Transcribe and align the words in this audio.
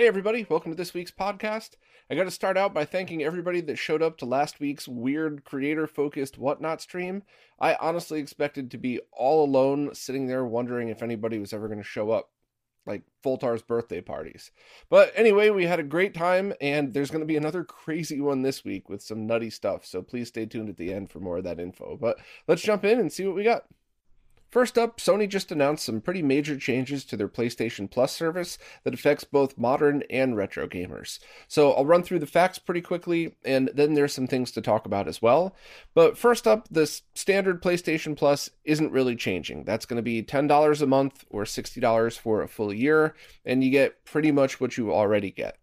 Hey, 0.00 0.06
everybody, 0.06 0.46
welcome 0.48 0.72
to 0.72 0.76
this 0.76 0.94
week's 0.94 1.10
podcast. 1.10 1.72
I 2.10 2.14
got 2.14 2.24
to 2.24 2.30
start 2.30 2.56
out 2.56 2.72
by 2.72 2.86
thanking 2.86 3.22
everybody 3.22 3.60
that 3.60 3.76
showed 3.76 4.00
up 4.00 4.16
to 4.16 4.24
last 4.24 4.58
week's 4.58 4.88
weird 4.88 5.44
creator 5.44 5.86
focused 5.86 6.38
whatnot 6.38 6.80
stream. 6.80 7.22
I 7.58 7.74
honestly 7.74 8.18
expected 8.18 8.70
to 8.70 8.78
be 8.78 9.00
all 9.12 9.44
alone 9.44 9.94
sitting 9.94 10.26
there 10.26 10.42
wondering 10.42 10.88
if 10.88 11.02
anybody 11.02 11.38
was 11.38 11.52
ever 11.52 11.68
going 11.68 11.82
to 11.82 11.84
show 11.84 12.12
up, 12.12 12.30
like 12.86 13.02
Voltar's 13.22 13.60
birthday 13.60 14.00
parties. 14.00 14.52
But 14.88 15.12
anyway, 15.14 15.50
we 15.50 15.66
had 15.66 15.80
a 15.80 15.82
great 15.82 16.14
time, 16.14 16.54
and 16.62 16.94
there's 16.94 17.10
going 17.10 17.20
to 17.20 17.26
be 17.26 17.36
another 17.36 17.62
crazy 17.62 18.22
one 18.22 18.40
this 18.40 18.64
week 18.64 18.88
with 18.88 19.02
some 19.02 19.26
nutty 19.26 19.50
stuff, 19.50 19.84
so 19.84 20.00
please 20.00 20.28
stay 20.28 20.46
tuned 20.46 20.70
at 20.70 20.78
the 20.78 20.94
end 20.94 21.10
for 21.10 21.20
more 21.20 21.36
of 21.36 21.44
that 21.44 21.60
info. 21.60 21.98
But 22.00 22.18
let's 22.48 22.62
jump 22.62 22.86
in 22.86 22.98
and 22.98 23.12
see 23.12 23.26
what 23.26 23.36
we 23.36 23.44
got. 23.44 23.66
First 24.50 24.76
up, 24.76 24.98
Sony 24.98 25.28
just 25.28 25.52
announced 25.52 25.84
some 25.84 26.00
pretty 26.00 26.22
major 26.22 26.58
changes 26.58 27.04
to 27.04 27.16
their 27.16 27.28
PlayStation 27.28 27.88
Plus 27.88 28.12
service 28.12 28.58
that 28.82 28.92
affects 28.94 29.22
both 29.22 29.56
modern 29.56 30.02
and 30.10 30.36
retro 30.36 30.66
gamers. 30.66 31.20
So 31.46 31.72
I'll 31.72 31.86
run 31.86 32.02
through 32.02 32.18
the 32.18 32.26
facts 32.26 32.58
pretty 32.58 32.80
quickly, 32.80 33.36
and 33.44 33.70
then 33.72 33.94
there's 33.94 34.12
some 34.12 34.26
things 34.26 34.50
to 34.52 34.60
talk 34.60 34.86
about 34.86 35.06
as 35.06 35.22
well. 35.22 35.54
But 35.94 36.18
first 36.18 36.48
up, 36.48 36.66
this 36.68 37.02
standard 37.14 37.62
PlayStation 37.62 38.16
Plus 38.16 38.50
isn't 38.64 38.90
really 38.90 39.14
changing. 39.14 39.62
That's 39.62 39.86
going 39.86 39.98
to 39.98 40.02
be 40.02 40.20
$10 40.20 40.82
a 40.82 40.86
month 40.86 41.24
or 41.30 41.44
$60 41.44 42.18
for 42.18 42.42
a 42.42 42.48
full 42.48 42.74
year, 42.74 43.14
and 43.44 43.62
you 43.62 43.70
get 43.70 44.04
pretty 44.04 44.32
much 44.32 44.60
what 44.60 44.76
you 44.76 44.92
already 44.92 45.30
get 45.30 45.59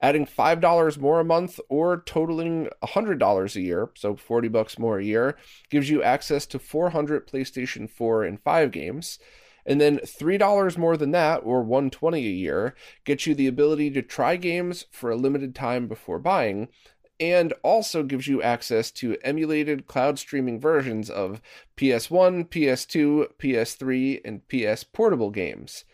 adding 0.00 0.26
$5 0.26 0.98
more 0.98 1.20
a 1.20 1.24
month 1.24 1.58
or 1.68 2.02
totaling 2.04 2.68
$100 2.82 3.56
a 3.56 3.60
year, 3.60 3.90
so 3.94 4.14
40 4.16 4.48
bucks 4.48 4.78
more 4.78 4.98
a 4.98 5.04
year, 5.04 5.36
gives 5.70 5.90
you 5.90 6.02
access 6.02 6.46
to 6.46 6.58
400 6.58 7.26
PlayStation 7.26 7.90
4 7.90 8.24
and 8.24 8.40
5 8.40 8.70
games. 8.70 9.18
And 9.66 9.80
then 9.80 9.98
$3 9.98 10.78
more 10.78 10.96
than 10.96 11.10
that, 11.10 11.42
or 11.44 11.62
120 11.62 12.18
a 12.18 12.30
year, 12.30 12.74
gets 13.04 13.26
you 13.26 13.34
the 13.34 13.46
ability 13.46 13.90
to 13.90 14.02
try 14.02 14.36
games 14.36 14.86
for 14.90 15.10
a 15.10 15.16
limited 15.16 15.54
time 15.54 15.88
before 15.88 16.18
buying, 16.18 16.68
and 17.20 17.52
also 17.62 18.02
gives 18.02 18.26
you 18.28 18.40
access 18.40 18.90
to 18.92 19.18
emulated 19.22 19.86
cloud 19.86 20.18
streaming 20.18 20.60
versions 20.60 21.10
of 21.10 21.42
PS1, 21.76 22.48
PS2, 22.48 23.26
PS3, 23.38 24.20
and 24.24 24.48
PS 24.48 24.84
portable 24.84 25.30
games. 25.30 25.84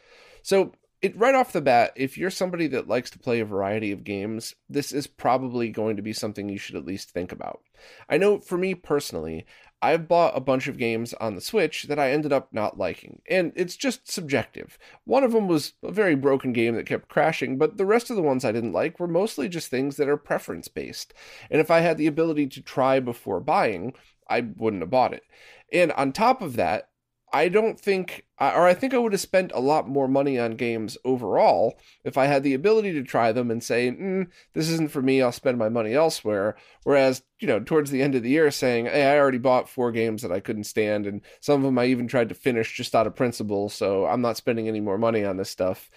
So 0.43 0.73
it 1.05 1.15
right 1.19 1.35
off 1.35 1.53
the 1.53 1.61
bat, 1.61 1.93
if 1.97 2.17
you're 2.17 2.31
somebody 2.31 2.67
that 2.69 2.89
likes 2.89 3.11
to 3.11 3.19
play 3.19 3.39
a 3.39 3.45
variety 3.45 3.93
of 3.93 4.05
games, 4.05 4.55
this 4.71 4.91
is 4.91 5.07
probably 5.07 5.69
going 5.69 5.97
to 5.97 6.03
be 6.03 6.15
something 6.15 6.49
you 6.49 6.57
should 6.57 6.77
at 6.77 6.87
least 6.87 7.11
think 7.11 7.31
about. 7.31 7.61
I 8.09 8.17
know 8.17 8.41
for 8.41 8.57
me 8.57 8.75
personally, 8.75 9.45
I've 9.83 10.09
bought 10.09 10.35
a 10.35 10.41
bunch 10.41 10.67
of 10.67 10.79
games 10.79 11.13
on 11.21 11.35
the 11.35 11.43
Switch 11.43 11.83
that 11.85 11.99
I 11.99 12.11
ended 12.11 12.33
up 12.33 12.49
not 12.55 12.79
liking, 12.79 13.21
and 13.29 13.53
it's 13.55 13.77
just 13.77 14.11
subjective. 14.11 14.79
One 15.05 15.25
of 15.25 15.33
them 15.33 15.47
was 15.47 15.75
a 15.83 15.93
very 15.93 16.15
broken 16.15 16.55
game 16.55 16.75
that 16.77 16.87
kept 16.87 17.11
crashing, 17.11 17.59
but 17.59 17.77
the 17.77 17.85
rest 17.85 18.09
of 18.09 18.17
the 18.17 18.23
ones 18.23 18.43
I 18.43 18.53
didn't 18.53 18.73
like 18.73 18.99
were 18.99 19.07
mostly 19.07 19.47
just 19.47 19.69
things 19.69 19.99
that 19.99 20.09
are 20.09 20.17
preference 20.17 20.69
based. 20.69 21.13
And 21.51 21.61
if 21.61 21.71
I 21.71 21.81
had 21.81 21.99
the 21.99 22.07
ability 22.07 22.47
to 22.47 22.63
try 22.63 22.99
before 22.99 23.41
buying, 23.41 23.93
I 24.27 24.41
wouldn't 24.41 24.83
have 24.83 24.89
bought 24.89 25.13
it. 25.13 25.25
And 25.71 25.93
on 25.93 26.13
top 26.13 26.41
of 26.41 26.57
that, 26.57 26.89
I 27.35 27.49
don't 27.49 27.81
think, 27.81 28.27
or 28.41 28.65
I 28.65 28.75
think 28.75 28.95
I 28.95 28.99
would 28.99 29.11
have 29.11 29.21
spent 29.21 29.51
a 29.53 29.59
lot 29.59 29.89
more 29.89 30.07
money 30.07 30.39
on 30.39 30.55
games 30.55 30.97
overall 31.05 31.81
if 32.05 32.17
I 32.17 32.27
had 32.27 32.45
the 32.45 32.55
ability 32.55 32.93
to 32.93 33.03
try 33.03 33.33
them 33.33 33.51
and 33.51 33.61
say, 33.61 33.91
mm, 33.91 34.29
this 34.53 34.69
isn't 34.69 34.93
for 34.93 35.03
me, 35.03 35.21
I'll 35.21 35.33
spend 35.33 35.59
my 35.59 35.69
money 35.69 35.95
elsewhere. 35.95 36.57
Whereas, 36.85 37.25
you 37.41 37.49
know, 37.49 37.59
towards 37.59 37.91
the 37.91 38.03
end 38.03 38.15
of 38.15 38.23
the 38.23 38.31
year 38.31 38.53
saying, 38.53 38.87
hey, 38.87 39.05
I 39.05 39.19
already 39.19 39.39
bought 39.39 39.69
four 39.69 39.91
games 39.91 40.23
that 40.23 40.31
I 40.31 40.39
couldn't 40.39 40.63
stand, 40.63 41.09
and 41.09 41.23
some 41.41 41.57
of 41.57 41.65
them 41.65 41.77
I 41.77 41.87
even 41.87 42.07
tried 42.07 42.29
to 42.29 42.37
finish 42.37 42.77
just 42.77 42.95
out 42.95 43.09
of 43.09 43.17
principle, 43.17 43.69
so 43.69 44.07
I'm 44.07 44.21
not 44.21 44.37
spending 44.37 44.69
any 44.69 44.81
more 44.81 44.97
money 44.97 45.25
on 45.25 45.37
this 45.37 45.51
stuff. 45.51 45.91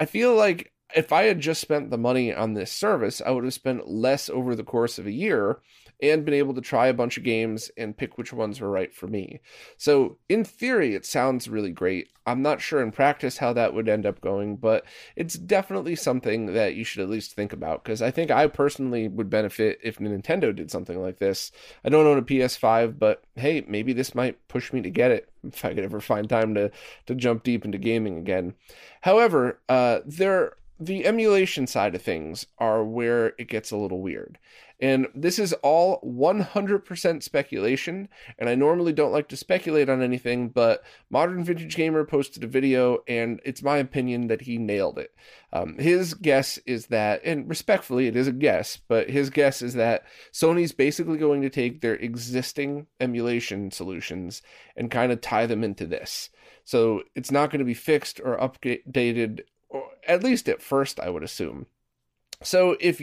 I 0.00 0.06
feel 0.06 0.34
like 0.34 0.72
if 0.92 1.12
I 1.12 1.22
had 1.22 1.38
just 1.38 1.60
spent 1.60 1.90
the 1.90 1.98
money 1.98 2.34
on 2.34 2.54
this 2.54 2.72
service, 2.72 3.22
I 3.24 3.30
would 3.30 3.44
have 3.44 3.54
spent 3.54 3.88
less 3.88 4.28
over 4.28 4.56
the 4.56 4.64
course 4.64 4.98
of 4.98 5.06
a 5.06 5.12
year 5.12 5.60
and 6.02 6.24
been 6.24 6.34
able 6.34 6.54
to 6.54 6.60
try 6.60 6.86
a 6.86 6.94
bunch 6.94 7.16
of 7.16 7.24
games 7.24 7.70
and 7.76 7.96
pick 7.96 8.16
which 8.16 8.32
ones 8.32 8.60
were 8.60 8.70
right 8.70 8.94
for 8.94 9.06
me. 9.06 9.40
So, 9.76 10.18
in 10.28 10.44
theory, 10.44 10.94
it 10.94 11.04
sounds 11.04 11.48
really 11.48 11.70
great. 11.70 12.08
I'm 12.26 12.42
not 12.42 12.60
sure 12.60 12.82
in 12.82 12.92
practice 12.92 13.38
how 13.38 13.52
that 13.54 13.74
would 13.74 13.88
end 13.88 14.06
up 14.06 14.20
going, 14.20 14.56
but 14.56 14.84
it's 15.16 15.34
definitely 15.34 15.96
something 15.96 16.54
that 16.54 16.74
you 16.74 16.84
should 16.84 17.02
at 17.02 17.10
least 17.10 17.34
think 17.34 17.52
about 17.52 17.82
because 17.82 18.02
I 18.02 18.10
think 18.10 18.30
I 18.30 18.46
personally 18.46 19.08
would 19.08 19.30
benefit 19.30 19.78
if 19.82 19.98
Nintendo 19.98 20.54
did 20.54 20.70
something 20.70 21.00
like 21.00 21.18
this. 21.18 21.50
I 21.84 21.88
don't 21.88 22.06
own 22.06 22.18
a 22.18 22.22
PS5, 22.22 22.98
but 22.98 23.24
hey, 23.34 23.64
maybe 23.66 23.92
this 23.92 24.14
might 24.14 24.46
push 24.48 24.72
me 24.72 24.80
to 24.82 24.90
get 24.90 25.10
it 25.10 25.30
if 25.42 25.64
I 25.64 25.74
could 25.74 25.84
ever 25.84 26.00
find 26.00 26.28
time 26.28 26.54
to 26.54 26.70
to 27.06 27.14
jump 27.14 27.42
deep 27.42 27.64
into 27.64 27.78
gaming 27.78 28.18
again. 28.18 28.54
However, 29.00 29.60
uh, 29.68 30.00
there 30.06 30.54
the 30.80 31.04
emulation 31.04 31.66
side 31.66 31.94
of 31.94 32.00
things 32.00 32.46
are 32.58 32.82
where 32.82 33.34
it 33.38 33.48
gets 33.48 33.70
a 33.70 33.76
little 33.76 34.00
weird. 34.00 34.38
And 34.80 35.08
this 35.14 35.38
is 35.38 35.52
all 35.62 36.00
100% 36.00 37.22
speculation. 37.22 38.08
And 38.38 38.48
I 38.48 38.54
normally 38.54 38.92
don't 38.92 39.12
like 39.12 39.28
to 39.28 39.36
speculate 39.36 39.88
on 39.88 40.02
anything, 40.02 40.48
but 40.48 40.82
Modern 41.10 41.44
Vintage 41.44 41.76
Gamer 41.76 42.04
posted 42.04 42.42
a 42.42 42.46
video, 42.46 42.98
and 43.06 43.40
it's 43.44 43.62
my 43.62 43.76
opinion 43.76 44.28
that 44.28 44.42
he 44.42 44.56
nailed 44.56 44.98
it. 44.98 45.14
Um, 45.52 45.76
his 45.78 46.14
guess 46.14 46.58
is 46.66 46.86
that, 46.86 47.20
and 47.24 47.48
respectfully, 47.48 48.06
it 48.06 48.16
is 48.16 48.26
a 48.26 48.32
guess, 48.32 48.78
but 48.88 49.10
his 49.10 49.28
guess 49.30 49.60
is 49.60 49.74
that 49.74 50.04
Sony's 50.32 50.72
basically 50.72 51.18
going 51.18 51.42
to 51.42 51.50
take 51.50 51.80
their 51.80 51.96
existing 51.96 52.86
emulation 53.00 53.70
solutions 53.70 54.40
and 54.76 54.90
kind 54.90 55.12
of 55.12 55.20
tie 55.20 55.46
them 55.46 55.62
into 55.62 55.86
this. 55.86 56.30
So 56.64 57.02
it's 57.14 57.30
not 57.30 57.50
going 57.50 57.58
to 57.58 57.64
be 57.64 57.74
fixed 57.74 58.20
or 58.20 58.38
updated 58.38 59.40
or 59.70 59.84
at 60.06 60.22
least 60.22 60.48
at 60.48 60.60
first, 60.60 61.00
I 61.00 61.08
would 61.08 61.22
assume. 61.22 61.66
So 62.42 62.76
if 62.80 63.00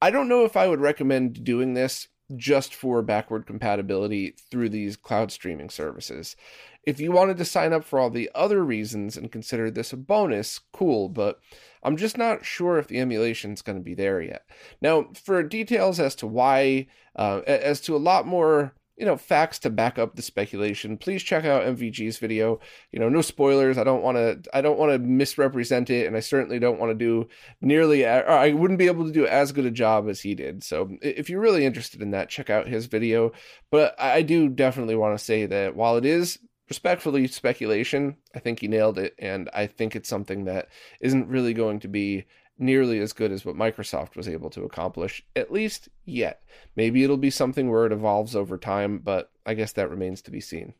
I 0.00 0.10
don't 0.10 0.28
know 0.28 0.44
if 0.44 0.56
I 0.56 0.68
would 0.68 0.80
recommend 0.80 1.44
doing 1.44 1.74
this 1.74 2.08
just 2.36 2.74
for 2.74 3.02
backward 3.02 3.46
compatibility 3.46 4.34
through 4.50 4.68
these 4.68 4.96
cloud 4.96 5.32
streaming 5.32 5.70
services. 5.70 6.36
If 6.84 7.00
you 7.00 7.10
wanted 7.10 7.36
to 7.38 7.44
sign 7.44 7.72
up 7.72 7.84
for 7.84 7.98
all 7.98 8.10
the 8.10 8.30
other 8.34 8.64
reasons 8.64 9.16
and 9.16 9.32
consider 9.32 9.70
this 9.70 9.92
a 9.92 9.96
bonus, 9.96 10.60
cool, 10.72 11.08
but 11.08 11.40
I'm 11.82 11.96
just 11.96 12.16
not 12.16 12.44
sure 12.44 12.78
if 12.78 12.86
the 12.86 13.00
emulation 13.00 13.52
is 13.52 13.62
going 13.62 13.78
to 13.78 13.84
be 13.84 13.94
there 13.94 14.20
yet. 14.20 14.44
Now, 14.80 15.08
for 15.14 15.42
details 15.42 15.98
as 16.00 16.14
to 16.16 16.26
why, 16.26 16.86
uh, 17.16 17.40
as 17.46 17.80
to 17.82 17.96
a 17.96 17.98
lot 17.98 18.26
more 18.26 18.74
you 18.98 19.06
know 19.06 19.16
facts 19.16 19.58
to 19.60 19.70
back 19.70 19.98
up 19.98 20.16
the 20.16 20.22
speculation. 20.22 20.96
Please 20.96 21.22
check 21.22 21.44
out 21.44 21.62
mvg's 21.62 22.18
video. 22.18 22.58
You 22.90 22.98
know 22.98 23.08
no 23.08 23.22
spoilers. 23.22 23.78
I 23.78 23.84
don't 23.84 24.02
want 24.02 24.16
to 24.16 24.40
i 24.52 24.60
don't 24.60 24.78
want 24.78 24.92
to 24.92 24.98
misrepresent 24.98 25.88
it 25.88 26.06
and 26.06 26.16
i 26.16 26.20
certainly 26.20 26.58
don't 26.58 26.80
want 26.80 26.90
to 26.90 26.94
do 26.94 27.28
nearly 27.60 28.04
or 28.04 28.28
i 28.28 28.52
wouldn't 28.52 28.78
be 28.78 28.86
able 28.88 29.06
to 29.06 29.12
do 29.12 29.26
as 29.26 29.52
good 29.52 29.66
a 29.66 29.70
job 29.70 30.08
as 30.08 30.20
he 30.20 30.34
did. 30.34 30.64
So 30.64 30.90
if 31.00 31.30
you're 31.30 31.40
really 31.40 31.64
interested 31.64 32.02
in 32.02 32.10
that 32.10 32.28
check 32.28 32.50
out 32.50 32.66
his 32.66 32.86
video. 32.86 33.32
But 33.70 33.94
i 34.00 34.22
do 34.22 34.48
definitely 34.48 34.96
want 34.96 35.16
to 35.16 35.24
say 35.24 35.46
that 35.46 35.76
while 35.76 35.96
it 35.96 36.04
is 36.04 36.38
respectfully 36.68 37.26
speculation 37.26 38.14
i 38.34 38.38
think 38.38 38.60
he 38.60 38.68
nailed 38.68 38.98
it 38.98 39.14
and 39.18 39.48
i 39.54 39.66
think 39.66 39.96
it's 39.96 40.08
something 40.08 40.44
that 40.44 40.68
isn't 41.00 41.28
really 41.28 41.54
going 41.54 41.80
to 41.80 41.88
be 41.88 42.26
nearly 42.58 42.98
as 42.98 43.12
good 43.12 43.32
as 43.32 43.44
what 43.44 43.56
Microsoft 43.56 44.16
was 44.16 44.28
able 44.28 44.50
to 44.50 44.64
accomplish, 44.64 45.24
at 45.36 45.52
least 45.52 45.88
yet. 46.04 46.42
Maybe 46.76 47.04
it'll 47.04 47.16
be 47.16 47.30
something 47.30 47.70
where 47.70 47.86
it 47.86 47.92
evolves 47.92 48.34
over 48.34 48.58
time, 48.58 48.98
but 48.98 49.30
I 49.46 49.54
guess 49.54 49.72
that 49.72 49.90
remains 49.90 50.22
to 50.22 50.30
be 50.30 50.40
seen. 50.40 50.74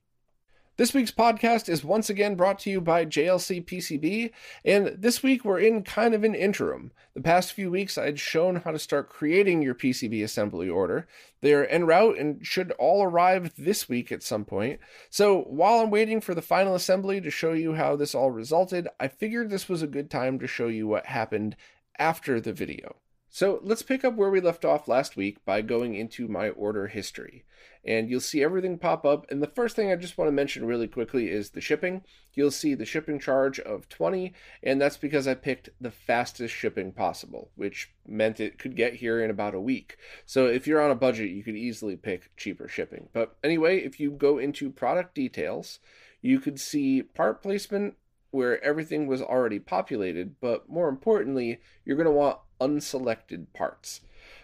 This 0.78 0.94
week's 0.94 1.10
podcast 1.10 1.68
is 1.68 1.82
once 1.82 2.08
again 2.08 2.36
brought 2.36 2.60
to 2.60 2.70
you 2.70 2.80
by 2.80 3.04
JLC 3.04 3.64
PCB, 3.64 4.30
and 4.64 4.94
this 4.96 5.24
week 5.24 5.44
we're 5.44 5.58
in 5.58 5.82
kind 5.82 6.14
of 6.14 6.22
an 6.22 6.36
interim. 6.36 6.92
The 7.14 7.20
past 7.20 7.52
few 7.52 7.68
weeks 7.68 7.98
I'd 7.98 8.20
shown 8.20 8.54
how 8.54 8.70
to 8.70 8.78
start 8.78 9.08
creating 9.08 9.60
your 9.60 9.74
PCB 9.74 10.22
assembly 10.22 10.68
order. 10.68 11.08
They're 11.40 11.68
en 11.68 11.84
route 11.84 12.16
and 12.16 12.46
should 12.46 12.70
all 12.78 13.02
arrive 13.02 13.54
this 13.58 13.88
week 13.88 14.12
at 14.12 14.22
some 14.22 14.44
point. 14.44 14.78
So 15.10 15.40
while 15.48 15.80
I'm 15.80 15.90
waiting 15.90 16.20
for 16.20 16.32
the 16.32 16.42
final 16.42 16.76
assembly 16.76 17.20
to 17.22 17.28
show 17.28 17.54
you 17.54 17.72
how 17.72 17.96
this 17.96 18.14
all 18.14 18.30
resulted, 18.30 18.86
I 19.00 19.08
figured 19.08 19.50
this 19.50 19.68
was 19.68 19.82
a 19.82 19.88
good 19.88 20.08
time 20.08 20.38
to 20.38 20.46
show 20.46 20.68
you 20.68 20.86
what 20.86 21.06
happened 21.06 21.56
after 21.98 22.40
the 22.40 22.52
video. 22.52 22.94
So 23.38 23.60
let's 23.62 23.82
pick 23.82 24.04
up 24.04 24.16
where 24.16 24.30
we 24.30 24.40
left 24.40 24.64
off 24.64 24.88
last 24.88 25.16
week 25.16 25.44
by 25.44 25.62
going 25.62 25.94
into 25.94 26.26
my 26.26 26.48
order 26.48 26.88
history. 26.88 27.44
And 27.84 28.10
you'll 28.10 28.18
see 28.18 28.42
everything 28.42 28.78
pop 28.78 29.06
up. 29.06 29.30
And 29.30 29.40
the 29.40 29.46
first 29.46 29.76
thing 29.76 29.92
I 29.92 29.94
just 29.94 30.18
want 30.18 30.26
to 30.26 30.32
mention 30.32 30.66
really 30.66 30.88
quickly 30.88 31.30
is 31.30 31.50
the 31.50 31.60
shipping. 31.60 32.02
You'll 32.34 32.50
see 32.50 32.74
the 32.74 32.84
shipping 32.84 33.20
charge 33.20 33.60
of 33.60 33.88
20, 33.90 34.32
and 34.64 34.80
that's 34.80 34.96
because 34.96 35.28
I 35.28 35.34
picked 35.34 35.68
the 35.80 35.92
fastest 35.92 36.52
shipping 36.52 36.90
possible, 36.90 37.52
which 37.54 37.92
meant 38.04 38.40
it 38.40 38.58
could 38.58 38.74
get 38.74 38.94
here 38.94 39.22
in 39.22 39.30
about 39.30 39.54
a 39.54 39.60
week. 39.60 39.98
So 40.26 40.46
if 40.46 40.66
you're 40.66 40.82
on 40.82 40.90
a 40.90 40.96
budget, 40.96 41.30
you 41.30 41.44
could 41.44 41.54
easily 41.54 41.94
pick 41.94 42.36
cheaper 42.36 42.66
shipping. 42.66 43.08
But 43.12 43.36
anyway, 43.44 43.78
if 43.78 44.00
you 44.00 44.10
go 44.10 44.38
into 44.38 44.68
product 44.68 45.14
details, 45.14 45.78
you 46.20 46.40
could 46.40 46.58
see 46.58 47.02
part 47.04 47.40
placement 47.40 47.94
where 48.32 48.62
everything 48.64 49.06
was 49.06 49.22
already 49.22 49.60
populated, 49.60 50.34
but 50.40 50.68
more 50.68 50.88
importantly, 50.88 51.60
you're 51.84 51.96
going 51.96 52.04
to 52.04 52.10
want 52.10 52.38
unselected 52.60 53.52
parts. 53.52 54.00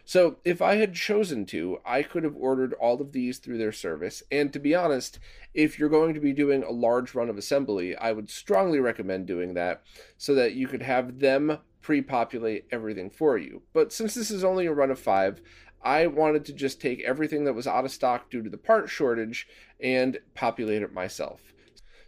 So, 0.07 0.37
if 0.45 0.61
I 0.61 0.77
had 0.77 0.95
chosen 0.95 1.47
to, 1.47 1.79
I 1.85 2.03
could 2.03 2.25
have 2.25 2.37
ordered 2.37 2.75
all 2.75 3.01
of 3.01 3.13
these 3.13 3.39
through 3.39 3.59
their 3.59 3.73
service. 3.73 4.23
And 4.31 4.53
to 4.53 4.59
be 4.59 4.75
honest, 4.75 5.19
if 5.55 5.79
you're 5.79 5.89
going 5.89 6.13
to 6.15 6.21
be 6.21 6.33
doing 6.33 6.63
a 6.63 6.71
large 6.71 7.15
run 7.15 7.31
of 7.31 7.39
assembly, 7.39 7.97
I 7.97 8.13
would 8.13 8.29
strongly 8.29 8.81
recommend 8.81 9.27
doing 9.27 9.55
that 9.55 9.83
so 10.19 10.35
that 10.35 10.55
you 10.55 10.69
could 10.69 10.83
have 10.83 11.21
them 11.21 11.59
pre 11.81 12.03
populate 12.03 12.67
everything 12.71 13.11
for 13.11 13.39
you. 13.39 13.63
But 13.73 13.93
since 13.93 14.15
this 14.15 14.31
is 14.31 14.45
only 14.45 14.67
a 14.67 14.73
run 14.73 14.91
of 14.91 14.99
five, 14.99 15.41
I 15.83 16.07
wanted 16.07 16.45
to 16.47 16.53
just 16.53 16.81
take 16.81 17.03
everything 17.03 17.45
that 17.45 17.55
was 17.55 17.67
out 17.67 17.85
of 17.85 17.91
stock 17.91 18.31
due 18.31 18.43
to 18.43 18.51
the 18.51 18.57
part 18.57 18.89
shortage 18.89 19.47
and 19.81 20.19
populate 20.35 20.83
it 20.83 20.95
myself. 20.95 21.53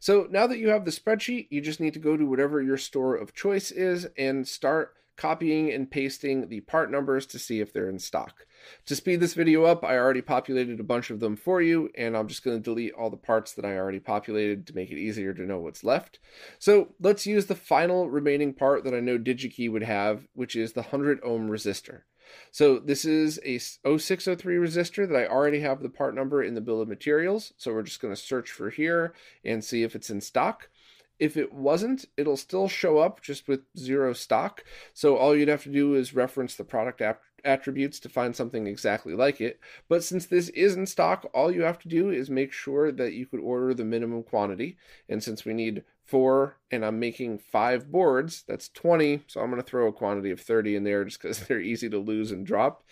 So 0.00 0.26
now 0.31 0.47
that 0.47 0.58
you 0.58 0.69
have 0.69 0.85
the 0.85 0.91
spreadsheet, 0.91 1.49
you 1.50 1.61
just 1.61 1.81
need 1.81 1.93
to 1.94 1.99
go 1.99 2.17
to 2.17 2.25
whatever 2.25 2.62
your 2.62 2.79
store 2.79 3.17
of 3.17 3.35
choice 3.35 3.70
is 3.70 4.06
and 4.17 4.47
start 4.47 4.94
copying 5.16 5.72
and 5.72 5.90
pasting 5.90 6.48
the 6.48 6.60
part 6.60 6.90
numbers 6.90 7.26
to 7.26 7.38
see 7.38 7.60
if 7.60 7.72
they're 7.72 7.88
in 7.88 7.98
stock. 7.98 8.46
To 8.86 8.96
speed 8.96 9.20
this 9.20 9.34
video 9.34 9.64
up, 9.64 9.84
I 9.84 9.96
already 9.96 10.22
populated 10.22 10.80
a 10.80 10.84
bunch 10.84 11.10
of 11.10 11.20
them 11.20 11.36
for 11.36 11.62
you, 11.62 11.90
and 11.96 12.16
I'm 12.16 12.28
just 12.28 12.44
going 12.44 12.56
to 12.56 12.62
delete 12.62 12.94
all 12.94 13.10
the 13.10 13.16
parts 13.16 13.52
that 13.54 13.64
I 13.64 13.76
already 13.76 14.00
populated 14.00 14.66
to 14.66 14.74
make 14.74 14.90
it 14.90 14.98
easier 14.98 15.32
to 15.34 15.42
know 15.42 15.58
what's 15.58 15.84
left. 15.84 16.18
So 16.58 16.94
let's 17.00 17.26
use 17.26 17.46
the 17.46 17.54
final 17.54 18.08
remaining 18.08 18.54
part 18.54 18.84
that 18.84 18.94
I 18.94 19.00
know 19.00 19.18
DigiKey 19.18 19.70
would 19.70 19.82
have, 19.82 20.26
which 20.34 20.56
is 20.56 20.72
the 20.72 20.82
100 20.82 21.20
ohm 21.22 21.48
resistor. 21.48 22.02
So 22.50 22.78
this 22.78 23.04
is 23.04 23.38
a 23.44 23.58
0603 23.58 24.56
resistor 24.56 25.08
that 25.08 25.16
I 25.16 25.26
already 25.26 25.60
have 25.60 25.82
the 25.82 25.88
part 25.88 26.14
number 26.14 26.42
in 26.42 26.54
the 26.54 26.60
bill 26.60 26.80
of 26.80 26.88
materials. 26.88 27.52
So 27.56 27.72
we're 27.72 27.82
just 27.82 28.00
going 28.00 28.14
to 28.14 28.20
search 28.20 28.50
for 28.50 28.70
here 28.70 29.14
and 29.44 29.64
see 29.64 29.82
if 29.82 29.94
it's 29.94 30.10
in 30.10 30.20
stock. 30.20 30.69
If 31.18 31.36
it 31.36 31.52
wasn't, 31.52 32.04
it'll 32.16 32.36
still 32.36 32.68
show 32.68 32.98
up 32.98 33.22
just 33.22 33.48
with 33.48 33.60
zero 33.76 34.12
stock. 34.12 34.64
So 34.92 35.16
all 35.16 35.34
you'd 35.34 35.48
have 35.48 35.62
to 35.64 35.72
do 35.72 35.94
is 35.94 36.14
reference 36.14 36.54
the 36.54 36.64
product 36.64 37.00
app 37.00 37.22
attributes 37.44 38.00
to 38.00 38.08
find 38.08 38.34
something 38.34 38.66
exactly 38.66 39.14
like 39.14 39.40
it. 39.40 39.60
But 39.88 40.04
since 40.04 40.26
this 40.26 40.48
is 40.50 40.74
in 40.74 40.86
stock, 40.86 41.30
all 41.32 41.50
you 41.50 41.62
have 41.62 41.78
to 41.80 41.88
do 41.88 42.10
is 42.10 42.28
make 42.28 42.52
sure 42.52 42.92
that 42.92 43.14
you 43.14 43.26
could 43.26 43.40
order 43.40 43.72
the 43.72 43.84
minimum 43.84 44.24
quantity. 44.24 44.76
And 45.08 45.22
since 45.22 45.44
we 45.44 45.54
need 45.54 45.84
four 46.06 46.56
and 46.70 46.85
I'm 46.85 46.99
making 46.99 47.38
five 47.38 47.91
boards, 47.91 48.44
that's 48.47 48.69
20. 48.70 49.23
So 49.26 49.41
I'm 49.41 49.50
going 49.50 49.62
to 49.62 49.69
throw 49.69 49.87
a 49.88 49.93
quantity 49.93 50.31
of 50.31 50.41
30 50.41 50.76
in 50.76 50.85
there 50.85 51.05
just 51.05 51.20
because 51.20 51.41
they're 51.47 51.61
easy 51.61 51.88
to 51.91 51.99
lose 51.99 52.31
and 52.32 52.47
drop. 52.47 52.82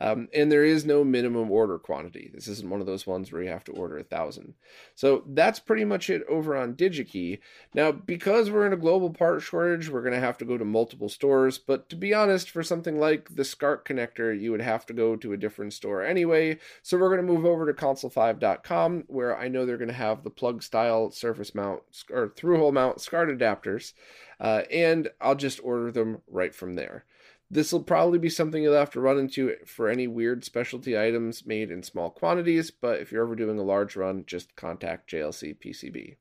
Um, 0.00 0.28
and 0.34 0.50
there 0.50 0.64
is 0.64 0.84
no 0.84 1.04
minimum 1.04 1.50
order 1.52 1.78
quantity. 1.78 2.30
This 2.34 2.48
isn't 2.48 2.68
one 2.68 2.80
of 2.80 2.86
those 2.86 3.06
ones 3.06 3.30
where 3.30 3.42
you 3.42 3.50
have 3.50 3.64
to 3.64 3.72
order 3.72 3.98
a 3.98 4.02
thousand. 4.02 4.54
So 4.96 5.22
that's 5.28 5.60
pretty 5.60 5.84
much 5.84 6.10
it 6.10 6.22
over 6.28 6.56
on 6.56 6.74
DigiKey. 6.74 7.38
Now, 7.74 7.92
because 7.92 8.50
we're 8.50 8.66
in 8.66 8.72
a 8.72 8.76
global 8.76 9.10
part 9.10 9.42
shortage, 9.42 9.88
we're 9.88 10.02
going 10.02 10.14
to 10.14 10.20
have 10.20 10.38
to 10.38 10.44
go 10.44 10.58
to 10.58 10.64
multiple 10.64 11.08
stores. 11.08 11.58
But 11.58 11.88
to 11.90 11.96
be 11.96 12.12
honest, 12.12 12.50
for 12.50 12.64
something 12.64 12.98
like 12.98 13.36
the 13.36 13.44
SCART 13.44 13.86
connector, 13.86 14.38
you 14.38 14.50
would 14.50 14.60
have 14.62 14.84
to 14.86 14.92
go 14.92 15.14
to 15.16 15.32
a 15.32 15.36
different 15.36 15.72
store 15.72 16.02
anyway. 16.02 16.58
So 16.82 16.98
we're 16.98 17.14
going 17.14 17.24
to 17.24 17.32
move 17.32 17.44
over 17.44 17.66
to 17.66 17.72
console5.com, 17.72 19.04
where 19.06 19.38
I 19.38 19.46
know 19.46 19.64
they're 19.64 19.78
going 19.78 19.88
to 19.88 19.94
have 19.94 20.24
the 20.24 20.30
plug 20.30 20.62
style 20.62 21.12
surface 21.12 21.54
mount 21.54 21.82
or 22.10 22.32
through 22.34 22.63
hole 22.64 22.72
mount 22.72 23.00
SCART 23.00 23.28
adapters. 23.28 23.92
Uh, 24.40 24.62
and 24.70 25.10
I'll 25.20 25.34
just 25.34 25.60
order 25.62 25.92
them 25.92 26.22
right 26.26 26.54
from 26.54 26.74
there. 26.74 27.04
This 27.50 27.72
will 27.72 27.82
probably 27.82 28.18
be 28.18 28.30
something 28.30 28.62
you'll 28.62 28.74
have 28.74 28.90
to 28.90 29.00
run 29.00 29.18
into 29.18 29.54
for 29.66 29.88
any 29.88 30.06
weird 30.06 30.44
specialty 30.44 30.98
items 30.98 31.46
made 31.46 31.70
in 31.70 31.82
small 31.82 32.10
quantities, 32.10 32.70
but 32.70 33.00
if 33.00 33.12
you're 33.12 33.24
ever 33.24 33.36
doing 33.36 33.58
a 33.58 33.62
large 33.62 33.96
run, 33.96 34.24
just 34.26 34.56
contact 34.56 35.10
JLC 35.10 35.56
PCB. 35.58 36.16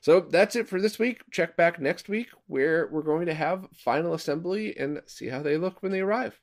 So 0.00 0.20
that's 0.20 0.56
it 0.56 0.68
for 0.68 0.80
this 0.80 0.98
week. 0.98 1.22
Check 1.30 1.56
back 1.56 1.80
next 1.80 2.08
week 2.08 2.28
where 2.46 2.88
we're 2.90 3.02
going 3.02 3.26
to 3.26 3.34
have 3.34 3.68
final 3.72 4.14
assembly 4.14 4.76
and 4.76 5.00
see 5.06 5.28
how 5.28 5.42
they 5.42 5.56
look 5.56 5.82
when 5.82 5.92
they 5.92 6.00
arrive. 6.00 6.40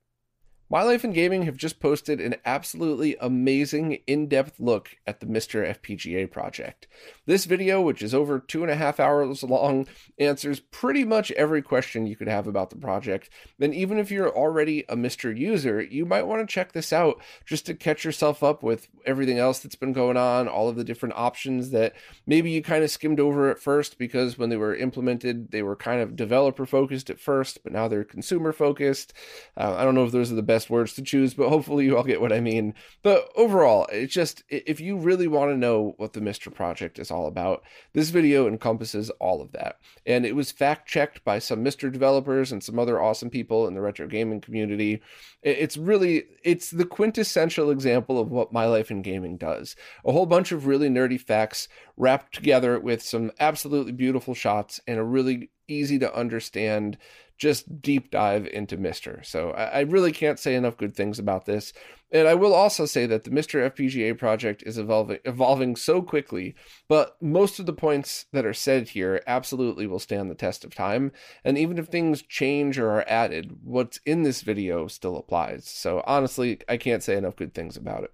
My 0.71 0.83
Life 0.83 1.03
in 1.03 1.11
Gaming 1.11 1.41
have 1.41 1.57
just 1.57 1.81
posted 1.81 2.21
an 2.21 2.35
absolutely 2.45 3.17
amazing 3.19 3.99
in 4.07 4.29
depth 4.29 4.57
look 4.57 4.95
at 5.05 5.19
the 5.19 5.25
MiSTer 5.25 5.77
FPGA 5.77 6.31
project. 6.31 6.87
This 7.25 7.43
video, 7.43 7.81
which 7.81 8.01
is 8.01 8.15
over 8.15 8.39
two 8.39 8.61
and 8.61 8.71
a 8.71 8.77
half 8.77 8.97
hours 8.97 9.43
long, 9.43 9.85
answers 10.17 10.61
pretty 10.61 11.03
much 11.03 11.29
every 11.31 11.61
question 11.61 12.07
you 12.07 12.15
could 12.15 12.29
have 12.29 12.47
about 12.47 12.69
the 12.69 12.77
project. 12.77 13.29
And 13.59 13.75
even 13.75 13.99
if 13.99 14.11
you're 14.11 14.33
already 14.33 14.85
a 14.87 14.95
MiSTer 14.95 15.37
user, 15.37 15.81
you 15.81 16.05
might 16.05 16.25
want 16.25 16.39
to 16.39 16.53
check 16.53 16.71
this 16.71 16.93
out 16.93 17.21
just 17.45 17.65
to 17.65 17.73
catch 17.73 18.05
yourself 18.05 18.41
up 18.41 18.63
with 18.63 18.87
everything 19.05 19.39
else 19.39 19.59
that's 19.59 19.75
been 19.75 19.91
going 19.91 20.15
on, 20.15 20.47
all 20.47 20.69
of 20.69 20.77
the 20.77 20.85
different 20.85 21.15
options 21.17 21.71
that 21.71 21.95
maybe 22.25 22.49
you 22.49 22.63
kind 22.63 22.85
of 22.85 22.89
skimmed 22.89 23.19
over 23.19 23.51
at 23.51 23.59
first 23.59 23.97
because 23.97 24.37
when 24.37 24.47
they 24.47 24.55
were 24.55 24.73
implemented, 24.73 25.51
they 25.51 25.63
were 25.63 25.75
kind 25.75 25.99
of 25.99 26.15
developer 26.15 26.65
focused 26.65 27.09
at 27.09 27.19
first, 27.19 27.61
but 27.61 27.73
now 27.73 27.89
they're 27.89 28.05
consumer 28.05 28.53
focused. 28.53 29.11
Uh, 29.57 29.75
I 29.77 29.83
don't 29.83 29.95
know 29.95 30.05
if 30.05 30.13
those 30.13 30.31
are 30.31 30.35
the 30.35 30.41
best 30.41 30.60
best 30.61 30.69
words 30.69 30.93
to 30.93 31.01
choose, 31.01 31.33
but 31.33 31.49
hopefully 31.49 31.85
you 31.85 31.97
all 31.97 32.03
get 32.03 32.21
what 32.21 32.31
I 32.31 32.39
mean. 32.39 32.75
But 33.01 33.29
overall, 33.35 33.87
it's 33.91 34.13
just 34.13 34.43
if 34.47 34.79
you 34.79 34.95
really 34.95 35.27
want 35.27 35.49
to 35.49 35.57
know 35.57 35.95
what 35.97 36.13
the 36.13 36.19
MiSTer 36.19 36.53
Project 36.53 36.99
is 36.99 37.09
all 37.09 37.25
about, 37.25 37.63
this 37.93 38.11
video 38.11 38.47
encompasses 38.47 39.09
all 39.19 39.41
of 39.41 39.53
that. 39.53 39.77
And 40.05 40.23
it 40.23 40.35
was 40.35 40.51
fact 40.51 40.87
checked 40.87 41.23
by 41.23 41.39
some 41.39 41.63
MiSTer 41.65 41.91
developers 41.91 42.51
and 42.51 42.63
some 42.63 42.77
other 42.77 43.01
awesome 43.01 43.31
people 43.31 43.67
in 43.67 43.73
the 43.73 43.81
retro 43.81 44.05
gaming 44.05 44.39
community. 44.39 45.01
It's 45.41 45.77
really 45.77 46.25
it's 46.43 46.69
the 46.69 46.85
quintessential 46.85 47.71
example 47.71 48.19
of 48.19 48.29
what 48.29 48.53
my 48.53 48.65
life 48.65 48.91
in 48.91 49.01
gaming 49.01 49.37
does. 49.37 49.75
A 50.05 50.11
whole 50.11 50.27
bunch 50.27 50.51
of 50.51 50.67
really 50.67 50.89
nerdy 50.89 51.19
facts 51.19 51.67
wrapped 51.97 52.35
together 52.35 52.79
with 52.79 53.01
some 53.01 53.31
absolutely 53.39 53.93
beautiful 53.93 54.35
shots 54.35 54.79
and 54.85 54.99
a 54.99 55.03
really 55.03 55.49
easy 55.67 55.97
to 55.97 56.15
understand 56.15 56.97
just 57.41 57.81
deep 57.81 58.11
dive 58.11 58.45
into 58.45 58.77
MiSTer. 58.77 59.25
So 59.25 59.49
I, 59.49 59.63
I, 59.63 59.79
really 59.79 60.11
can't 60.11 60.37
say 60.37 60.53
enough 60.53 60.77
good 60.77 60.95
things 60.95 61.17
about 61.17 61.45
this. 61.45 61.73
And 62.11 62.27
I 62.27 62.35
will 62.35 62.53
also 62.53 62.85
say 62.85 63.07
that 63.07 63.23
the 63.23 63.31
MiSTer 63.31 63.71
FPGA 63.71 64.15
project 64.15 64.61
is 64.63 64.77
evolving 64.77 65.17
evolving 65.25 65.75
so 65.75 66.03
quickly, 66.03 66.53
but 66.87 67.17
most 67.19 67.57
of 67.57 67.65
the 67.65 67.73
points 67.73 68.27
that 68.31 68.45
are 68.45 68.53
said 68.53 68.89
here 68.89 69.23
absolutely 69.25 69.87
will 69.87 69.97
stand 69.97 70.29
the 70.29 70.35
test 70.35 70.63
of 70.63 70.75
time. 70.75 71.11
And 71.43 71.57
even 71.57 71.79
if 71.79 71.87
things 71.87 72.21
change 72.21 72.77
or 72.77 72.91
are 72.91 73.09
added, 73.09 73.57
what's 73.63 73.99
in 74.05 74.21
this 74.21 74.41
video 74.41 74.85
still 74.85 75.17
applies. 75.17 75.67
So 75.67 76.03
honestly, 76.05 76.59
I 76.69 76.77
can't 76.77 77.01
say 77.01 77.17
enough 77.17 77.35
good 77.35 77.55
things 77.55 77.75
about 77.75 78.03
it. 78.03 78.13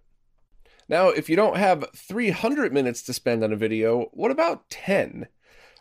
Now, 0.87 1.09
if 1.09 1.29
you 1.29 1.35
don't 1.35 1.57
have 1.57 1.89
300 1.93 2.71
minutes 2.71 3.01
to 3.03 3.13
spend 3.13 3.43
on 3.43 3.51
a 3.51 3.57
video, 3.57 4.05
what 4.13 4.31
about 4.31 4.69
10? 4.69 5.27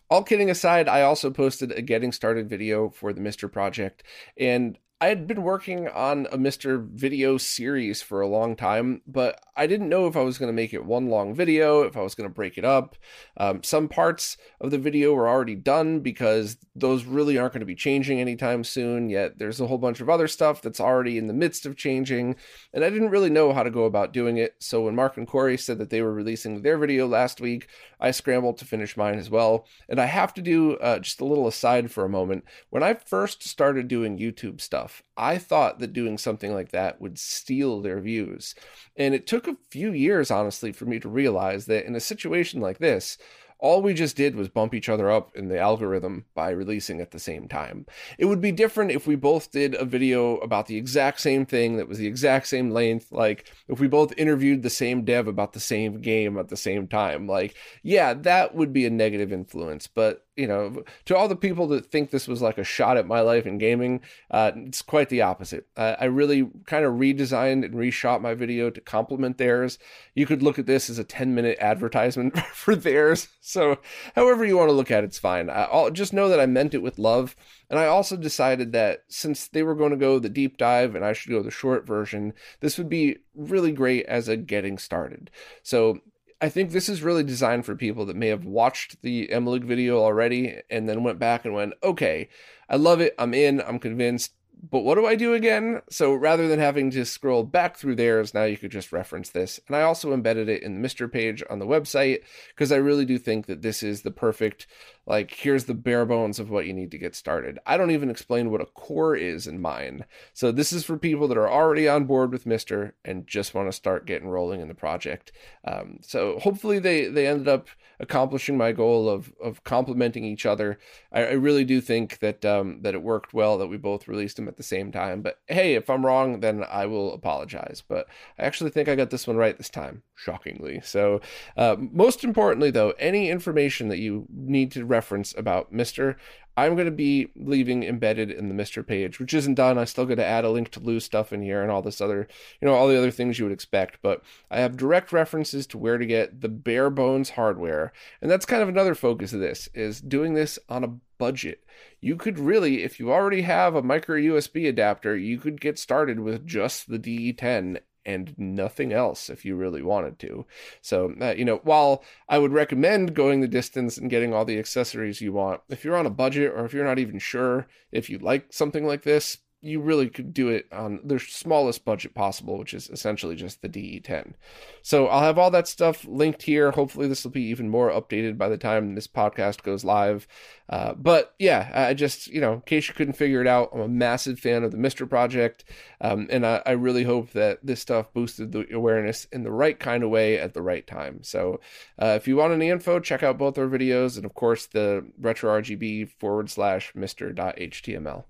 All 0.09 0.23
kidding 0.23 0.51
aside, 0.51 0.89
I 0.89 1.03
also 1.03 1.31
posted 1.31 1.73
a 1.73 1.83
getting 1.83 2.13
started 2.13 2.49
video 2.49 2.91
for 2.91 3.13
the 3.13 3.21
MiSTer 3.21 3.51
Project, 3.51 4.05
and 4.39 4.79
I 4.99 5.09
had 5.09 5.27
been 5.27 5.43
working 5.43 5.89
on 5.89 6.27
a 6.33 6.39
MiSTer 6.39 6.89
video 6.89 7.37
series 7.37 8.01
for 8.01 8.23
a 8.23 8.27
long 8.27 8.57
time, 8.57 9.03
but 9.07 9.39
I 9.55 9.67
didn't 9.67 9.91
know 9.91 10.07
if 10.07 10.17
I 10.17 10.23
was 10.23 10.39
going 10.39 10.49
to 10.49 10.57
make 10.57 10.73
it 10.73 10.87
one 10.87 11.11
long 11.11 11.35
video, 11.35 11.83
if 11.83 11.99
I 11.99 12.01
was 12.01 12.15
going 12.15 12.31
to 12.31 12.35
break 12.35 12.57
it 12.57 12.65
up. 12.65 12.97
Um, 13.37 13.63
some 13.63 13.89
parts 13.89 14.39
of 14.59 14.71
the 14.71 14.79
video 14.79 15.13
were 15.13 15.29
already 15.29 15.55
done 15.55 16.01
because 16.01 16.57
those 16.75 17.05
really 17.05 17.37
aren't 17.37 17.53
going 17.53 17.61
to 17.61 17.67
be 17.67 17.75
changing 17.75 18.23
anytime 18.23 18.65
soon, 18.65 19.11
yet 19.11 19.39
there's 19.39 19.61
a 19.61 19.67
whole 19.67 19.77
bunch 19.77 20.01
of 20.01 20.09
other 20.09 20.27
stuff 20.27 20.63
that's 20.63 20.81
already 20.81 21.19
in 21.19 21.27
the 21.27 21.35
midst 21.35 21.67
of 21.67 21.77
changing, 21.77 22.35
and 22.73 22.83
I 22.83 22.89
didn't 22.89 23.11
really 23.11 23.31
know 23.31 23.53
how 23.53 23.65
to 23.65 23.71
go 23.71 23.85
about 23.85 24.15
doing 24.15 24.39
it. 24.39 24.55
So 24.61 24.85
when 24.85 24.95
Mark 24.95 25.19
and 25.19 25.29
Corey 25.29 25.59
said 25.59 25.77
that 25.77 25.91
they 25.91 26.01
were 26.01 26.15
releasing 26.15 26.63
their 26.63 26.79
video 26.79 27.07
last 27.07 27.39
week, 27.39 27.69
I 28.01 28.13
scrambled 28.13 28.57
to 28.59 28.65
finish 28.65 28.97
mine 28.97 29.19
as 29.19 29.29
well. 29.29 29.67
And 29.91 30.01
I 30.01 30.07
have 30.07 30.33
to 30.35 30.43
do 30.43 30.77
uh, 30.77 30.99
just 31.01 31.21
a 31.21 31.25
little 31.25 31.47
aside 31.47 31.91
for 31.91 32.05
a 32.05 32.11
moment. 32.11 32.45
When 32.71 32.83
I 32.83 32.95
first 32.95 33.43
started 33.43 33.89
doing 33.89 34.19
YouTube 34.19 34.61
stuff, 34.61 34.86
I 35.17 35.39
thought 35.39 35.79
that 35.79 35.93
doing 35.93 36.19
something 36.19 36.53
like 36.53 36.73
that 36.73 37.01
would 37.01 37.19
steal 37.19 37.81
their 37.81 38.01
views. 38.01 38.55
And 38.97 39.15
it 39.15 39.27
took 39.27 39.47
a 39.47 39.57
few 39.71 39.93
years, 39.93 40.31
honestly, 40.31 40.73
for 40.73 40.85
me 40.87 40.99
to 41.01 41.09
realize 41.09 41.67
that 41.67 41.87
in 41.87 41.95
a 41.95 42.01
situation 42.01 42.61
like 42.61 42.79
this, 42.79 43.19
all 43.59 43.81
we 43.81 43.95
just 43.95 44.17
did 44.17 44.37
was 44.37 44.49
bump 44.49 44.75
each 44.75 44.89
other 44.89 45.11
up 45.11 45.35
in 45.35 45.49
the 45.49 45.59
algorithm 45.59 46.27
by 46.35 46.51
releasing 46.51 47.01
at 47.01 47.11
the 47.11 47.19
same 47.19 47.49
time. 47.49 47.87
It 48.19 48.27
would 48.27 48.41
be 48.41 48.53
different 48.53 48.91
if 48.91 49.07
we 49.07 49.17
both 49.17 49.51
did 49.51 49.75
a 49.75 49.85
video 49.85 50.37
about 50.39 50.67
the 50.67 50.77
exact 50.77 51.21
same 51.21 51.47
thing 51.47 51.77
that 51.77 51.89
was 51.89 51.99
the 51.99 52.07
exact 52.07 52.49
same 52.49 52.71
length. 52.71 53.13
Like 53.13 53.51
if 53.69 53.81
we 53.81 53.89
both 53.89 54.13
interviewed 54.19 54.63
the 54.63 54.71
same 54.71 55.05
dev 55.05 55.27
about 55.27 55.53
the 55.53 55.61
same 55.61 56.01
game 56.01 56.39
at 56.39 56.49
the 56.49 56.57
same 56.57 56.87
time. 56.87 57.27
Like, 57.27 57.55
yeah, 57.83 58.13
that 58.15 58.55
would 58.55 58.73
be 58.73 58.85
a 58.85 58.91
negative 58.91 59.33
influence. 59.33 59.87
But 59.87 60.26
you 60.37 60.47
know, 60.47 60.85
to 61.07 61.17
all 61.17 61.29
the 61.29 61.37
people 61.37 61.67
that 61.69 61.87
think 61.87 62.11
this 62.11 62.29
was 62.29 62.43
like 62.43 62.59
a 62.59 62.65
shot 62.65 62.99
at 62.99 63.07
my 63.07 63.21
life 63.21 63.47
in 63.47 63.57
gaming, 63.57 64.03
uh, 64.31 64.53
it's 64.55 64.83
quite 64.83 65.09
the 65.09 65.23
opposite. 65.23 65.67
I 65.77 66.05
really 66.05 66.49
kind 66.67 66.85
of 66.85 66.95
redesigned 66.95 67.65
and 67.65 67.75
reshot 67.75 68.21
my 68.21 68.35
video 68.35 68.69
to 68.69 68.81
complement 68.81 69.39
theirs. 69.39 69.79
You 70.15 70.27
could 70.27 70.43
look 70.43 70.59
at 70.59 70.67
this 70.67 70.91
as 70.91 70.99
a 70.99 71.05
10 71.05 71.35
minute 71.35 71.57
advertisement 71.59 72.39
for 72.53 72.77
theirs. 72.77 73.29
So, 73.41 73.79
however 74.15 74.45
you 74.45 74.59
want 74.59 74.69
to 74.69 74.75
look 74.75 74.91
at 74.91 75.05
it, 75.05 75.07
it's 75.07 75.19
fine. 75.19 75.49
I'll 75.51 75.91
just 75.91 76.13
know 76.13 76.29
that 76.29 76.41
I 76.41 76.47
meant 76.47 76.75
it 76.75 76.83
with 76.83 76.99
love. 76.99 77.35
And 77.71 77.79
I 77.79 77.87
also 77.87 78.17
decided 78.17 78.73
that 78.73 79.05
since 79.09 79.49
they 79.49 79.63
were 79.63 79.75
going 79.75 79.91
to 79.91 79.97
go 79.97 80.19
the 80.19 80.29
deep 80.29 80.59
dive 80.59 80.95
and 80.95 81.05
I 81.05 81.15
should 81.15 81.31
go 81.31 81.43
the 81.43 81.51
short 81.51 81.87
version, 81.87 82.35
this 82.61 82.77
would 82.77 82.89
be 82.89 83.19
really 83.35 83.73
great 83.73 84.05
as 84.07 84.29
a 84.29 84.37
getting 84.37 84.77
started. 84.77 85.31
So, 85.63 86.01
I 86.41 86.49
think 86.49 86.71
this 86.71 86.89
is 86.89 87.03
really 87.03 87.23
designed 87.23 87.65
for 87.65 87.75
people 87.75 88.05
that 88.07 88.17
may 88.17 88.29
have 88.29 88.45
watched 88.45 89.01
the 89.03 89.29
MLiG 89.29 89.65
video 89.65 89.99
already 90.01 90.61
and 90.69 90.89
then 90.89 91.03
went 91.03 91.19
back 91.19 91.45
and 91.45 91.55
went, 91.55 91.75
okay, 91.83 92.29
I 92.69 92.77
love 92.77 93.01
it. 93.01 93.15
I'm 93.19 93.33
in. 93.33 93.61
I'm 93.63 93.79
convinced 93.79 94.33
but 94.71 94.81
what 94.81 94.95
do 94.95 95.07
I 95.07 95.15
do 95.15 95.35
again? 95.35 95.83
So 95.91 96.15
rather 96.15 96.49
than 96.49 96.59
having 96.59 96.91
to 96.93 97.05
scroll 97.05 97.45
back 97.45 97.77
through 97.77 97.97
theirs, 97.97 98.33
now 98.33 98.45
you 98.45 98.57
could 98.57 98.71
just 98.71 98.93
reference 98.93 99.31
this. 99.31 99.61
And 99.67 99.77
I 99.77 99.83
also 99.83 100.13
embedded 100.13 100.49
it 100.49 100.63
in 100.63 100.81
the 100.81 100.89
MiSTer 100.89 101.13
page 101.13 101.43
on 101.51 101.59
the 101.59 101.67
website 101.67 102.23
because 102.49 102.73
I 102.73 102.77
really 102.77 103.05
do 103.05 103.19
think 103.19 103.47
that 103.47 103.63
this 103.63 103.83
is 103.83 104.03
the 104.03 104.11
perfect, 104.11 104.67
like, 105.07 105.31
here's 105.31 105.67
the 105.67 105.75
bare 105.75 106.05
bones 106.05 106.39
of 106.39 106.51
what 106.51 106.67
you 106.67 106.73
need 106.73 106.91
to 106.91 106.99
get 106.99 107.15
started. 107.15 107.59
I 107.65 107.77
don't 107.77 107.93
even 107.93 108.11
explain 108.11 108.51
what 108.51 108.61
a 108.61 108.67
core 108.67 109.15
is 109.15 109.47
in 109.47 109.61
mine. 109.61 110.05
So 110.33 110.51
this 110.51 110.73
is 110.73 110.85
for 110.85 110.99
people 110.99 111.29
that 111.29 111.39
are 111.39 111.51
already 111.51 111.89
on 111.89 112.05
board 112.05 112.33
with 112.33 112.45
MiSTer 112.45 112.93
and 113.05 113.27
just 113.27 113.55
want 113.55 113.69
to 113.69 113.73
start 113.73 114.07
getting 114.07 114.29
rolling 114.29 114.61
in 114.61 114.69
the 114.69 114.75
project. 114.75 115.31
Um, 115.65 115.99
so 116.03 116.39
hopefully 116.41 116.79
they, 116.81 117.07
they 117.07 117.27
ended 117.27 117.47
up 117.47 117.69
accomplishing 117.99 118.59
my 118.59 118.73
goal 118.73 119.09
of, 119.09 119.33
of 119.43 119.65
complementing 119.65 120.25
each 120.25 120.45
other. 120.45 120.79
I, 121.13 121.21
I 121.25 121.33
really 121.33 121.65
do 121.65 121.81
think 121.81 122.19
that, 122.19 122.45
um, 122.45 122.83
that 122.83 122.95
it 122.95 123.03
worked 123.03 123.33
well 123.33 123.57
that 123.59 123.69
we 123.69 123.77
both 123.77 124.09
released 124.09 124.37
them 124.37 124.49
at 124.49 124.57
the 124.57 124.63
same 124.63 124.93
time. 124.93 125.23
But 125.23 125.39
hey, 125.47 125.75
if 125.75 125.89
I'm 125.89 126.05
wrong, 126.05 126.41
then 126.41 126.65
I 126.69 126.87
will 126.87 127.15
apologize. 127.15 127.83
But 127.87 128.07
I 128.39 128.43
actually 128.43 128.71
think 128.71 128.89
I 128.89 128.97
got 128.97 129.11
this 129.11 129.27
one 129.27 129.37
right 129.37 129.57
this 129.57 129.71
time, 129.71 130.03
shockingly. 130.15 130.81
So, 130.85 131.21
uh, 131.57 131.77
most 131.79 132.25
importantly, 132.25 132.71
though, 132.71 132.91
any 132.99 133.31
information 133.31 133.89
that 133.89 133.99
you 133.99 134.27
need 134.31 134.73
to 134.73 134.85
reference 134.97 135.35
about 135.37 135.73
MiSTer, 135.73 136.17
I'm 136.59 136.75
going 136.75 136.87
to 136.87 136.91
be 136.91 137.29
leaving 137.37 137.83
embedded 137.83 138.31
in 138.31 138.49
the 138.49 138.55
MiSTer 138.55 138.87
page, 138.87 139.21
which 139.21 139.35
isn't 139.35 139.57
done. 139.57 139.77
I 139.77 139.85
still 139.85 140.07
got 140.07 140.15
to 140.15 140.25
add 140.25 140.47
a 140.47 140.51
link 140.51 140.71
to 140.71 140.81
Lu 140.81 141.01
stuff 141.01 141.31
in 141.31 141.43
here 141.43 141.61
and 141.61 141.71
all 141.71 141.83
this 141.83 142.01
other, 142.01 142.27
you 142.61 142.67
know, 142.67 142.75
all 142.75 142.89
the 142.89 142.97
other 142.97 143.11
things 143.11 143.39
you 143.39 143.45
would 143.45 143.53
expect. 143.53 143.99
But 144.01 144.23
I 144.51 144.61
have 144.61 144.79
direct 144.79 145.13
references 145.13 145.67
to 145.69 145.79
where 145.79 145.99
to 145.99 146.07
get 146.07 146.41
the 146.41 146.49
bare 146.49 146.89
bones 146.89 147.31
hardware, 147.31 147.93
and 148.23 148.31
that's 148.31 148.47
kind 148.47 148.63
of 148.63 148.71
another 148.71 148.95
focus 148.95 149.35
of 149.35 149.41
this 149.41 149.69
is 149.75 150.01
doing 150.01 150.33
this 150.33 150.59
on 150.71 150.83
a 150.83 150.95
budget. 151.19 151.63
You 152.01 152.17
could 152.17 152.39
really, 152.39 152.83
if 152.83 152.99
you 152.99 153.13
already 153.13 153.43
have 153.43 153.75
a 153.75 153.83
micro 153.83 154.17
USB 154.17 154.67
adapter, 154.67 155.15
you 155.15 155.39
could 155.39 155.61
get 155.61 155.79
started 155.79 156.21
with 156.21 156.47
just 156.47 156.89
the 156.89 156.99
DE10 156.99 157.81
and 158.07 158.33
nothing 158.39 158.93
else 158.93 159.29
if 159.29 159.45
you 159.45 159.57
really 159.57 159.83
wanted 159.83 160.19
to. 160.21 160.47
So, 160.81 161.13
uh, 161.21 161.35
you 161.37 161.45
know, 161.45 161.61
while 161.65 162.05
I 162.29 162.39
would 162.39 162.53
recommend 162.53 163.15
going 163.15 163.41
the 163.41 163.49
distance 163.49 163.99
and 163.99 164.09
getting 164.09 164.33
all 164.33 164.45
the 164.45 164.59
accessories 164.59 165.21
you 165.21 165.33
want, 165.33 165.61
if 165.69 165.85
you're 165.85 165.97
on 165.97 166.07
a 166.07 166.11
budget 166.11 166.53
or 166.53 166.65
if 166.65 166.73
you're 166.73 166.85
not 166.85 167.01
even 167.01 167.19
sure 167.19 167.67
if 167.91 168.09
you 168.09 168.19
like 168.19 168.53
something 168.53 168.87
like 168.87 169.03
this, 169.03 169.39
you 169.63 169.81
really 169.81 170.09
could 170.09 170.33
do 170.33 170.49
it 170.49 170.67
on 170.71 171.01
the 171.03 171.19
smallest 171.19 171.85
budget 171.85 172.15
possible, 172.15 172.59
which 172.59 172.75
is 172.75 172.89
essentially 172.91 173.35
just 173.35 173.63
the 173.63 173.69
DE10. 173.69 174.35
So 174.83 175.07
I'll 175.09 175.23
have 175.23 175.39
all 175.39 175.51
that 175.51 175.67
stuff 175.67 176.05
linked 176.05 176.43
here. 176.43 176.71
Hopefully, 176.71 177.09
this 177.09 177.25
will 177.25 177.31
be 177.31 177.43
even 177.45 177.69
more 177.69 177.91
updated 177.91 178.39
by 178.39 178.49
the 178.49 178.59
time 178.59 178.95
this 178.95 179.09
podcast 179.09 179.63
goes 179.63 179.85
live. 179.85 180.29
Uh, 180.69 180.95
but 180.95 181.35
yeah, 181.39 181.71
I 181.75 181.95
just, 181.95 182.29
you 182.29 182.41
know, 182.41 182.55
in 182.55 182.61
case 182.63 182.89
you 182.89 182.95
couldn't 182.95 183.15
figure 183.15 183.41
it 183.41 183.47
out, 183.47 183.71
I'm 183.73 183.81
a 183.81 183.89
massive 183.89 184.39
fan 184.39 184.63
of 184.63 184.73
the 184.73 184.79
MiSTer 184.79 185.09
Project. 185.09 185.65
Um, 186.01 186.27
and 186.31 186.45
I, 186.45 186.63
I, 186.67 186.73
really 186.73 187.05
hope 187.05 187.31
that 187.33 187.61
this 187.63 187.81
stuff 187.81 188.13
boosted 188.13 188.53
the 188.53 188.67
awareness 188.75 189.25
in 189.27 189.45
the 189.45 189.51
right 189.51 189.79
kind 189.79 190.03
of 190.03 190.11
way 190.11 190.39
at 190.39 190.55
the 190.55 190.63
right 190.63 190.87
time. 190.87 191.23
So 191.23 191.61
uh, 192.01 192.15
if 192.17 192.29
you 192.29 192.37
want 192.37 192.53
any 192.53 192.69
info, 192.69 193.01
check 193.01 193.23
out 193.23 193.39
both 193.39 193.59
our 193.59 193.67
videos 193.67 194.17
and, 194.17 194.27
of 194.27 194.35
course, 194.35 194.67
the 194.67 195.07
retro 195.19 195.61
RGB 195.61 196.11
forward 196.19 196.51
slash 196.51 196.93
MiSTer.html. 196.95 198.25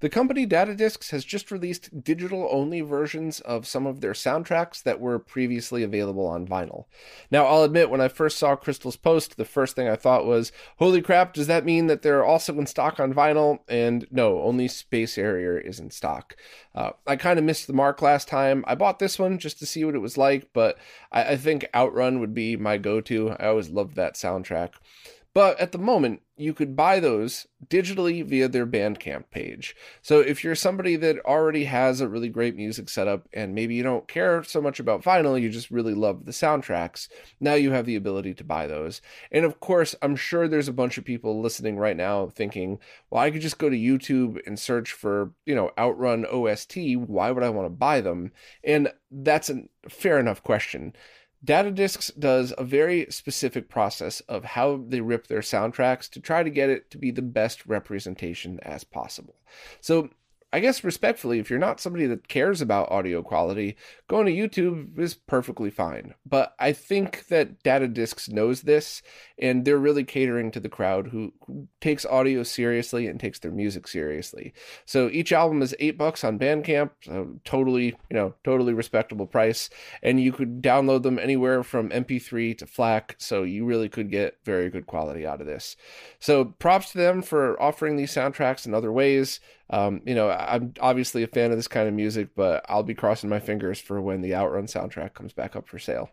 The 0.00 0.08
company 0.08 0.46
Datadiscs 0.46 1.10
has 1.10 1.24
just 1.24 1.50
released 1.50 2.02
digital 2.02 2.48
only 2.50 2.80
versions 2.80 3.40
of 3.40 3.66
some 3.66 3.86
of 3.86 4.00
their 4.00 4.12
soundtracks 4.12 4.82
that 4.82 4.98
were 4.98 5.18
previously 5.18 5.82
available 5.82 6.26
on 6.26 6.46
vinyl. 6.46 6.86
Now, 7.30 7.44
I'll 7.44 7.62
admit, 7.62 7.90
when 7.90 8.00
I 8.00 8.08
first 8.08 8.38
saw 8.38 8.56
Crystal's 8.56 8.96
post, 8.96 9.36
the 9.36 9.44
first 9.44 9.76
thing 9.76 9.88
I 9.88 9.96
thought 9.96 10.24
was, 10.24 10.52
holy 10.78 11.02
crap, 11.02 11.34
does 11.34 11.46
that 11.48 11.66
mean 11.66 11.86
that 11.88 12.00
they're 12.00 12.24
also 12.24 12.58
in 12.58 12.66
stock 12.66 12.98
on 12.98 13.12
vinyl? 13.12 13.58
And 13.68 14.06
no, 14.10 14.40
only 14.40 14.68
Space 14.68 15.16
Harrier 15.16 15.58
is 15.58 15.78
in 15.78 15.90
stock. 15.90 16.34
Uh, 16.74 16.92
I 17.06 17.16
kind 17.16 17.38
of 17.38 17.44
missed 17.44 17.66
the 17.66 17.72
mark 17.74 18.00
last 18.00 18.26
time. 18.26 18.64
I 18.66 18.74
bought 18.74 19.00
this 19.00 19.18
one 19.18 19.38
just 19.38 19.58
to 19.58 19.66
see 19.66 19.84
what 19.84 19.94
it 19.94 19.98
was 19.98 20.16
like, 20.16 20.48
but 20.54 20.78
I, 21.12 21.32
I 21.32 21.36
think 21.36 21.66
Outrun 21.74 22.20
would 22.20 22.32
be 22.32 22.56
my 22.56 22.78
go 22.78 23.02
to. 23.02 23.30
I 23.38 23.48
always 23.48 23.68
loved 23.68 23.96
that 23.96 24.14
soundtrack. 24.14 24.70
But 25.32 25.60
at 25.60 25.70
the 25.70 25.78
moment, 25.78 26.22
you 26.36 26.52
could 26.54 26.74
buy 26.74 26.98
those 26.98 27.46
digitally 27.68 28.24
via 28.24 28.48
their 28.48 28.66
Bandcamp 28.66 29.30
page. 29.30 29.76
So 30.02 30.20
if 30.20 30.42
you're 30.42 30.54
somebody 30.54 30.96
that 30.96 31.24
already 31.24 31.64
has 31.64 32.00
a 32.00 32.08
really 32.08 32.28
great 32.28 32.56
music 32.56 32.88
setup 32.88 33.28
and 33.32 33.54
maybe 33.54 33.74
you 33.74 33.82
don't 33.82 34.08
care 34.08 34.42
so 34.42 34.60
much 34.60 34.80
about 34.80 35.02
vinyl, 35.02 35.40
you 35.40 35.50
just 35.50 35.70
really 35.70 35.94
love 35.94 36.24
the 36.24 36.32
soundtracks, 36.32 37.08
now 37.38 37.54
you 37.54 37.70
have 37.70 37.86
the 37.86 37.94
ability 37.94 38.34
to 38.34 38.44
buy 38.44 38.66
those. 38.66 39.00
And 39.30 39.44
of 39.44 39.60
course, 39.60 39.94
I'm 40.02 40.16
sure 40.16 40.48
there's 40.48 40.68
a 40.68 40.72
bunch 40.72 40.98
of 40.98 41.04
people 41.04 41.40
listening 41.40 41.76
right 41.76 41.96
now 41.96 42.28
thinking, 42.28 42.78
well, 43.10 43.22
I 43.22 43.30
could 43.30 43.42
just 43.42 43.58
go 43.58 43.68
to 43.68 43.76
YouTube 43.76 44.40
and 44.46 44.58
search 44.58 44.92
for, 44.92 45.32
you 45.46 45.54
know, 45.54 45.70
Outrun 45.78 46.24
OST. 46.24 46.76
Why 46.96 47.30
would 47.30 47.44
I 47.44 47.50
want 47.50 47.66
to 47.66 47.70
buy 47.70 48.00
them? 48.00 48.32
And 48.64 48.92
that's 49.10 49.50
a 49.50 49.62
fair 49.88 50.18
enough 50.18 50.42
question. 50.42 50.94
Datadiscs 51.44 52.18
does 52.18 52.52
a 52.58 52.64
very 52.64 53.06
specific 53.08 53.68
process 53.68 54.20
of 54.22 54.44
how 54.44 54.84
they 54.86 55.00
rip 55.00 55.26
their 55.26 55.40
soundtracks 55.40 56.08
to 56.10 56.20
try 56.20 56.42
to 56.42 56.50
get 56.50 56.68
it 56.68 56.90
to 56.90 56.98
be 56.98 57.10
the 57.10 57.22
best 57.22 57.64
representation 57.66 58.60
as 58.60 58.84
possible. 58.84 59.36
So 59.80 60.10
I 60.52 60.58
guess 60.58 60.82
respectfully, 60.82 61.38
if 61.38 61.48
you're 61.48 61.60
not 61.60 61.80
somebody 61.80 62.06
that 62.06 62.26
cares 62.26 62.60
about 62.60 62.90
audio 62.90 63.22
quality, 63.22 63.76
going 64.08 64.26
to 64.26 64.32
YouTube 64.32 64.98
is 64.98 65.14
perfectly 65.14 65.70
fine. 65.70 66.14
But 66.26 66.54
I 66.58 66.72
think 66.72 67.28
that 67.28 67.62
Datadiscs 67.62 68.28
knows 68.28 68.62
this, 68.62 69.00
and 69.38 69.64
they're 69.64 69.78
really 69.78 70.02
catering 70.02 70.50
to 70.50 70.58
the 70.58 70.68
crowd 70.68 71.08
who, 71.08 71.32
who, 71.46 71.68
takes 71.80 72.04
audio 72.04 72.42
seriously 72.42 73.06
and 73.06 73.18
takes 73.18 73.38
their 73.38 73.52
music 73.52 73.86
seriously. 73.86 74.52
So 74.84 75.08
each 75.08 75.32
album 75.32 75.62
is 75.62 75.74
eight 75.78 75.96
bucks 75.96 76.24
on 76.24 76.38
Bandcamp, 76.38 76.90
so 77.02 77.38
totally, 77.44 77.96
you 78.10 78.16
know, 78.16 78.34
totally 78.44 78.72
respectable 78.72 79.26
price. 79.26 79.70
And 80.02 80.20
you 80.20 80.32
could 80.32 80.60
download 80.60 81.04
them 81.04 81.18
anywhere 81.18 81.62
from 81.62 81.90
MP3 81.90 82.58
to 82.58 82.66
FLAC, 82.66 83.14
so 83.18 83.44
you 83.44 83.64
really 83.64 83.88
could 83.88 84.10
get 84.10 84.38
very 84.44 84.68
good 84.68 84.86
quality 84.86 85.26
out 85.26 85.40
of 85.40 85.46
this. 85.46 85.76
So 86.18 86.44
props 86.44 86.92
to 86.92 86.98
them 86.98 87.22
for 87.22 87.60
offering 87.62 87.96
these 87.96 88.12
soundtracks 88.12 88.66
in 88.66 88.74
other 88.74 88.92
ways. 88.92 89.38
Um, 89.70 90.02
you 90.04 90.14
know, 90.14 90.30
I'm 90.30 90.74
obviously 90.80 91.22
a 91.22 91.28
fan 91.28 91.52
of 91.52 91.56
this 91.56 91.68
kind 91.68 91.88
of 91.88 91.94
music, 91.94 92.30
but 92.34 92.64
I'll 92.68 92.82
be 92.82 92.94
crossing 92.94 93.30
my 93.30 93.38
fingers 93.38 93.80
for 93.80 94.00
when 94.00 94.20
the 94.20 94.34
Outrun 94.34 94.66
soundtrack 94.66 95.14
comes 95.14 95.32
back 95.32 95.54
up 95.54 95.68
for 95.68 95.78
sale. 95.78 96.10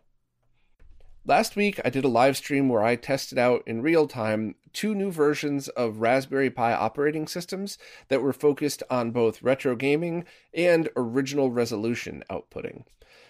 Last 1.26 1.56
week, 1.56 1.78
I 1.84 1.90
did 1.90 2.04
a 2.04 2.08
live 2.08 2.38
stream 2.38 2.70
where 2.70 2.82
I 2.82 2.96
tested 2.96 3.36
out 3.36 3.62
in 3.66 3.82
real 3.82 4.06
time 4.06 4.54
two 4.72 4.94
new 4.94 5.10
versions 5.10 5.68
of 5.68 6.00
Raspberry 6.00 6.48
Pi 6.48 6.72
operating 6.72 7.26
systems 7.26 7.76
that 8.08 8.22
were 8.22 8.32
focused 8.32 8.82
on 8.88 9.10
both 9.10 9.42
retro 9.42 9.76
gaming 9.76 10.24
and 10.54 10.88
original 10.96 11.50
resolution 11.50 12.22
outputting. 12.30 12.84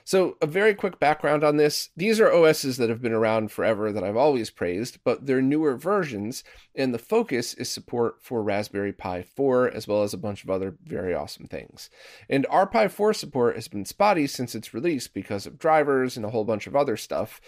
So, 0.08 0.38
a 0.40 0.46
very 0.46 0.74
quick 0.74 0.98
background 0.98 1.44
on 1.44 1.58
this. 1.58 1.90
These 1.94 2.18
are 2.18 2.32
OSs 2.32 2.78
that 2.78 2.88
have 2.88 3.02
been 3.02 3.12
around 3.12 3.52
forever 3.52 3.92
that 3.92 4.02
I've 4.02 4.16
always 4.16 4.48
praised, 4.48 5.00
but 5.04 5.26
they're 5.26 5.42
newer 5.42 5.76
versions, 5.76 6.42
and 6.74 6.94
the 6.94 6.98
focus 6.98 7.52
is 7.52 7.68
support 7.68 8.22
for 8.22 8.42
Raspberry 8.42 8.94
Pi 8.94 9.20
4, 9.20 9.68
as 9.68 9.86
well 9.86 10.02
as 10.02 10.14
a 10.14 10.16
bunch 10.16 10.42
of 10.42 10.48
other 10.48 10.78
very 10.82 11.12
awesome 11.12 11.44
things. 11.44 11.90
And 12.26 12.46
RPi 12.46 12.90
4 12.90 13.12
support 13.12 13.56
has 13.56 13.68
been 13.68 13.84
spotty 13.84 14.26
since 14.26 14.54
its 14.54 14.72
release 14.72 15.08
because 15.08 15.44
of 15.44 15.58
drivers 15.58 16.16
and 16.16 16.24
a 16.24 16.30
whole 16.30 16.46
bunch 16.46 16.66
of 16.66 16.74
other 16.74 16.96
stuff 16.96 17.38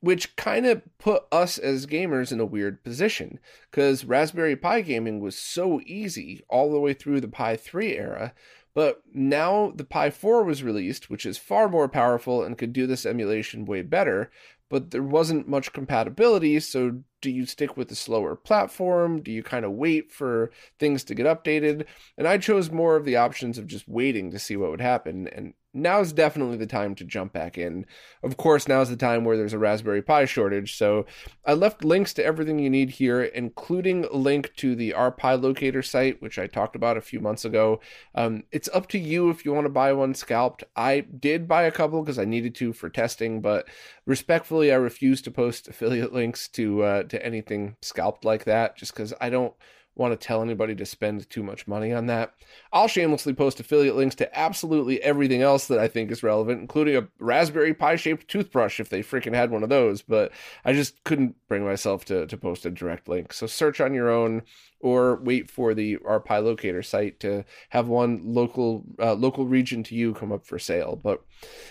which 0.00 0.36
kind 0.36 0.66
of 0.66 0.82
put 0.98 1.24
us 1.32 1.56
as 1.58 1.86
gamers 1.86 2.30
in 2.30 2.38
a 2.38 2.44
weird 2.44 2.84
position 2.84 3.40
because 3.70 4.04
Raspberry 4.04 4.54
Pi 4.54 4.82
gaming 4.82 5.20
was 5.20 5.36
so 5.36 5.80
easy 5.86 6.44
all 6.48 6.70
the 6.70 6.78
way 6.78 6.92
through 6.92 7.20
the 7.20 7.28
Pi 7.28 7.56
3 7.56 7.96
era, 7.96 8.34
but 8.76 9.00
now 9.14 9.72
the 9.74 9.84
Pi 9.84 10.10
4 10.10 10.44
was 10.44 10.62
released, 10.62 11.08
which 11.08 11.24
is 11.24 11.38
far 11.38 11.66
more 11.66 11.88
powerful 11.88 12.44
and 12.44 12.58
could 12.58 12.74
do 12.74 12.86
this 12.86 13.06
emulation 13.06 13.64
way 13.64 13.80
better, 13.80 14.30
but 14.68 14.90
there 14.90 15.02
wasn't 15.02 15.48
much 15.48 15.72
compatibility. 15.72 16.60
So, 16.60 17.00
do 17.22 17.30
you 17.30 17.46
stick 17.46 17.78
with 17.78 17.88
the 17.88 17.94
slower 17.94 18.36
platform? 18.36 19.22
Do 19.22 19.32
you 19.32 19.42
kind 19.42 19.64
of 19.64 19.72
wait 19.72 20.12
for 20.12 20.50
things 20.78 21.04
to 21.04 21.14
get 21.14 21.24
updated? 21.24 21.86
And 22.18 22.28
I 22.28 22.36
chose 22.36 22.70
more 22.70 22.96
of 22.96 23.06
the 23.06 23.16
options 23.16 23.56
of 23.56 23.66
just 23.66 23.88
waiting 23.88 24.30
to 24.30 24.38
see 24.38 24.58
what 24.58 24.68
would 24.68 24.82
happen. 24.82 25.26
And 25.28 25.54
now's 25.76 26.12
definitely 26.12 26.56
the 26.56 26.66
time 26.66 26.94
to 26.96 27.04
jump 27.04 27.32
back 27.32 27.58
in. 27.58 27.86
Of 28.22 28.36
course, 28.36 28.66
now's 28.66 28.88
the 28.88 28.96
time 28.96 29.24
where 29.24 29.36
there's 29.36 29.52
a 29.52 29.58
Raspberry 29.58 30.02
Pi 30.02 30.24
shortage, 30.24 30.76
so 30.76 31.06
I 31.44 31.52
left 31.52 31.84
links 31.84 32.14
to 32.14 32.24
everything 32.24 32.58
you 32.58 32.70
need 32.70 32.90
here, 32.90 33.22
including 33.22 34.04
a 34.06 34.16
link 34.16 34.52
to 34.56 34.74
the 34.74 34.94
RPi 34.96 35.40
locator 35.40 35.82
site, 35.82 36.20
which 36.22 36.38
I 36.38 36.46
talked 36.46 36.74
about 36.74 36.96
a 36.96 37.02
few 37.02 37.20
months 37.20 37.44
ago. 37.44 37.80
Um, 38.14 38.44
it's 38.50 38.70
up 38.72 38.88
to 38.88 38.98
you 38.98 39.30
if 39.30 39.44
you 39.44 39.52
want 39.52 39.66
to 39.66 39.72
buy 39.72 39.92
one 39.92 40.14
scalped. 40.14 40.64
I 40.74 41.00
did 41.00 41.46
buy 41.46 41.64
a 41.64 41.72
couple 41.72 42.02
because 42.02 42.18
I 42.18 42.24
needed 42.24 42.54
to 42.56 42.72
for 42.72 42.88
testing, 42.88 43.40
but 43.40 43.68
respectfully, 44.06 44.72
I 44.72 44.76
refuse 44.76 45.20
to 45.22 45.30
post 45.30 45.68
affiliate 45.68 46.12
links 46.12 46.48
to 46.48 46.82
uh, 46.82 47.02
to 47.04 47.24
anything 47.24 47.76
scalped 47.82 48.24
like 48.24 48.44
that, 48.44 48.76
just 48.76 48.94
because 48.94 49.12
I 49.20 49.30
don't 49.30 49.54
want 49.96 50.18
to 50.18 50.26
tell 50.26 50.42
anybody 50.42 50.74
to 50.74 50.86
spend 50.86 51.28
too 51.30 51.42
much 51.42 51.66
money 51.66 51.92
on 51.92 52.06
that. 52.06 52.34
I'll 52.72 52.88
shamelessly 52.88 53.32
post 53.32 53.58
affiliate 53.60 53.96
links 53.96 54.14
to 54.16 54.38
absolutely 54.38 55.02
everything 55.02 55.42
else 55.42 55.66
that 55.68 55.78
I 55.78 55.88
think 55.88 56.10
is 56.10 56.22
relevant, 56.22 56.60
including 56.60 56.96
a 56.96 57.08
Raspberry 57.18 57.74
Pi 57.74 57.96
shaped 57.96 58.28
toothbrush 58.28 58.78
if 58.78 58.90
they 58.90 59.02
freaking 59.02 59.34
had 59.34 59.50
one 59.50 59.62
of 59.62 59.68
those. 59.68 60.02
But 60.02 60.32
I 60.64 60.72
just 60.72 61.02
couldn't 61.04 61.36
bring 61.48 61.64
myself 61.64 62.04
to, 62.06 62.26
to 62.26 62.36
post 62.36 62.66
a 62.66 62.70
direct 62.70 63.08
link. 63.08 63.32
So 63.32 63.46
search 63.46 63.80
on 63.80 63.94
your 63.94 64.10
own 64.10 64.42
or 64.80 65.16
wait 65.16 65.50
for 65.50 65.74
the 65.74 65.96
RPi 65.98 66.44
locator 66.44 66.82
site 66.82 67.18
to 67.20 67.44
have 67.70 67.88
one 67.88 68.20
local 68.24 68.84
uh, 69.00 69.14
local 69.14 69.46
region 69.46 69.82
to 69.84 69.94
you 69.94 70.12
come 70.12 70.32
up 70.32 70.46
for 70.46 70.58
sale. 70.58 71.00
But 71.02 71.24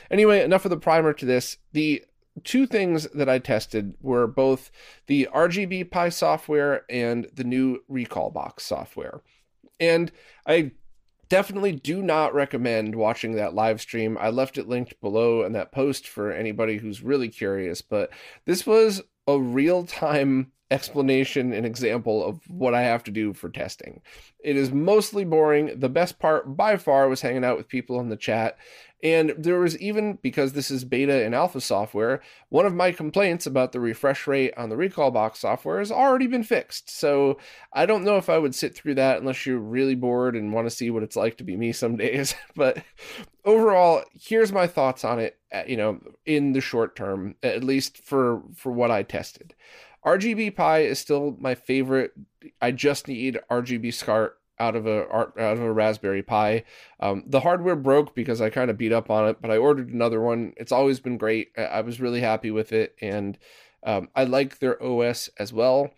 anyway, 0.10 0.44
enough 0.44 0.66
of 0.66 0.72
the 0.72 0.78
primer 0.78 1.14
to 1.14 1.26
this. 1.26 1.58
The 1.74 2.04
two 2.44 2.68
things 2.68 3.08
that 3.14 3.30
I 3.30 3.40
tested 3.40 3.96
were 4.02 4.28
both 4.28 4.72
the 5.08 5.30
RGB 5.34 5.90
Pi 5.90 6.10
software 6.10 6.84
and 6.90 7.28
the 7.34 7.44
new 7.44 7.84
Recalbox 7.90 8.62
software. 8.62 9.22
And 9.80 10.12
I 10.46 10.72
definitely 11.30 11.74
do 11.74 12.02
not 12.02 12.34
recommend 12.34 12.96
watching 12.96 13.36
that 13.36 13.56
live 13.56 13.82
stream. 13.82 14.18
I 14.20 14.30
left 14.30 14.58
it 14.58 14.68
linked 14.68 15.00
below 15.02 15.44
in 15.44 15.54
that 15.54 15.72
post 15.72 16.08
for 16.08 16.32
anybody 16.32 16.78
who's 16.78 17.02
really 17.02 17.30
curious, 17.30 17.82
but 17.82 18.12
this 18.46 18.66
was 18.66 19.02
a 19.28 19.40
real 19.40 19.86
time 19.86 20.52
explanation 20.76 21.54
and 21.54 21.66
example 21.66 22.24
of 22.24 22.40
what 22.50 22.74
I 22.74 22.84
have 22.84 23.04
to 23.06 23.12
do 23.12 23.34
for 23.34 23.50
testing. 23.50 24.02
It 24.44 24.56
is 24.56 24.72
mostly 24.72 25.24
boring. 25.24 25.80
The 25.80 25.90
best 25.90 26.20
part 26.20 26.56
by 26.56 26.78
far 26.78 27.10
was 27.10 27.22
hanging 27.22 27.44
out 27.44 27.58
with 27.58 27.68
people 27.68 28.00
in 28.00 28.10
the 28.10 28.18
chat 28.18 28.58
and 29.06 29.36
there 29.38 29.60
was 29.60 29.78
even, 29.78 30.18
because 30.24 30.54
this 30.54 30.72
is 30.72 30.84
beta 30.84 31.24
and 31.24 31.36
alpha 31.36 31.62
software, 31.62 32.24
one 32.50 32.66
of 32.66 32.74
my 32.74 32.92
complaints 32.92 33.46
about 33.46 33.72
the 33.72 33.80
refresh 33.80 34.26
rate 34.26 34.56
on 34.58 34.70
the 34.70 34.76
Recalbox 34.76 35.36
software 35.38 35.78
has 35.78 35.92
already 35.92 36.26
been 36.26 36.42
fixed. 36.42 36.90
So 36.90 37.38
I 37.72 37.86
don't 37.86 38.04
know 38.04 38.18
if 38.18 38.30
I 38.30 38.40
would 38.40 38.56
sit 38.56 38.74
through 38.74 38.96
that 38.96 39.20
unless 39.20 39.46
you're 39.46 39.60
really 39.60 39.94
bored 39.94 40.36
and 40.36 40.52
want 40.52 40.66
to 40.66 40.76
see 40.76 40.90
what 40.90 41.04
it's 41.04 41.16
like 41.16 41.38
to 41.38 41.44
be 41.44 41.56
me 41.56 41.72
some 41.72 41.98
days. 41.98 42.34
but 42.56 42.84
overall, 43.46 44.04
here's 44.14 44.52
my 44.52 44.66
thoughts 44.66 45.06
on 45.06 45.20
it, 45.20 45.38
uh, 45.54 45.62
you 45.68 45.78
know, 45.78 46.00
in 46.26 46.54
the 46.54 46.62
short 46.62 46.96
term, 46.96 47.36
at 47.44 47.64
least 47.64 48.00
for, 48.00 48.42
for 48.56 48.72
what 48.72 48.90
I 48.90 49.04
tested. 49.04 49.54
RGB 50.06 50.56
Pi 50.56 50.80
is 50.80 51.00
still 51.00 51.36
my 51.40 51.56
favorite. 51.56 52.12
I 52.62 52.72
just 52.72 53.08
need 53.08 53.40
RGB 53.50 53.94
SCART 53.94 54.38
out 54.60 54.76
of 54.76 54.86
a 54.86 55.06
out 55.12 55.36
of 55.38 55.62
a 55.62 55.72
Raspberry 55.72 56.24
Pi. 56.24 56.64
Um, 57.00 57.24
the 57.28 57.42
hardware 57.42 57.76
broke 57.76 58.16
because 58.16 58.42
I 58.42 58.50
kind 58.50 58.70
of 58.70 58.78
beat 58.78 58.94
up 58.94 59.10
on 59.10 59.28
it, 59.28 59.42
but 59.42 59.52
I 59.52 59.58
ordered 59.58 59.90
another 59.90 60.22
one. 60.22 60.54
It's 60.58 60.72
always 60.72 61.00
been 61.00 61.18
great. 61.18 61.52
I, 61.58 61.82
was 61.82 62.00
really 62.00 62.22
happy 62.22 62.52
with 62.52 62.72
it, 62.72 62.96
and 63.02 63.38
um, 63.84 64.10
I 64.16 64.24
like 64.24 64.60
their 64.60 64.82
OS 64.82 65.30
as 65.40 65.52
well. 65.52 65.92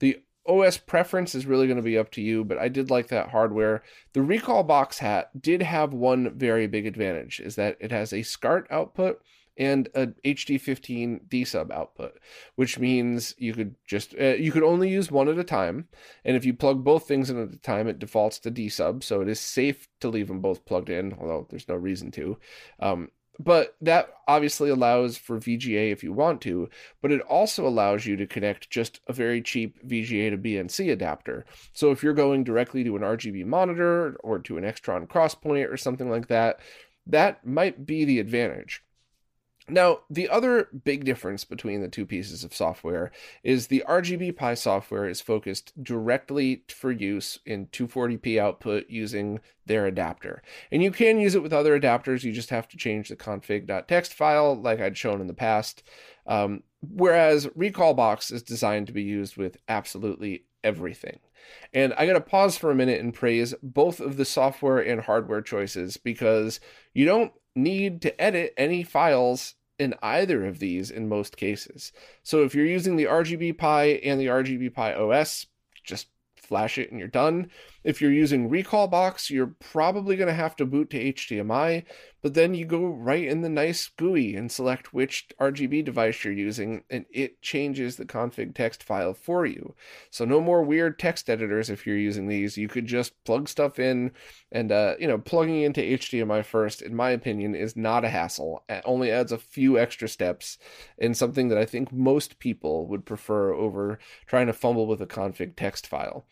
The 0.00 0.22
OS 0.46 0.78
preference 0.78 1.34
is 1.34 1.46
really 1.46 1.66
going 1.66 1.76
to 1.76 1.82
be 1.82 1.98
up 1.98 2.10
to 2.12 2.22
you, 2.22 2.44
but 2.44 2.58
I 2.58 2.68
did 2.68 2.90
like 2.90 3.08
that 3.08 3.30
hardware. 3.30 3.82
The 4.14 4.20
Recalbox 4.20 4.98
hat 4.98 5.40
did 5.40 5.62
have 5.62 5.92
one 5.92 6.36
very 6.36 6.66
big 6.66 6.86
advantage: 6.86 7.40
is 7.40 7.56
that 7.56 7.76
it 7.78 7.92
has 7.92 8.12
a 8.12 8.22
SCART 8.22 8.66
output 8.70 9.20
and 9.60 9.90
a 9.94 10.06
HD15 10.24 11.28
D 11.28 11.44
sub 11.44 11.70
output, 11.70 12.18
which 12.56 12.78
means 12.78 13.34
you 13.36 13.52
could 13.52 13.76
just 13.86 14.14
uh, 14.18 14.34
you 14.34 14.50
could 14.50 14.62
only 14.62 14.88
use 14.88 15.12
one 15.12 15.28
at 15.28 15.38
a 15.38 15.44
time, 15.44 15.86
and 16.24 16.34
if 16.34 16.46
you 16.46 16.54
plug 16.54 16.82
both 16.82 17.06
things 17.06 17.28
in 17.28 17.40
at 17.40 17.52
a 17.52 17.58
time, 17.58 17.86
it 17.86 17.98
defaults 17.98 18.38
to 18.40 18.50
D 18.50 18.70
sub, 18.70 19.04
so 19.04 19.20
it 19.20 19.28
is 19.28 19.38
safe 19.38 19.86
to 20.00 20.08
leave 20.08 20.28
them 20.28 20.40
both 20.40 20.64
plugged 20.64 20.88
in, 20.88 21.14
although 21.20 21.46
there's 21.50 21.68
no 21.68 21.74
reason 21.74 22.10
to. 22.12 22.38
Um, 22.80 23.10
but 23.38 23.76
that 23.82 24.14
obviously 24.26 24.70
allows 24.70 25.18
for 25.18 25.38
VGA 25.38 25.92
if 25.92 26.02
you 26.02 26.12
want 26.12 26.40
to, 26.42 26.68
but 27.02 27.12
it 27.12 27.20
also 27.22 27.66
allows 27.66 28.06
you 28.06 28.16
to 28.16 28.26
connect 28.26 28.70
just 28.70 29.00
a 29.08 29.12
very 29.12 29.42
cheap 29.42 29.78
VGA 29.86 30.30
to 30.30 30.38
BNC 30.38 30.90
adapter. 30.90 31.44
So 31.74 31.90
if 31.90 32.02
you're 32.02 32.14
going 32.14 32.44
directly 32.44 32.82
to 32.84 32.96
an 32.96 33.02
RGB 33.02 33.44
monitor 33.44 34.16
or 34.22 34.38
to 34.40 34.58
an 34.58 34.64
Extron 34.64 35.06
crosspoint 35.06 35.70
or 35.70 35.76
something 35.76 36.10
like 36.10 36.28
that, 36.28 36.60
that 37.06 37.46
might 37.46 37.86
be 37.86 38.04
the 38.04 38.20
advantage. 38.20 38.82
Now, 39.70 40.00
the 40.10 40.28
other 40.28 40.68
big 40.84 41.04
difference 41.04 41.44
between 41.44 41.80
the 41.80 41.88
two 41.88 42.04
pieces 42.04 42.44
of 42.44 42.54
software 42.54 43.10
is 43.42 43.66
the 43.66 43.84
RGB 43.88 44.36
Pi 44.36 44.54
software 44.54 45.08
is 45.08 45.20
focused 45.20 45.72
directly 45.82 46.64
for 46.68 46.90
use 46.90 47.38
in 47.46 47.66
240p 47.66 48.38
output 48.38 48.86
using 48.88 49.40
their 49.66 49.86
adapter. 49.86 50.42
And 50.72 50.82
you 50.82 50.90
can 50.90 51.20
use 51.20 51.34
it 51.34 51.42
with 51.42 51.52
other 51.52 51.78
adapters, 51.78 52.24
you 52.24 52.32
just 52.32 52.50
have 52.50 52.68
to 52.68 52.76
change 52.76 53.08
the 53.08 53.16
config.txt 53.16 54.12
file 54.12 54.60
like 54.60 54.80
I'd 54.80 54.98
shown 54.98 55.20
in 55.20 55.26
the 55.26 55.34
past. 55.34 55.82
Um, 56.26 56.64
whereas 56.80 57.46
Recalbox 57.48 58.32
is 58.32 58.42
designed 58.42 58.88
to 58.88 58.92
be 58.92 59.02
used 59.02 59.36
with 59.36 59.56
absolutely 59.68 60.44
everything. 60.64 61.20
And 61.72 61.94
I 61.94 62.06
got 62.06 62.14
to 62.14 62.20
pause 62.20 62.56
for 62.56 62.70
a 62.70 62.74
minute 62.74 63.00
and 63.00 63.14
praise 63.14 63.54
both 63.62 64.00
of 64.00 64.16
the 64.16 64.24
software 64.24 64.78
and 64.78 65.00
hardware 65.00 65.42
choices 65.42 65.96
because 65.96 66.60
you 66.92 67.04
don't 67.04 67.32
need 67.54 68.02
to 68.02 68.20
edit 68.20 68.54
any 68.56 68.82
files 68.82 69.54
in 69.80 69.94
either 70.02 70.44
of 70.44 70.58
these 70.58 70.90
in 70.90 71.08
most 71.08 71.36
cases. 71.38 71.90
So 72.22 72.44
if 72.44 72.54
you're 72.54 72.66
using 72.66 72.96
the 72.96 73.04
RGB 73.04 73.56
Pi 73.56 73.84
and 74.04 74.20
the 74.20 74.26
RGB 74.26 74.74
Pi 74.74 74.92
OS, 74.92 75.46
just 75.82 76.08
flash 76.36 76.76
it 76.78 76.90
and 76.90 76.98
you're 76.98 77.08
done. 77.08 77.50
If 77.82 78.02
you're 78.02 78.12
using 78.12 78.50
Recalbox, 78.50 79.30
you're 79.30 79.54
probably 79.58 80.14
going 80.16 80.28
to 80.28 80.34
have 80.34 80.54
to 80.56 80.66
boot 80.66 80.90
to 80.90 81.12
HDMI, 81.12 81.84
but 82.20 82.34
then 82.34 82.54
you 82.54 82.66
go 82.66 82.84
right 82.84 83.24
in 83.24 83.40
the 83.40 83.48
nice 83.48 83.88
GUI 83.88 84.36
and 84.36 84.52
select 84.52 84.92
which 84.92 85.28
RGB 85.40 85.86
device 85.86 86.22
you're 86.22 86.34
using, 86.34 86.84
and 86.90 87.06
it 87.10 87.40
changes 87.40 87.96
the 87.96 88.04
config 88.04 88.54
text 88.54 88.82
file 88.82 89.14
for 89.14 89.46
you. 89.46 89.74
So 90.10 90.26
no 90.26 90.42
more 90.42 90.62
weird 90.62 90.98
text 90.98 91.30
editors 91.30 91.70
if 91.70 91.86
you're 91.86 91.96
using 91.96 92.26
these. 92.26 92.58
You 92.58 92.68
could 92.68 92.86
just 92.86 93.24
plug 93.24 93.48
stuff 93.48 93.78
in, 93.78 94.12
and 94.52 94.70
uh, 94.70 94.96
you 95.00 95.06
know, 95.06 95.16
plugging 95.16 95.62
into 95.62 95.80
HDMI 95.80 96.44
first, 96.44 96.82
in 96.82 96.94
my 96.94 97.10
opinion, 97.10 97.54
is 97.54 97.76
not 97.76 98.04
a 98.04 98.10
hassle. 98.10 98.62
It 98.68 98.82
only 98.84 99.10
adds 99.10 99.32
a 99.32 99.38
few 99.38 99.78
extra 99.78 100.06
steps, 100.06 100.58
and 100.98 101.16
something 101.16 101.48
that 101.48 101.58
I 101.58 101.64
think 101.64 101.90
most 101.92 102.38
people 102.38 102.86
would 102.88 103.06
prefer 103.06 103.54
over 103.54 103.98
trying 104.26 104.48
to 104.48 104.52
fumble 104.52 104.86
with 104.86 105.00
a 105.00 105.06
config 105.06 105.56
text 105.56 105.86
file. 105.86 106.26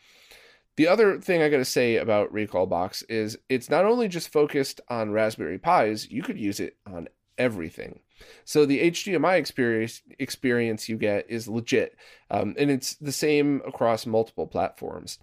The 0.79 0.87
other 0.87 1.19
thing 1.19 1.41
I 1.41 1.49
got 1.49 1.57
to 1.57 1.65
say 1.65 1.97
about 1.97 2.31
Recalbox 2.31 3.03
is 3.09 3.37
it's 3.49 3.69
not 3.69 3.83
only 3.83 4.07
just 4.07 4.31
focused 4.31 4.79
on 4.87 5.11
Raspberry 5.11 5.59
Pis, 5.59 6.09
you 6.09 6.23
could 6.23 6.39
use 6.39 6.61
it 6.61 6.77
on 6.87 7.09
everything. 7.37 7.99
So 8.45 8.65
the 8.65 8.89
HDMI 8.89 9.35
experience 9.35 10.01
experience 10.19 10.87
you 10.87 10.95
get 10.95 11.29
is 11.29 11.49
legit, 11.49 11.97
um, 12.31 12.55
and 12.57 12.71
it's 12.71 12.95
the 12.95 13.11
same 13.11 13.61
across 13.67 14.05
multiple 14.05 14.47
platforms. 14.47 15.19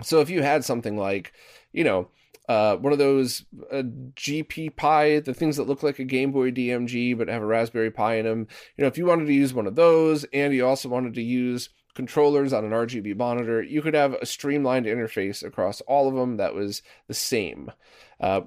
So 0.00 0.20
if 0.20 0.30
you 0.30 0.40
had 0.40 0.64
something 0.64 0.96
like, 0.96 1.34
you 1.74 1.84
know, 1.84 2.08
uh, 2.48 2.76
one 2.76 2.94
of 2.94 2.98
those 2.98 3.44
uh, 3.70 3.82
GP 3.82 4.76
Pi, 4.76 5.20
the 5.20 5.34
things 5.34 5.58
that 5.58 5.68
look 5.68 5.82
like 5.82 5.98
a 5.98 6.04
Game 6.04 6.32
Boy 6.32 6.52
DMG 6.52 7.18
but 7.18 7.28
have 7.28 7.42
a 7.42 7.46
Raspberry 7.46 7.90
Pi 7.90 8.14
in 8.14 8.24
them, 8.24 8.48
you 8.78 8.82
know, 8.82 8.88
if 8.88 8.96
you 8.96 9.04
wanted 9.04 9.26
to 9.26 9.34
use 9.34 9.52
one 9.52 9.66
of 9.66 9.76
those, 9.76 10.24
and 10.32 10.54
you 10.54 10.66
also 10.66 10.88
wanted 10.88 11.12
to 11.12 11.22
use 11.22 11.68
controllers 12.00 12.54
on 12.54 12.64
an 12.64 12.70
RGB 12.70 13.14
monitor, 13.14 13.62
you 13.62 13.82
could 13.82 13.92
have 13.92 14.14
a 14.14 14.24
streamlined 14.24 14.86
interface 14.86 15.42
across 15.42 15.82
all 15.82 16.08
of 16.08 16.14
them 16.14 16.38
that 16.38 16.54
was 16.54 16.80
the 17.08 17.14
same. 17.14 17.70
Uh, 18.18 18.40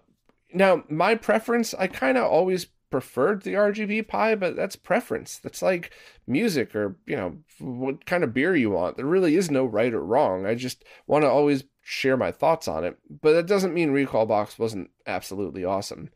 now, 0.52 0.84
my 0.90 1.14
preference, 1.14 1.76
I 1.76 1.86
kind 1.86 2.18
of 2.18 2.24
always 2.24 2.66
preferred 2.90 3.44
the 3.44 3.54
RGB 3.54 4.08
Pi, 4.08 4.34
but 4.34 4.56
that's 4.56 4.76
preference. 4.76 5.38
That's 5.38 5.62
like 5.62 5.92
music 6.26 6.74
or, 6.74 6.96
you 7.06 7.16
know, 7.16 7.38
what 7.60 8.08
kind 8.08 8.24
of 8.24 8.34
beer 8.34 8.56
you 8.56 8.72
want. 8.72 8.98
There 8.98 9.06
really 9.06 9.36
is 9.36 9.52
no 9.52 9.66
right 9.66 9.94
or 9.94 10.04
wrong. 10.04 10.48
I 10.48 10.56
just 10.56 10.84
want 11.06 11.24
to 11.24 11.30
always 11.30 11.64
share 11.84 12.18
my 12.18 12.32
thoughts 12.32 12.68
on 12.68 12.84
it. 12.84 12.98
But 13.22 13.34
that 13.34 13.46
doesn't 13.46 13.76
mean 13.76 13.92
Recalbox 13.92 14.58
wasn't 14.58 14.90
absolutely 15.06 15.64
awesome. 15.64 16.10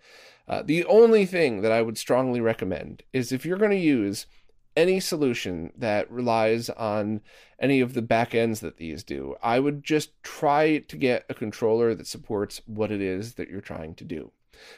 Uh, 0.47 0.63
the 0.63 0.86
only 0.86 1.28
thing 1.28 1.62
that 1.62 1.71
I 1.71 1.84
would 1.84 2.00
strongly 2.00 2.41
recommend 2.41 3.04
is 3.13 3.32
if 3.32 3.45
you're 3.45 3.60
going 3.60 3.69
to 3.69 3.78
use 3.78 4.26
any 4.77 4.99
solution 4.99 5.73
that 5.75 6.09
relies 6.11 6.69
on 6.69 7.19
any 7.59 7.81
of 7.81 7.95
the 7.95 8.01
back 8.01 8.35
ends 8.35 8.59
that 8.59 8.77
these 8.77 9.03
do. 9.03 9.35
I 9.41 9.59
would 9.59 9.83
just 9.83 10.11
try 10.23 10.77
to 10.77 10.95
get 10.95 11.25
a 11.27 11.33
controller 11.33 11.95
that 11.95 12.05
supports 12.07 12.61
what 12.67 12.91
it 12.91 13.01
is 13.01 13.33
that 13.33 13.49
you're 13.49 13.59
trying 13.59 13.95
to 13.95 14.05
do. 14.05 14.31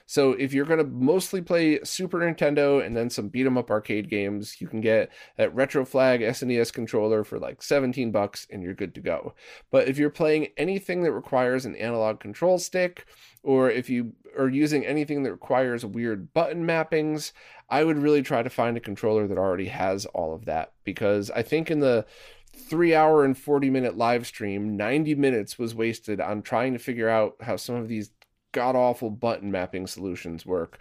So 0.05 0.33
if 0.33 0.53
you're 0.53 0.65
going 0.65 0.79
to 0.79 0.85
mostly 0.85 1.41
play 1.41 1.79
Super 1.83 2.19
Nintendo 2.19 2.85
and 2.85 2.95
then 2.95 3.09
some 3.09 3.29
beat 3.29 3.45
'em 3.45 3.57
up 3.57 3.69
arcade 3.69 4.09
games, 4.09 4.59
you 4.59 4.67
can 4.67 4.81
get 4.81 5.09
that 5.37 5.55
Retroflag 5.55 6.21
SNES 6.21 6.71
controller 6.73 7.23
for 7.23 7.39
like 7.39 7.61
17 7.61 8.11
bucks 8.11 8.47
and 8.49 8.63
you're 8.63 8.73
good 8.73 8.95
to 8.95 9.01
go. 9.01 9.33
But 9.71 9.87
if 9.87 9.97
you're 9.97 10.09
playing 10.09 10.47
anything 10.57 11.03
that 11.03 11.11
requires 11.11 11.65
an 11.65 11.75
analog 11.75 12.19
control 12.19 12.57
stick 12.59 13.05
or 13.43 13.69
if 13.69 13.89
you 13.89 14.13
are 14.37 14.49
using 14.49 14.85
anything 14.85 15.23
that 15.23 15.31
requires 15.31 15.85
weird 15.85 16.33
button 16.33 16.65
mappings, 16.65 17.31
I 17.69 17.83
would 17.83 17.97
really 17.97 18.21
try 18.21 18.43
to 18.43 18.49
find 18.49 18.77
a 18.77 18.81
controller 18.81 19.27
that 19.27 19.37
already 19.37 19.67
has 19.67 20.05
all 20.07 20.33
of 20.33 20.45
that 20.45 20.73
because 20.83 21.29
I 21.31 21.43
think 21.43 21.69
in 21.69 21.79
the 21.79 22.05
three 22.55 22.93
hour 22.93 23.23
and 23.23 23.37
40 23.37 23.69
minute 23.69 23.97
live 23.97 24.27
stream, 24.27 24.75
90 24.75 25.15
minutes 25.15 25.57
was 25.57 25.75
wasted 25.75 26.19
on 26.19 26.41
trying 26.41 26.73
to 26.73 26.79
figure 26.79 27.09
out 27.09 27.35
how 27.41 27.55
some 27.55 27.75
of 27.75 27.87
these 27.87 28.11
god 28.51 28.75
awful 28.75 29.09
button 29.09 29.51
mapping 29.51 29.87
solutions 29.87 30.45
work. 30.45 30.79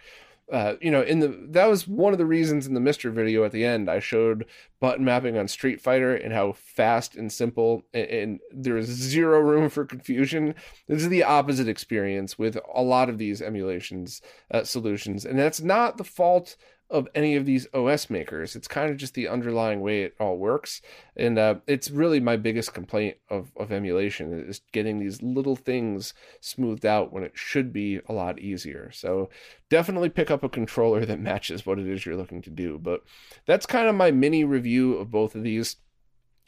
Uh, 0.51 0.73
you 0.81 0.89
know, 0.89 1.03
in 1.03 1.19
the 1.19 1.27
that 1.49 1.67
was 1.67 1.87
one 1.87 2.11
of 2.11 2.17
the 2.17 2.25
reasons 2.25 2.65
in 2.65 2.73
the 2.73 2.79
MiSTer 2.79 3.13
video 3.13 3.43
at 3.43 3.51
the 3.51 3.63
end 3.63 3.87
I 3.87 3.99
showed 3.99 4.45
button 4.79 5.05
mapping 5.05 5.37
on 5.37 5.47
Street 5.47 5.79
Fighter 5.79 6.15
and 6.15 6.33
how 6.33 6.53
fast 6.53 7.15
and 7.15 7.31
simple 7.31 7.83
and, 7.93 8.07
and 8.07 8.39
there 8.51 8.77
is 8.77 8.87
zero 8.87 9.39
room 9.41 9.69
for 9.69 9.85
confusion. 9.85 10.55
This 10.87 11.03
is 11.03 11.09
the 11.09 11.23
opposite 11.23 11.67
experience 11.67 12.39
with 12.39 12.57
a 12.73 12.81
lot 12.81 13.09
of 13.09 13.19
these 13.19 13.43
emulations 13.43 14.23
uh, 14.49 14.63
solutions, 14.63 15.23
and 15.23 15.37
that's 15.37 15.61
not 15.61 15.97
the 15.97 16.03
fault 16.03 16.55
of 16.89 17.07
any 17.13 17.35
of 17.35 17.45
these 17.45 17.67
OS 17.73 18.09
makers. 18.09 18.55
It's 18.55 18.67
kind 18.67 18.89
of 18.89 18.97
just 18.97 19.13
the 19.13 19.27
underlying 19.27 19.81
way 19.81 20.03
it 20.03 20.15
all 20.19 20.37
works. 20.37 20.81
And 21.15 21.37
uh, 21.37 21.55
it's 21.67 21.91
really 21.91 22.19
my 22.19 22.35
biggest 22.35 22.73
complaint 22.73 23.17
of, 23.29 23.51
of 23.55 23.71
emulation 23.71 24.33
is 24.47 24.61
getting 24.71 24.99
these 24.99 25.21
little 25.21 25.55
things 25.55 26.13
smoothed 26.41 26.85
out 26.85 27.13
when 27.13 27.23
it 27.23 27.33
should 27.35 27.71
be 27.71 27.99
a 28.07 28.13
lot 28.13 28.39
easier. 28.39 28.91
So 28.91 29.29
definitely 29.69 30.09
pick 30.09 30.31
up 30.31 30.43
a 30.43 30.49
controller 30.49 31.05
that 31.05 31.19
matches 31.19 31.65
what 31.65 31.79
it 31.79 31.87
is 31.87 32.05
you're 32.05 32.15
looking 32.15 32.41
to 32.43 32.49
do. 32.49 32.79
But 32.79 33.03
that's 33.45 33.65
kind 33.65 33.87
of 33.87 33.95
my 33.95 34.11
mini 34.11 34.43
review 34.43 34.95
of 34.95 35.11
both 35.11 35.35
of 35.35 35.43
these. 35.43 35.75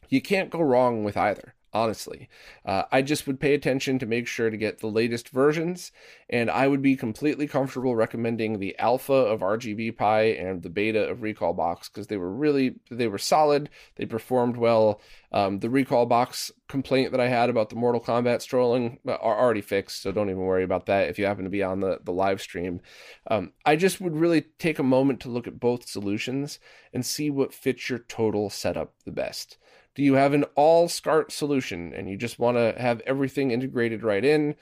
You 0.09 0.21
can't 0.21 0.49
go 0.49 0.61
wrong 0.61 1.03
with 1.03 1.15
either 1.17 1.53
honestly. 1.73 2.29
Uh, 2.65 2.83
I 2.91 3.01
just 3.01 3.27
would 3.27 3.39
pay 3.39 3.53
attention 3.53 3.99
to 3.99 4.05
make 4.05 4.27
sure 4.27 4.49
to 4.49 4.57
get 4.57 4.79
the 4.79 4.87
latest 4.87 5.29
versions, 5.29 5.91
and 6.29 6.49
I 6.49 6.67
would 6.67 6.81
be 6.81 6.95
completely 6.95 7.47
comfortable 7.47 7.95
recommending 7.95 8.59
the 8.59 8.77
alpha 8.77 9.13
of 9.13 9.39
RGB 9.39 9.95
Pi 9.95 10.21
and 10.21 10.61
the 10.61 10.69
beta 10.69 11.07
of 11.07 11.19
Recalbox 11.19 11.85
because 11.85 12.07
they 12.07 12.17
were 12.17 12.31
really 12.31 12.75
they 12.89 13.07
were 13.07 13.17
solid. 13.17 13.69
They 13.95 14.05
performed 14.05 14.57
well. 14.57 15.01
Um, 15.31 15.59
the 15.59 15.69
Recalbox 15.69 16.51
complaint 16.67 17.11
that 17.11 17.21
I 17.21 17.27
had 17.27 17.49
about 17.49 17.69
the 17.69 17.75
Mortal 17.75 18.01
Kombat 18.01 18.41
strolling 18.41 18.99
are 19.07 19.39
already 19.39 19.61
fixed, 19.61 20.01
so 20.01 20.11
don't 20.11 20.29
even 20.29 20.41
worry 20.41 20.63
about 20.63 20.87
that 20.87 21.09
if 21.09 21.17
you 21.17 21.25
happen 21.25 21.45
to 21.45 21.49
be 21.49 21.63
on 21.63 21.79
the 21.79 21.99
the 22.03 22.13
live 22.13 22.41
stream. 22.41 22.81
Um, 23.27 23.53
I 23.65 23.75
just 23.77 24.01
would 24.01 24.15
really 24.15 24.41
take 24.59 24.79
a 24.79 24.83
moment 24.83 25.21
to 25.21 25.29
look 25.29 25.47
at 25.47 25.59
both 25.59 25.87
solutions 25.87 26.59
and 26.93 27.05
see 27.05 27.29
what 27.29 27.53
fits 27.53 27.89
your 27.89 27.99
total 27.99 28.49
setup 28.49 28.93
the 29.05 29.11
best. 29.11 29.57
Do 29.95 30.03
you 30.03 30.13
have 30.13 30.33
an 30.33 30.45
all 30.55 30.87
SCART 30.87 31.31
solution 31.31 31.93
and 31.93 32.09
you 32.09 32.17
just 32.17 32.39
want 32.39 32.57
to 32.57 32.73
have 32.81 33.01
everything 33.01 33.51
integrated 33.51 34.03
right 34.03 34.23
in? 34.23 34.55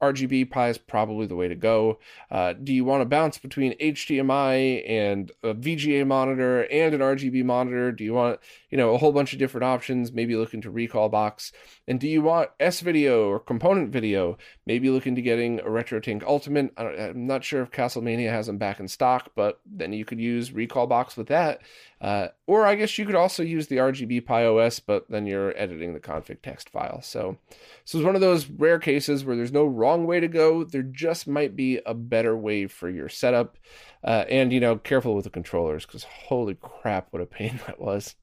RGB 0.00 0.50
Pi 0.50 0.68
is 0.68 0.78
probably 0.78 1.26
the 1.26 1.34
way 1.34 1.48
to 1.48 1.54
go. 1.54 1.98
Uh, 2.30 2.52
do 2.52 2.72
you 2.72 2.84
want 2.84 3.00
to 3.00 3.06
bounce 3.06 3.38
between 3.38 3.76
HDMI 3.78 4.88
and 4.88 5.32
a 5.42 5.54
VGA 5.54 6.06
monitor 6.06 6.62
and 6.70 6.94
an 6.94 7.00
RGB 7.00 7.44
monitor? 7.44 7.90
Do 7.90 8.04
you 8.04 8.14
want, 8.14 8.40
you 8.70 8.78
know, 8.78 8.94
a 8.94 8.98
whole 8.98 9.12
bunch 9.12 9.32
of 9.32 9.38
different 9.38 9.64
options? 9.64 10.12
Maybe 10.12 10.36
look 10.36 10.54
into 10.54 10.70
Recalbox. 10.70 11.52
And 11.86 11.98
do 11.98 12.06
you 12.08 12.22
want 12.22 12.50
S 12.60 12.80
video 12.80 13.28
or 13.28 13.40
component 13.40 13.90
video? 13.90 14.38
Maybe 14.66 14.90
look 14.90 15.06
into 15.06 15.20
getting 15.20 15.60
a 15.60 15.64
RetroTink 15.64 16.22
Ultimate. 16.22 16.72
I'm 16.76 17.26
not 17.26 17.44
sure 17.44 17.62
if 17.62 17.70
Castlemania 17.70 18.30
has 18.30 18.46
them 18.46 18.58
back 18.58 18.80
in 18.80 18.88
stock, 18.88 19.30
but 19.34 19.60
then 19.66 19.92
you 19.92 20.04
could 20.04 20.20
use 20.20 20.50
Recalbox 20.50 21.16
with 21.16 21.28
that. 21.28 21.60
Uh, 22.00 22.28
or 22.46 22.64
I 22.64 22.76
guess 22.76 22.96
you 22.96 23.04
could 23.04 23.16
also 23.16 23.42
use 23.42 23.66
the 23.66 23.78
RGB 23.78 24.24
Pi 24.24 24.46
OS, 24.46 24.78
but 24.78 25.10
then 25.10 25.26
you're 25.26 25.56
editing 25.58 25.94
the 25.94 26.00
config 26.00 26.42
text 26.42 26.70
file. 26.70 27.02
So, 27.02 27.38
so 27.84 27.98
it's 27.98 28.06
one 28.06 28.14
of 28.14 28.20
those 28.20 28.48
rare 28.48 28.78
cases 28.78 29.24
where 29.24 29.34
there's 29.34 29.52
no 29.52 29.64
wrong 29.88 30.06
way 30.06 30.20
to 30.20 30.28
go. 30.28 30.64
There 30.64 30.82
just 30.82 31.26
might 31.26 31.56
be 31.56 31.80
a 31.86 31.94
better 31.94 32.36
way 32.36 32.66
for 32.66 32.90
your 32.90 33.08
setup. 33.08 33.56
Uh, 34.04 34.24
and, 34.28 34.52
you 34.52 34.60
know, 34.60 34.76
careful 34.76 35.14
with 35.14 35.24
the 35.24 35.30
controllers 35.30 35.86
because 35.86 36.04
holy 36.04 36.54
crap, 36.54 37.08
what 37.10 37.22
a 37.22 37.26
pain 37.26 37.60
that 37.66 37.80
was. 37.80 38.14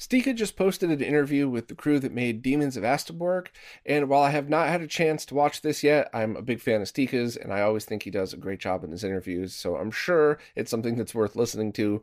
Stika 0.00 0.34
just 0.34 0.56
posted 0.56 0.90
an 0.90 1.02
interview 1.02 1.46
with 1.46 1.68
the 1.68 1.74
crew 1.74 1.98
that 1.98 2.10
made 2.10 2.40
Demons 2.40 2.78
of 2.78 2.84
Asteborg, 2.84 3.48
and 3.84 4.08
while 4.08 4.22
I 4.22 4.30
have 4.30 4.48
not 4.48 4.68
had 4.68 4.80
a 4.80 4.86
chance 4.86 5.26
to 5.26 5.34
watch 5.34 5.60
this 5.60 5.84
yet, 5.84 6.08
I'm 6.14 6.36
a 6.36 6.42
big 6.42 6.62
fan 6.62 6.80
of 6.80 6.88
Stika's, 6.88 7.36
and 7.36 7.52
I 7.52 7.60
always 7.60 7.84
think 7.84 8.02
he 8.02 8.10
does 8.10 8.32
a 8.32 8.38
great 8.38 8.60
job 8.60 8.82
in 8.82 8.92
his 8.92 9.04
interviews, 9.04 9.54
so 9.54 9.76
I'm 9.76 9.90
sure 9.90 10.38
it's 10.56 10.70
something 10.70 10.96
that's 10.96 11.14
worth 11.14 11.36
listening 11.36 11.70
to. 11.74 12.00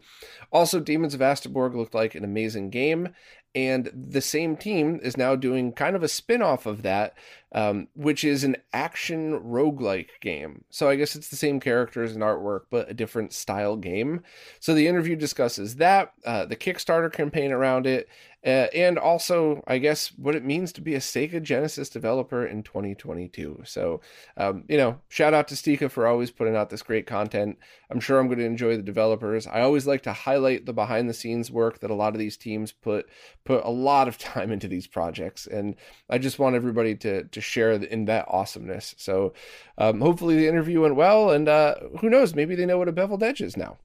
Also, 0.52 0.80
Demons 0.80 1.16
of 1.16 1.22
Asteborg 1.22 1.74
looked 1.74 1.96
like 1.96 2.14
an 2.14 2.24
amazing 2.24 2.70
game, 2.70 3.16
and 3.58 3.90
the 3.92 4.22
same 4.22 4.56
team 4.56 5.00
is 5.02 5.18
now 5.18 5.36
doing 5.36 5.72
kind 5.72 5.96
of 5.96 6.04
a 6.04 6.08
spin 6.08 6.44
off 6.44 6.68
of 6.68 6.84
that, 6.84 7.16
um, 7.54 7.88
which 7.96 8.24
is 8.24 8.44
an 8.44 8.58
action 8.72 9.40
roguelike 9.40 10.10
game. 10.22 10.64
So 10.70 10.88
I 10.88 10.96
guess 10.96 11.16
it's 11.16 11.30
the 11.30 11.36
same 11.36 11.60
characters 11.60 12.14
and 12.14 12.22
artwork, 12.22 12.66
but 12.70 12.88
a 12.88 12.94
different 12.94 13.34
style 13.34 13.76
game. 13.76 14.22
So 14.60 14.76
the 14.76 14.88
interview 14.88 15.16
discusses 15.16 15.78
that, 15.78 16.14
uh, 16.24 16.46
the 16.46 16.56
Kickstarter 16.56 17.12
campaign 17.12 17.52
around 17.52 17.88
it, 17.88 18.08
uh, 18.46 18.68
and 18.74 19.00
also, 19.00 19.64
I 19.66 19.80
guess, 19.80 20.10
what 20.16 20.36
it 20.36 20.46
means 20.46 20.72
to 20.74 20.82
be 20.82 20.94
a 20.94 21.00
Sega 21.00 21.42
Genesis 21.42 21.90
developer 21.90 22.46
in 22.46 22.62
2022. 22.62 23.64
So, 23.66 24.00
um, 24.38 24.64
you 24.70 24.78
know, 24.78 25.02
shout 25.10 25.34
out 25.34 25.48
to 25.48 25.56
Stika 25.56 25.90
for 25.90 26.06
always 26.06 26.30
putting 26.30 26.56
out 26.56 26.70
this 26.70 26.84
great 26.84 27.08
content. 27.08 27.58
I'm 27.90 28.00
sure 28.00 28.20
I'm 28.20 28.28
going 28.28 28.40
to 28.40 28.46
enjoy 28.46 28.78
the 28.78 28.84
developers. 28.84 29.48
I 29.48 29.62
always 29.62 29.88
like 29.88 30.04
to 30.04 30.14
highlight 30.14 30.66
the 30.68 30.74
behind 30.74 31.10
the 31.10 31.16
scenes 31.16 31.50
work 31.50 31.80
that 31.80 31.90
a 31.90 31.96
lot 31.96 32.14
of 32.14 32.20
these 32.20 32.38
teams 32.38 32.72
put 32.72 33.10
put 33.44 33.66
a 33.66 33.72
lot 33.72 34.08
of 34.08 34.18
time 34.20 34.52
into 34.52 34.68
these 34.68 34.88
projects, 34.88 35.48
and 35.48 35.76
I 36.10 36.20
just 36.20 36.38
want 36.38 36.56
everybody 36.56 36.96
to 36.96 37.24
to 37.24 37.42
share 37.42 37.72
in 37.72 38.06
that 38.06 38.28
awesomeness. 38.30 38.94
So, 38.98 39.34
um, 39.80 40.00
hopefully, 40.00 40.36
the 40.36 40.48
interview 40.48 40.82
went 40.82 40.96
well, 40.96 41.32
and 41.32 41.50
uh, 41.50 41.76
who 42.00 42.10
knows, 42.10 42.36
maybe 42.36 42.56
they 42.56 42.68
know 42.68 42.78
what 42.78 42.88
a 42.88 42.94
beveled 42.94 43.24
edge 43.24 43.42
is 43.42 43.58
now. 43.58 43.78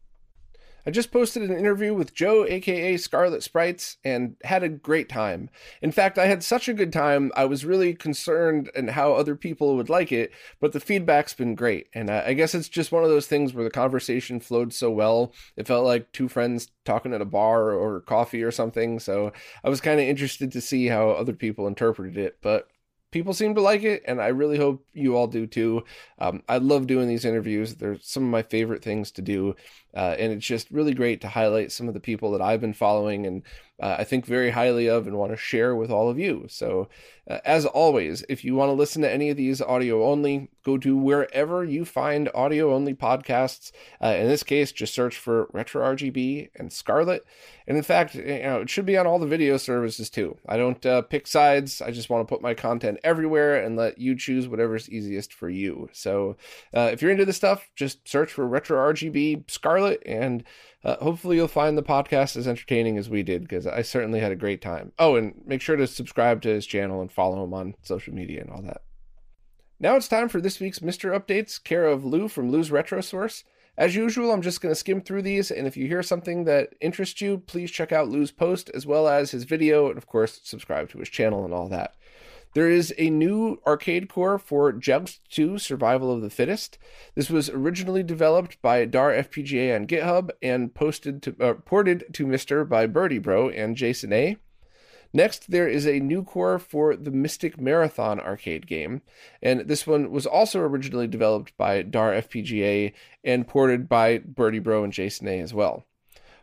I 0.84 0.90
just 0.90 1.12
posted 1.12 1.42
an 1.42 1.56
interview 1.56 1.94
with 1.94 2.14
Joe, 2.14 2.44
aka 2.44 2.96
Scarlet 2.96 3.42
Sprites, 3.42 3.98
and 4.04 4.36
had 4.44 4.62
a 4.62 4.68
great 4.68 5.08
time. 5.08 5.48
In 5.80 5.92
fact, 5.92 6.18
I 6.18 6.26
had 6.26 6.42
such 6.42 6.68
a 6.68 6.74
good 6.74 6.92
time, 6.92 7.30
I 7.36 7.44
was 7.44 7.64
really 7.64 7.94
concerned 7.94 8.70
and 8.74 8.90
how 8.90 9.12
other 9.12 9.36
people 9.36 9.76
would 9.76 9.88
like 9.88 10.10
it, 10.10 10.32
but 10.60 10.72
the 10.72 10.80
feedback's 10.80 11.34
been 11.34 11.54
great. 11.54 11.88
And 11.94 12.10
I 12.10 12.32
guess 12.32 12.54
it's 12.54 12.68
just 12.68 12.92
one 12.92 13.04
of 13.04 13.10
those 13.10 13.26
things 13.26 13.54
where 13.54 13.64
the 13.64 13.70
conversation 13.70 14.40
flowed 14.40 14.72
so 14.72 14.90
well. 14.90 15.32
It 15.56 15.66
felt 15.66 15.84
like 15.84 16.12
two 16.12 16.28
friends 16.28 16.68
talking 16.84 17.14
at 17.14 17.20
a 17.20 17.26
bar 17.26 17.72
or 17.72 18.00
coffee 18.00 18.42
or 18.42 18.50
something. 18.50 18.98
So 18.98 19.32
I 19.62 19.68
was 19.68 19.80
kind 19.80 20.00
of 20.00 20.06
interested 20.06 20.52
to 20.52 20.60
see 20.60 20.86
how 20.86 21.10
other 21.10 21.32
people 21.34 21.66
interpreted 21.66 22.16
it. 22.16 22.38
But 22.42 22.68
people 23.12 23.34
seem 23.34 23.54
to 23.54 23.60
like 23.60 23.84
it, 23.84 24.02
and 24.08 24.20
I 24.20 24.28
really 24.28 24.56
hope 24.56 24.84
you 24.92 25.16
all 25.16 25.28
do 25.28 25.46
too. 25.46 25.84
Um, 26.18 26.42
I 26.48 26.58
love 26.58 26.88
doing 26.88 27.06
these 27.06 27.24
interviews; 27.24 27.76
they're 27.76 27.98
some 28.00 28.24
of 28.24 28.30
my 28.30 28.42
favorite 28.42 28.82
things 28.82 29.12
to 29.12 29.22
do, 29.22 29.54
uh, 29.94 30.16
and 30.18 30.32
it's 30.32 30.46
just 30.46 30.70
really 30.70 30.94
great 30.94 31.20
to 31.20 31.28
highlight 31.28 31.72
some 31.72 31.88
of 31.88 31.94
the 31.94 32.00
people 32.00 32.32
that 32.32 32.42
I've 32.42 32.60
been 32.60 32.74
following 32.74 33.26
and 33.26 33.42
uh, 33.82 33.96
I 33.98 34.04
think 34.04 34.24
very 34.26 34.50
highly 34.50 34.88
of 34.88 35.08
and 35.08 35.16
want 35.16 35.32
to 35.32 35.36
share 35.36 35.74
with 35.74 35.90
all 35.90 36.08
of 36.08 36.18
you. 36.18 36.46
So, 36.48 36.88
uh, 37.28 37.38
as 37.44 37.66
always, 37.66 38.24
if 38.28 38.44
you 38.44 38.54
want 38.54 38.68
to 38.68 38.74
listen 38.74 39.02
to 39.02 39.10
any 39.10 39.30
of 39.30 39.36
these 39.36 39.60
audio 39.60 40.04
only, 40.08 40.50
go 40.64 40.76
to 40.78 40.96
wherever 40.96 41.64
you 41.64 41.84
find 41.84 42.28
audio 42.34 42.74
only 42.74 42.94
podcasts. 42.94 43.72
Uh, 44.02 44.14
in 44.18 44.28
this 44.28 44.42
case, 44.42 44.72
just 44.72 44.94
search 44.94 45.16
for 45.16 45.48
Retro 45.52 45.84
RGB 45.84 46.50
and 46.56 46.72
Scarlet. 46.72 47.24
And 47.66 47.76
in 47.76 47.82
fact, 47.82 48.14
you 48.14 48.42
know, 48.42 48.60
it 48.60 48.70
should 48.70 48.86
be 48.86 48.96
on 48.96 49.06
all 49.06 49.20
the 49.20 49.26
video 49.26 49.56
services 49.56 50.10
too. 50.10 50.36
I 50.48 50.56
don't 50.56 50.84
uh, 50.84 51.02
pick 51.02 51.26
sides. 51.26 51.80
I 51.80 51.90
just 51.92 52.10
want 52.10 52.26
to 52.26 52.32
put 52.32 52.42
my 52.42 52.54
content 52.54 52.98
everywhere 53.04 53.62
and 53.62 53.76
let 53.76 53.98
you 53.98 54.16
choose 54.16 54.48
whatever's 54.48 54.90
easiest 54.90 55.32
for 55.32 55.48
you. 55.48 55.88
So, 55.92 56.36
uh, 56.74 56.90
if 56.92 57.02
you're 57.02 57.12
into 57.12 57.24
this 57.24 57.36
stuff, 57.36 57.68
just 57.74 58.08
search 58.08 58.32
for 58.32 58.46
Retro 58.46 58.78
RGB 58.92 59.50
Scarlet 59.50 59.81
and 59.86 60.44
uh, 60.84 60.96
hopefully, 60.96 61.36
you'll 61.36 61.48
find 61.48 61.76
the 61.76 61.82
podcast 61.82 62.36
as 62.36 62.48
entertaining 62.48 62.98
as 62.98 63.08
we 63.08 63.22
did 63.22 63.42
because 63.42 63.66
I 63.66 63.82
certainly 63.82 64.20
had 64.20 64.32
a 64.32 64.36
great 64.36 64.60
time. 64.60 64.92
Oh, 64.98 65.16
and 65.16 65.40
make 65.46 65.60
sure 65.60 65.76
to 65.76 65.86
subscribe 65.86 66.42
to 66.42 66.48
his 66.48 66.66
channel 66.66 67.00
and 67.00 67.10
follow 67.10 67.44
him 67.44 67.54
on 67.54 67.74
social 67.82 68.14
media 68.14 68.40
and 68.40 68.50
all 68.50 68.62
that. 68.62 68.82
Now 69.78 69.96
it's 69.96 70.08
time 70.08 70.28
for 70.28 70.40
this 70.40 70.60
week's 70.60 70.78
MiSTer 70.78 71.18
Updates, 71.18 71.62
care 71.62 71.86
of 71.86 72.04
Lu 72.04 72.28
from 72.28 72.50
Lu's 72.50 72.70
Retro 72.70 73.00
Source. 73.00 73.44
As 73.76 73.96
usual, 73.96 74.30
I'm 74.30 74.42
just 74.42 74.60
going 74.60 74.70
to 74.70 74.78
skim 74.78 75.00
through 75.00 75.22
these, 75.22 75.50
and 75.50 75.66
if 75.66 75.76
you 75.76 75.86
hear 75.86 76.02
something 76.02 76.44
that 76.44 76.74
interests 76.80 77.20
you, 77.20 77.38
please 77.38 77.70
check 77.70 77.90
out 77.90 78.08
Lu's 78.08 78.30
post 78.30 78.70
as 78.74 78.86
well 78.86 79.08
as 79.08 79.30
his 79.30 79.44
video, 79.44 79.88
and 79.88 79.96
of 79.96 80.06
course, 80.06 80.40
subscribe 80.44 80.90
to 80.90 80.98
his 80.98 81.08
channel 81.08 81.44
and 81.44 81.54
all 81.54 81.68
that. 81.68 81.96
There 82.54 82.68
is 82.68 82.92
a 82.98 83.08
new 83.08 83.62
arcade 83.66 84.10
core 84.10 84.38
for 84.38 84.72
Joust 84.72 85.20
2 85.30 85.58
Survival 85.58 86.12
of 86.12 86.20
the 86.20 86.28
Fittest. 86.28 86.76
This 87.14 87.30
was 87.30 87.48
originally 87.48 88.02
developed 88.02 88.60
by 88.60 88.84
Dar 88.84 89.10
FPGA 89.10 89.74
on 89.74 89.86
GitHub 89.86 90.30
and 90.42 90.74
posted 90.74 91.22
to 91.22 91.36
uh, 91.40 91.54
ported 91.54 92.04
to 92.12 92.26
MiSTer 92.26 92.68
by 92.68 92.86
birdybro 92.86 93.50
and 93.56 93.74
Jason 93.74 94.12
A. 94.12 94.36
Next, 95.14 95.50
there 95.50 95.68
is 95.68 95.86
a 95.86 96.00
new 96.00 96.24
core 96.24 96.58
for 96.58 96.94
the 96.96 97.10
Mystic 97.10 97.60
Marathon 97.60 98.20
arcade 98.20 98.66
game, 98.66 99.02
and 99.42 99.60
this 99.60 99.86
one 99.86 100.10
was 100.10 100.26
also 100.26 100.60
originally 100.60 101.06
developed 101.06 101.56
by 101.56 101.82
DAR 101.82 102.12
FPGA 102.12 102.92
and 103.22 103.46
ported 103.46 103.88
by 103.88 104.18
birdybro 104.18 104.84
and 104.84 104.92
Jason 104.92 105.28
A 105.28 105.38
as 105.40 105.52
well. 105.54 105.84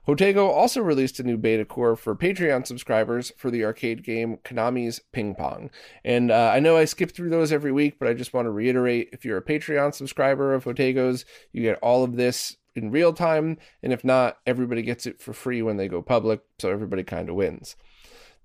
Jotego 0.10 0.50
also 0.50 0.82
released 0.82 1.20
a 1.20 1.24
new 1.24 1.38
beta 1.38 1.64
core 1.64 1.96
for 1.96 2.16
Patreon 2.16 2.66
subscribers 2.66 3.32
for 3.38 3.52
the 3.52 3.64
arcade 3.64 4.04
game 4.04 4.38
Konami's 4.44 5.02
Ping 5.12 5.36
Pong. 5.36 5.70
And 6.04 6.32
uh, 6.32 6.52
I 6.52 6.60
know 6.60 6.78
I 6.78 6.86
skip 6.86 7.12
through 7.12 7.30
those 7.30 7.52
every 7.52 7.72
week, 7.72 8.00
but 8.00 8.08
I 8.08 8.16
just 8.16 8.34
want 8.34 8.48
to 8.48 8.52
reiterate 8.52 9.10
if 9.14 9.24
you're 9.24 9.38
a 9.38 9.44
Patreon 9.44 9.94
subscriber 9.94 10.56
of 10.56 10.64
Jotego's, 10.64 11.26
you 11.52 11.62
get 11.62 11.78
all 11.84 12.04
of 12.04 12.16
this 12.16 12.58
in 12.74 12.90
real 12.90 13.14
time. 13.14 13.60
And 13.84 13.94
if 13.94 14.04
not, 14.04 14.40
everybody 14.48 14.82
gets 14.82 15.06
it 15.06 15.22
for 15.22 15.32
free 15.32 15.62
when 15.62 15.78
they 15.78 15.88
go 15.88 16.02
public. 16.02 16.42
So 16.58 16.72
everybody 16.72 17.04
kind 17.04 17.30
of 17.30 17.36
wins. 17.36 17.76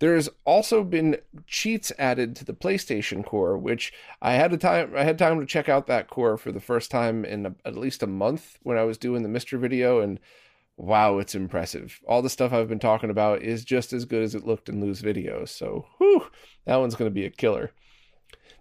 There's 0.01 0.29
also 0.45 0.85
been 0.85 1.17
cheats 1.47 1.93
added 1.99 2.37
to 2.37 2.45
the 2.45 2.53
PlayStation 2.53 3.25
core, 3.25 3.57
which 3.57 3.91
I 4.21 4.35
had 4.35 4.53
a 4.53 4.59
time 4.59 4.93
I 4.95 5.05
had 5.05 5.19
time 5.19 5.41
to 5.41 5.47
check 5.47 5.71
out 5.71 5.87
that 5.87 6.09
core 6.09 6.37
for 6.37 6.53
the 6.53 6.61
first 6.61 6.91
time 6.91 7.25
in 7.25 7.47
a, 7.47 7.55
at 7.65 7.79
least 7.79 8.03
a 8.03 8.07
month 8.07 8.59
when 8.63 8.77
I 8.77 8.83
was 8.83 8.99
doing 8.99 9.23
the 9.23 9.31
MiSTer 9.31 9.59
video, 9.59 10.01
and 10.01 10.21
wow, 10.77 11.19
it's 11.19 11.35
impressive. 11.35 12.01
All 12.07 12.23
the 12.23 12.31
stuff 12.31 12.53
I've 12.53 12.69
been 12.69 12.79
talking 12.79 13.11
about 13.11 13.43
is 13.43 13.65
just 13.65 13.93
as 13.93 14.05
good 14.05 14.23
as 14.23 14.35
it 14.35 14.47
looked 14.47 14.69
in 14.69 14.81
Lu's 14.81 15.03
videos. 15.03 15.49
So, 15.51 15.87
whew, 15.99 16.27
that 16.67 16.77
one's 16.77 16.95
going 16.95 17.11
to 17.11 17.15
be 17.15 17.27
a 17.27 17.31
killer. 17.31 17.73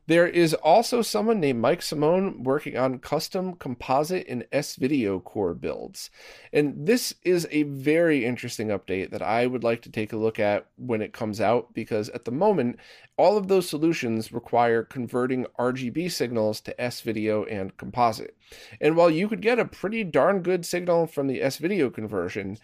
There 0.06 0.28
is 0.28 0.54
also 0.54 1.02
someone 1.02 1.40
named 1.40 1.62
Mike 1.62 1.82
Simone 1.82 2.44
working 2.44 2.78
on 2.78 3.00
custom 3.00 3.54
composite 3.54 4.26
and 4.28 4.46
S 4.52 4.76
video 4.76 5.22
core 5.22 5.54
builds. 5.54 6.10
And 6.52 6.86
this 6.86 7.16
is 7.24 7.48
a 7.52 7.64
very 7.64 8.26
interesting 8.26 8.68
update 8.68 9.12
that 9.12 9.22
I 9.22 9.48
would 9.48 9.64
like 9.64 9.82
to 9.84 9.92
take 9.92 10.12
a 10.12 10.18
look 10.18 10.40
at 10.40 10.66
when 10.76 11.02
it 11.02 11.14
comes 11.14 11.40
out 11.40 11.74
because 11.74 12.10
at 12.10 12.26
the 12.26 12.32
moment, 12.32 12.80
all 13.16 13.38
of 13.38 13.48
those 13.48 13.70
solutions 13.70 14.34
require 14.34 14.84
converting 14.84 15.46
RGB 15.58 16.12
signals 16.12 16.60
to 16.62 16.82
S 16.82 17.00
video 17.00 17.46
and 17.46 17.78
composite. 17.78 18.36
And 18.82 18.98
while 18.98 19.10
you 19.10 19.30
could 19.30 19.42
get 19.42 19.58
a 19.58 19.66
pretty 19.66 20.04
darn 20.04 20.42
good 20.42 20.66
signal 20.66 21.08
from 21.08 21.28
the 21.28 21.42
S 21.42 21.58
video 21.58 21.90
conversion, 21.90 22.58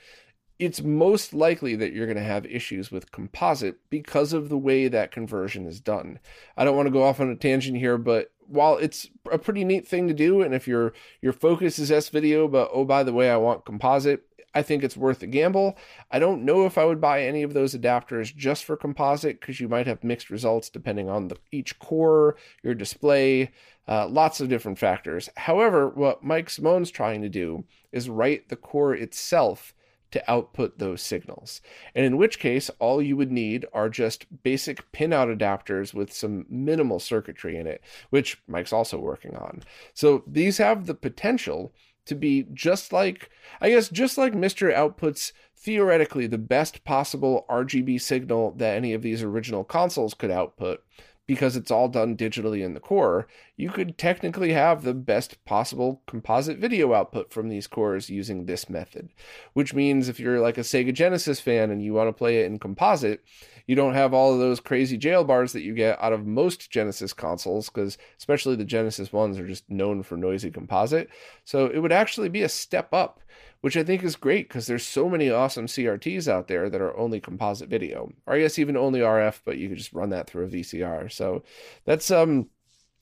it's 0.60 0.82
most 0.82 1.34
likely 1.34 1.76
that 1.78 1.94
you're 1.94 2.06
going 2.06 2.18
to 2.18 2.24
have 2.24 2.46
issues 2.46 2.92
with 2.92 3.12
composite 3.12 3.78
because 3.90 4.34
of 4.34 4.50
the 4.50 4.58
way 4.58 4.90
that 4.90 5.12
conversion 5.12 5.66
is 5.66 5.80
done. 5.80 6.20
I 6.58 6.66
don't 6.66 6.76
want 6.76 6.88
to 6.88 6.94
go 6.94 7.04
off 7.04 7.22
on 7.22 7.30
a 7.30 7.36
tangent 7.36 7.78
here, 7.78 7.98
but 7.98 8.32
while 8.46 8.78
it's 8.78 9.08
a 9.32 9.38
pretty 9.38 9.64
neat 9.64 9.88
thing 9.88 10.08
to 10.10 10.14
do, 10.14 10.42
and 10.42 10.54
if 10.54 10.68
your 10.68 10.94
your 11.22 11.34
focus 11.34 11.80
is 11.80 11.92
S 11.92 12.10
video, 12.10 12.48
but 12.48 12.70
oh 12.74 12.84
by 12.84 13.04
the 13.04 13.14
way, 13.14 13.30
I 13.30 13.38
want 13.38 13.64
composite, 13.64 14.24
I 14.54 14.62
think 14.62 14.84
it's 14.84 14.98
worth 14.98 15.24
a 15.24 15.28
gamble. 15.28 15.78
I 16.12 16.20
don't 16.20 16.44
know 16.44 16.66
if 16.66 16.78
I 16.78 16.86
would 16.86 17.00
buy 17.00 17.24
any 17.24 17.44
of 17.44 17.54
those 17.54 17.76
adapters 17.76 18.36
just 18.36 18.66
for 18.66 18.76
composite 18.76 19.40
because 19.40 19.60
you 19.60 19.70
might 19.70 19.88
have 19.88 20.04
mixed 20.04 20.30
results 20.30 20.70
depending 20.70 21.10
on 21.10 21.28
the, 21.28 21.38
each 21.52 21.80
core, 21.80 22.36
your 22.64 22.74
display, 22.74 23.52
uh, 23.88 24.08
lots 24.08 24.42
of 24.42 24.50
different 24.50 24.80
factors. 24.80 25.30
However, 25.38 25.88
what 25.88 26.24
Mike 26.24 26.50
Simone's 26.50 26.92
trying 26.92 27.22
to 27.22 27.30
do 27.30 27.64
is 27.92 28.10
write 28.10 28.50
the 28.50 28.56
core 28.56 28.94
itself 28.94 29.74
to 30.12 30.32
output 30.32 30.78
those 30.80 31.02
signals. 31.02 31.62
And 31.96 32.06
in 32.06 32.18
which 32.18 32.40
case, 32.40 32.70
all 32.80 33.02
you 33.02 33.16
would 33.18 33.32
need 33.32 33.66
are 33.74 33.90
just 33.90 34.44
basic 34.44 34.92
pinout 34.92 35.36
adapters 35.36 35.94
with 35.94 36.14
some 36.14 36.46
minimal 36.50 37.00
circuitry 37.00 37.58
in 37.58 37.68
it, 37.68 37.82
which 38.10 38.42
Mike's 38.48 38.74
also 38.74 38.98
working 38.98 39.36
on. 39.36 39.64
So 39.94 40.24
these 40.26 40.58
have 40.58 40.86
the 40.86 40.96
potential 40.96 41.74
to 42.06 42.16
be 42.16 42.48
just 42.54 42.92
like, 42.92 43.30
I 43.62 43.70
guess, 43.70 43.90
just 43.90 44.18
like 44.18 44.34
MiSTer 44.34 44.74
outputs 44.74 45.32
theoretically 45.56 46.26
the 46.26 46.38
best 46.38 46.84
possible 46.84 47.46
RGB 47.50 48.02
signal 48.02 48.52
that 48.58 48.76
any 48.76 48.94
of 48.94 49.02
these 49.02 49.22
original 49.22 49.64
consoles 49.64 50.14
could 50.14 50.32
output 50.32 50.84
because 51.30 51.56
it's 51.56 51.70
all 51.70 51.88
done 51.88 52.18
digitally 52.18 52.66
in 52.66 52.74
the 52.74 52.80
core, 52.80 53.28
you 53.56 53.70
could 53.70 54.00
technically 54.00 54.52
have 54.52 54.82
the 54.82 54.96
best 54.96 55.46
possible 55.46 56.02
composite 56.08 56.58
video 56.58 56.92
output 56.96 57.32
from 57.32 57.50
these 57.50 57.68
cores 57.68 58.10
using 58.10 58.48
this 58.48 58.68
method. 58.68 59.10
Which 59.54 59.72
means 59.72 60.10
if 60.10 60.20
you're 60.20 60.40
like 60.40 60.58
a 60.58 60.62
Sega 60.62 60.92
Genesis 60.92 61.40
fan 61.40 61.70
and 61.70 61.84
you 61.84 61.94
want 61.94 62.08
to 62.08 62.18
play 62.18 62.40
it 62.40 62.48
in 62.48 62.58
composite, 62.58 63.24
you 63.68 63.76
don't 63.76 63.94
have 63.94 64.12
all 64.12 64.34
of 64.34 64.40
those 64.40 64.60
crazy 64.60 64.98
jail 64.98 65.24
bars 65.24 65.54
that 65.54 65.62
you 65.62 65.76
get 65.76 66.02
out 66.02 66.14
of 66.14 66.26
most 66.26 66.72
Genesis 66.72 67.14
consoles, 67.14 67.70
because 67.70 68.00
especially 68.18 68.56
the 68.56 68.66
Genesis 68.66 69.14
ones 69.14 69.38
are 69.38 69.46
just 69.46 69.70
known 69.70 70.02
for 70.02 70.18
noisy 70.18 70.50
composite. 70.50 71.12
So 71.46 71.68
it 71.68 71.78
would 71.78 71.92
actually 71.92 72.30
be 72.30 72.42
a 72.42 72.50
step 72.50 72.92
up 72.92 73.20
which 73.62 73.76
I 73.76 73.84
think 73.84 74.04
is 74.04 74.16
great 74.16 74.48
because 74.48 74.68
there's 74.68 74.86
so 74.86 75.10
many 75.10 75.30
awesome 75.30 75.68
CRTs 75.68 76.28
out 76.28 76.48
there 76.48 76.70
that 76.70 76.82
are 76.82 76.98
only 76.98 77.20
composite 77.20 77.70
video, 77.70 78.12
or 78.26 78.36
I 78.36 78.40
guess 78.40 78.60
even 78.60 78.78
only 78.78 79.02
RF, 79.02 79.42
but 79.44 79.58
you 79.58 79.70
could 79.70 79.78
just 79.78 79.94
run 79.94 80.10
that 80.12 80.30
through 80.30 80.46
a 80.46 80.50
VCR. 80.50 81.12
So 81.12 81.44
that's 81.86 82.10
um 82.12 82.50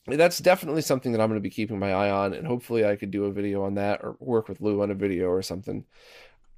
that's 0.06 0.38
definitely 0.38 0.82
something 0.82 1.12
that 1.12 1.20
I'm 1.20 1.28
going 1.28 1.38
to 1.38 1.42
be 1.42 1.50
keeping 1.50 1.78
my 1.78 1.92
eye 1.92 2.10
on, 2.10 2.32
and 2.32 2.46
hopefully 2.46 2.84
I 2.84 2.96
could 2.96 3.10
do 3.10 3.24
a 3.24 3.32
video 3.32 3.62
on 3.62 3.74
that 3.74 4.00
or 4.02 4.16
work 4.20 4.48
with 4.48 4.60
Lu 4.60 4.80
on 4.82 4.90
a 4.90 4.94
video 4.94 5.26
or 5.26 5.42
something. 5.42 5.84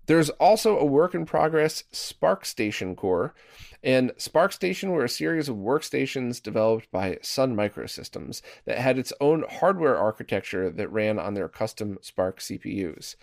There's 0.07 0.31
also 0.31 0.79
a 0.79 0.85
work 0.85 1.15
in 1.15 1.27
progress 1.27 1.85
SPARCstation 1.93 2.97
core, 2.97 3.35
and 3.83 4.11
SPARCstation 4.13 4.91
were 4.91 5.05
a 5.05 5.09
series 5.09 5.49
of 5.49 5.57
workstations 5.57 6.43
developed 6.43 6.91
by 6.91 7.19
Sun 7.23 7.55
Microsystems 7.55 8.43
that 8.65 8.79
had 8.79 8.99
its 8.99 9.13
own 9.21 9.45
hardware 9.49 9.97
architecture 9.97 10.71
that 10.71 10.93
ran 10.93 11.19
on 11.19 11.35
their 11.35 11.49
custom 11.49 11.99
SPARC 12.03 12.39
CPUs. 12.39 13.17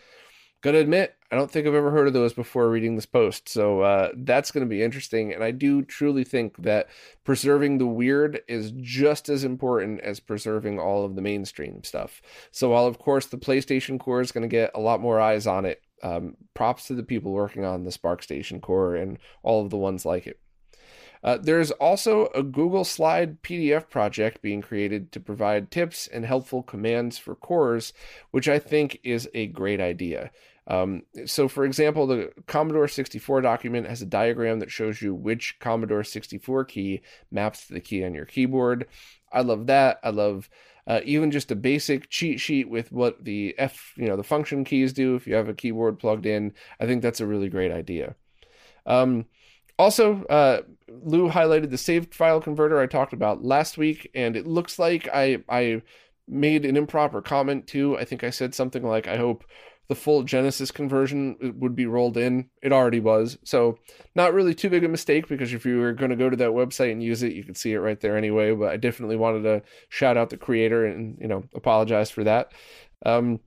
Gotta 0.61 0.79
admit, 0.79 1.15
I 1.31 1.35
don't 1.35 1.51
think 1.51 1.67
I've 1.67 1.75
ever 1.75 1.91
heard 1.91 2.07
of 2.07 2.13
those 2.13 2.33
before 2.33 2.69
reading 2.69 2.95
this 2.95 3.05
post. 3.05 3.49
So 3.49 3.81
uh, 3.81 4.09
that's 4.15 4.49
going 4.49 4.65
to 4.65 4.69
be 4.69 4.81
interesting. 4.81 5.33
And 5.33 5.43
I 5.43 5.51
do 5.51 5.81
truly 5.81 6.23
think 6.23 6.57
that 6.63 6.87
preserving 7.25 7.77
the 7.77 7.85
weird 7.85 8.41
is 8.47 8.71
just 8.77 9.27
as 9.27 9.43
important 9.43 10.01
as 10.01 10.19
preserving 10.19 10.79
all 10.79 11.05
of 11.05 11.15
the 11.15 11.21
mainstream 11.21 11.83
stuff. 11.83 12.21
So 12.51 12.69
while, 12.69 12.85
of 12.85 12.97
course, 12.97 13.25
the 13.25 13.37
PlayStation 13.37 13.99
Core 13.99 14.21
is 14.21 14.31
going 14.31 14.43
to 14.43 14.47
get 14.47 14.71
a 14.73 14.79
lot 14.79 15.01
more 15.01 15.19
eyes 15.19 15.45
on 15.45 15.65
it, 15.65 15.81
um, 16.01 16.37
props 16.53 16.87
to 16.87 16.93
the 16.95 17.03
people 17.03 17.33
working 17.33 17.65
on 17.65 17.83
the 17.83 17.91
SPARCstation 17.91 18.61
Core 18.61 18.95
and 18.95 19.19
all 19.43 19.63
of 19.63 19.69
the 19.69 19.77
ones 19.77 20.05
like 20.05 20.27
it. 20.27 20.39
Uh, 21.23 21.37
there's 21.37 21.71
also 21.71 22.27
a 22.35 22.43
Google 22.43 22.83
Slide 22.83 23.41
PDF 23.41 23.89
project 23.89 24.41
being 24.41 24.61
created 24.61 25.11
to 25.11 25.19
provide 25.19 25.71
tips 25.71 26.07
and 26.07 26.25
helpful 26.25 26.63
commands 26.63 27.17
for 27.17 27.35
cores, 27.35 27.93
which 28.31 28.47
I 28.47 28.59
think 28.59 28.99
is 29.03 29.29
a 29.33 29.47
great 29.47 29.81
idea. 29.81 30.31
Um, 30.67 31.03
so, 31.25 31.47
for 31.47 31.63
example, 31.65 32.07
the 32.07 32.31
Commodore 32.45 32.89
64 32.89 33.41
document 33.41 33.87
has 33.87 34.01
a 34.01 34.05
diagram 34.05 34.59
that 34.59 34.71
shows 34.71 35.01
you 35.01 35.15
which 35.15 35.57
Commodore 35.59 36.03
64 36.03 36.65
key 36.65 37.01
maps 37.31 37.67
to 37.67 37.73
the 37.73 37.79
key 37.79 38.03
on 38.03 38.13
your 38.13 38.25
keyboard. 38.25 38.87
I 39.31 39.41
love 39.41 39.67
that. 39.67 39.99
I 40.03 40.09
love 40.09 40.49
uh, 40.85 41.01
even 41.03 41.31
just 41.31 41.51
a 41.51 41.55
basic 41.55 42.09
cheat 42.09 42.39
sheet 42.39 42.69
with 42.69 42.91
what 42.91 43.23
the 43.23 43.55
F, 43.57 43.93
you 43.95 44.07
know, 44.07 44.17
the 44.17 44.23
function 44.23 44.63
keys 44.63 44.93
do 44.93 45.15
if 45.15 45.25
you 45.25 45.35
have 45.35 45.49
a 45.49 45.53
keyboard 45.53 45.99
plugged 45.99 46.25
in. 46.25 46.53
I 46.79 46.85
think 46.85 47.01
that's 47.01 47.21
a 47.21 47.27
really 47.27 47.49
great 47.49 47.71
idea. 47.71 48.15
Um, 48.85 49.25
also, 49.79 50.23
uh, 50.25 50.61
Lou 50.89 51.29
highlighted 51.29 51.69
the 51.69 51.77
saved 51.77 52.13
file 52.13 52.41
converter 52.41 52.79
I 52.79 52.87
talked 52.87 53.13
about 53.13 53.43
last 53.43 53.77
week, 53.77 54.09
and 54.15 54.35
it 54.35 54.47
looks 54.47 54.79
like 54.79 55.07
I 55.13 55.39
I 55.49 55.81
made 56.27 56.65
an 56.65 56.77
improper 56.77 57.21
comment 57.21 57.67
too. 57.67 57.97
I 57.97 58.05
think 58.05 58.23
I 58.23 58.29
said 58.29 58.55
something 58.55 58.83
like, 58.83 59.07
"I 59.07 59.17
hope 59.17 59.43
the 59.87 59.95
full 59.95 60.23
Genesis 60.23 60.71
conversion 60.71 61.55
would 61.59 61.75
be 61.75 61.85
rolled 61.85 62.17
in." 62.17 62.49
It 62.61 62.71
already 62.71 62.99
was, 62.99 63.37
so 63.43 63.77
not 64.15 64.33
really 64.33 64.55
too 64.55 64.69
big 64.69 64.83
a 64.83 64.89
mistake 64.89 65.27
because 65.27 65.53
if 65.53 65.65
you 65.65 65.79
were 65.79 65.93
going 65.93 66.11
to 66.11 66.17
go 66.17 66.29
to 66.29 66.37
that 66.37 66.51
website 66.51 66.91
and 66.91 67.03
use 67.03 67.21
it, 67.21 67.33
you 67.33 67.43
could 67.43 67.57
see 67.57 67.73
it 67.73 67.79
right 67.79 67.99
there 67.99 68.17
anyway. 68.17 68.53
But 68.53 68.71
I 68.71 68.77
definitely 68.77 69.17
wanted 69.17 69.43
to 69.43 69.63
shout 69.89 70.17
out 70.17 70.29
the 70.29 70.37
creator 70.37 70.85
and 70.85 71.17
you 71.21 71.27
know 71.27 71.43
apologize 71.53 72.09
for 72.09 72.23
that. 72.23 72.51
Um, 73.05 73.39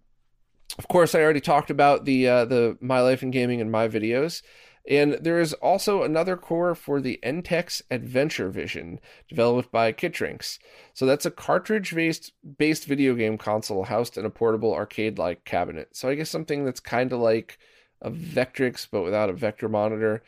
of 0.79 0.89
course, 0.89 1.15
I 1.15 1.21
already 1.23 1.41
talked 1.41 1.71
about 1.71 2.05
the 2.05 2.29
uh, 2.29 2.45
the 2.45 2.79
my 2.81 3.01
life 3.01 3.23
in 3.23 3.31
gaming 3.31 3.61
and 3.61 3.73
my 3.73 3.89
videos. 3.89 4.43
And 4.91 5.19
there 5.21 5.39
is 5.39 5.53
also 5.55 6.03
another 6.03 6.37
core 6.37 6.75
for 6.75 7.01
the 7.01 7.21
Entex 7.23 7.81
Adventure 7.93 8.51
Vision, 8.51 8.99
developed 9.29 9.71
by 9.71 9.93
Kitrinx. 9.93 10.59
So 10.95 11.07
that's 11.07 11.25
a 11.25 11.31
cartridge-based 11.31 12.33
based 12.59 12.87
video 12.87 13.15
game 13.15 13.39
console 13.39 13.85
housed 13.85 14.19
in 14.19 14.27
a 14.27 14.31
portable 14.31 14.75
arcade-like 14.75 15.45
cabinet. 15.45 15.91
So 15.93 16.09
I 16.09 16.17
guess 16.17 16.29
something 16.29 16.65
that's 16.65 16.81
kind 16.81 17.13
of 17.13 17.21
like 17.21 17.57
a 18.03 18.11
Vectrex 18.11 18.89
but 18.91 19.03
without 19.03 19.31
a 19.31 19.35
vector 19.35 19.69
monitor. 19.69 20.25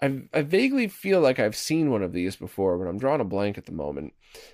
I, 0.00 0.22
I 0.32 0.42
vaguely 0.42 0.88
feel 0.88 1.20
like 1.20 1.38
I've 1.38 1.56
seen 1.56 1.90
one 1.90 2.02
of 2.02 2.12
these 2.12 2.36
before, 2.36 2.76
but 2.78 2.88
I'm 2.88 2.98
drawing 2.98 3.20
a 3.20 3.24
blank 3.24 3.56
at 3.56 3.66
the 3.66 3.72
moment. 3.72 4.12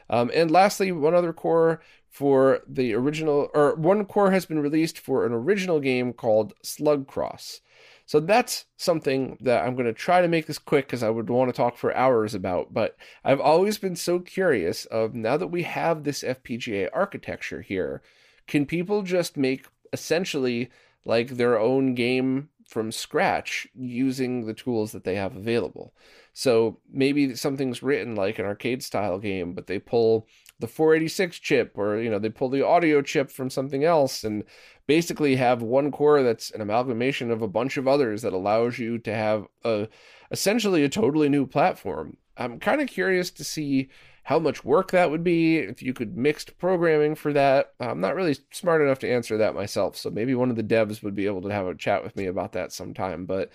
Um, 0.09 0.31
and 0.35 0.51
lastly, 0.51 0.93
one 0.93 1.15
other 1.15 1.33
core 1.33 1.81
for 2.09 2.61
the 2.69 2.95
original, 2.95 3.49
or 3.55 3.75
one 3.75 4.05
core 4.05 4.31
has 4.31 4.47
been 4.47 4.61
released 4.61 4.99
for 4.99 5.27
an 5.27 5.33
original 5.33 5.81
game 5.81 6.13
called 6.13 6.53
Slug 6.63 7.09
Cross. 7.09 7.61
So 8.07 8.21
that's 8.21 8.67
something 8.77 9.39
that 9.41 9.65
I'm 9.65 9.75
going 9.75 9.87
to 9.87 9.93
try 9.93 10.21
to 10.21 10.29
make 10.29 10.47
this 10.47 10.59
quick 10.59 10.87
because 10.87 11.03
I 11.03 11.11
would 11.11 11.31
want 11.31 11.49
to 11.49 11.57
talk 11.57 11.77
for 11.77 11.97
hours 11.97 12.35
about. 12.35 12.75
But 12.75 12.97
I've 13.25 13.41
always 13.41 13.79
been 13.79 13.97
so 13.97 14.21
curious 14.21 14.85
of 14.87 15.15
now 15.15 15.37
that 15.37 15.47
we 15.49 15.63
have 15.63 16.05
this 16.05 16.23
FPGA 16.23 16.91
architecture 16.93 17.63
here, 17.63 18.03
can 18.47 18.67
people 18.67 19.03
just 19.03 19.37
make 19.37 19.67
essentially 19.93 20.71
like 21.05 21.31
their 21.31 21.59
own 21.59 21.95
game 21.95 22.51
from 22.73 22.91
scratch 22.91 23.69
using 23.75 24.47
the 24.47 24.55
tools 24.55 24.93
that 24.93 25.05
they 25.05 25.15
have 25.15 25.37
available. 25.37 25.95
So 26.33 26.79
maybe 26.91 27.37
something's 27.37 27.83
written 27.83 28.15
like 28.17 28.39
an 28.39 28.47
arcade 28.47 28.83
style 28.83 29.19
game, 29.19 29.53
but 29.53 29.67
they 29.67 29.79
pull 29.79 30.27
the 30.59 30.67
486 30.67 31.39
chip 31.41 31.73
or 31.77 31.99
you 31.99 32.09
know 32.09 32.19
they 32.19 32.31
pull 32.31 32.49
the 32.49 32.65
audio 32.65 33.03
chip 33.03 33.31
from 33.31 33.51
something 33.51 33.85
else 33.85 34.23
and 34.23 34.45
basically 34.87 35.35
have 35.37 35.61
one 35.61 35.91
core 35.91 36.23
that's 36.23 36.53
an 36.53 36.61
amalgamation 36.61 37.31
of 37.31 37.43
a 37.43 37.49
bunch 37.49 37.77
of 37.77 37.89
others 37.89 38.23
that 38.23 38.33
allows 38.33 38.79
you 38.79 38.97
to 38.99 39.13
have 39.13 39.47
a 39.65 39.89
essentially 40.31 40.85
a 40.85 40.89
totally 40.89 41.29
new 41.29 41.47
platform. 41.47 42.17
I'm 42.37 42.59
kind 42.59 42.81
of 42.81 42.89
curious 42.89 43.31
to 43.33 43.45
see 43.45 43.91
how 44.25 44.39
much 44.39 44.65
work 44.65 44.93
that 44.93 45.11
would 45.11 45.25
be, 45.25 45.59
if 45.59 45.83
you 45.83 45.93
could 45.93 46.17
mixed 46.17 46.57
programming 46.59 47.17
for 47.17 47.33
that. 47.33 47.73
I'm 47.81 48.01
not 48.01 48.15
really 48.15 48.37
smart 48.53 48.81
enough 48.81 49.01
to 49.01 49.11
answer 49.11 49.37
that 49.39 49.55
myself, 49.55 49.97
so 49.97 50.11
maybe 50.11 50.35
one 50.35 50.49
of 50.49 50.55
the 50.55 50.63
devs 50.63 51.03
would 51.03 51.17
be 51.17 51.27
able 51.27 51.43
to 51.43 51.53
have 51.53 51.67
a 51.67 51.75
chat 51.75 52.05
with 52.05 52.15
me 52.15 52.27
about 52.27 52.53
that 52.53 52.73
sometime. 52.73 53.27
But 53.27 53.51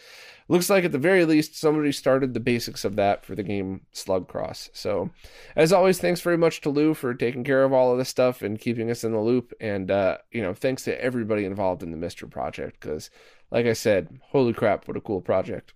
looks 0.49 0.69
like 0.69 0.83
at 0.83 0.91
the 0.91 0.97
very 0.97 1.23
least 1.23 1.57
somebody 1.57 1.93
started 1.93 2.33
the 2.33 2.41
basics 2.41 2.83
of 2.83 2.97
that 2.97 3.23
for 3.23 3.33
the 3.33 3.43
game 3.43 3.85
Slugcross. 3.93 4.69
So, 4.73 5.09
as 5.55 5.71
always, 5.71 5.99
thanks 5.99 6.19
very 6.19 6.37
much 6.37 6.59
to 6.61 6.69
Lu 6.69 6.93
for 6.93 7.13
taking 7.13 7.45
care 7.45 7.63
of 7.63 7.71
all 7.71 7.93
of 7.93 7.97
this 7.97 8.09
stuff 8.09 8.41
and 8.41 8.59
keeping 8.59 8.91
us 8.91 9.05
in 9.05 9.13
the 9.13 9.19
loop. 9.19 9.53
And 9.61 9.89
uh, 9.89 10.17
you 10.31 10.41
know, 10.41 10.53
thanks 10.53 10.83
to 10.83 11.01
everybody 11.01 11.45
involved 11.45 11.81
in 11.81 11.91
the 11.91 11.97
MiSTer 11.97 12.29
project 12.29 12.81
because, 12.81 13.09
like 13.51 13.65
I 13.65 13.73
said, 13.73 14.19
holy 14.31 14.51
crap, 14.51 14.85
what 14.87 14.97
a 14.97 15.01
cool 15.01 15.21
project! 15.21 15.73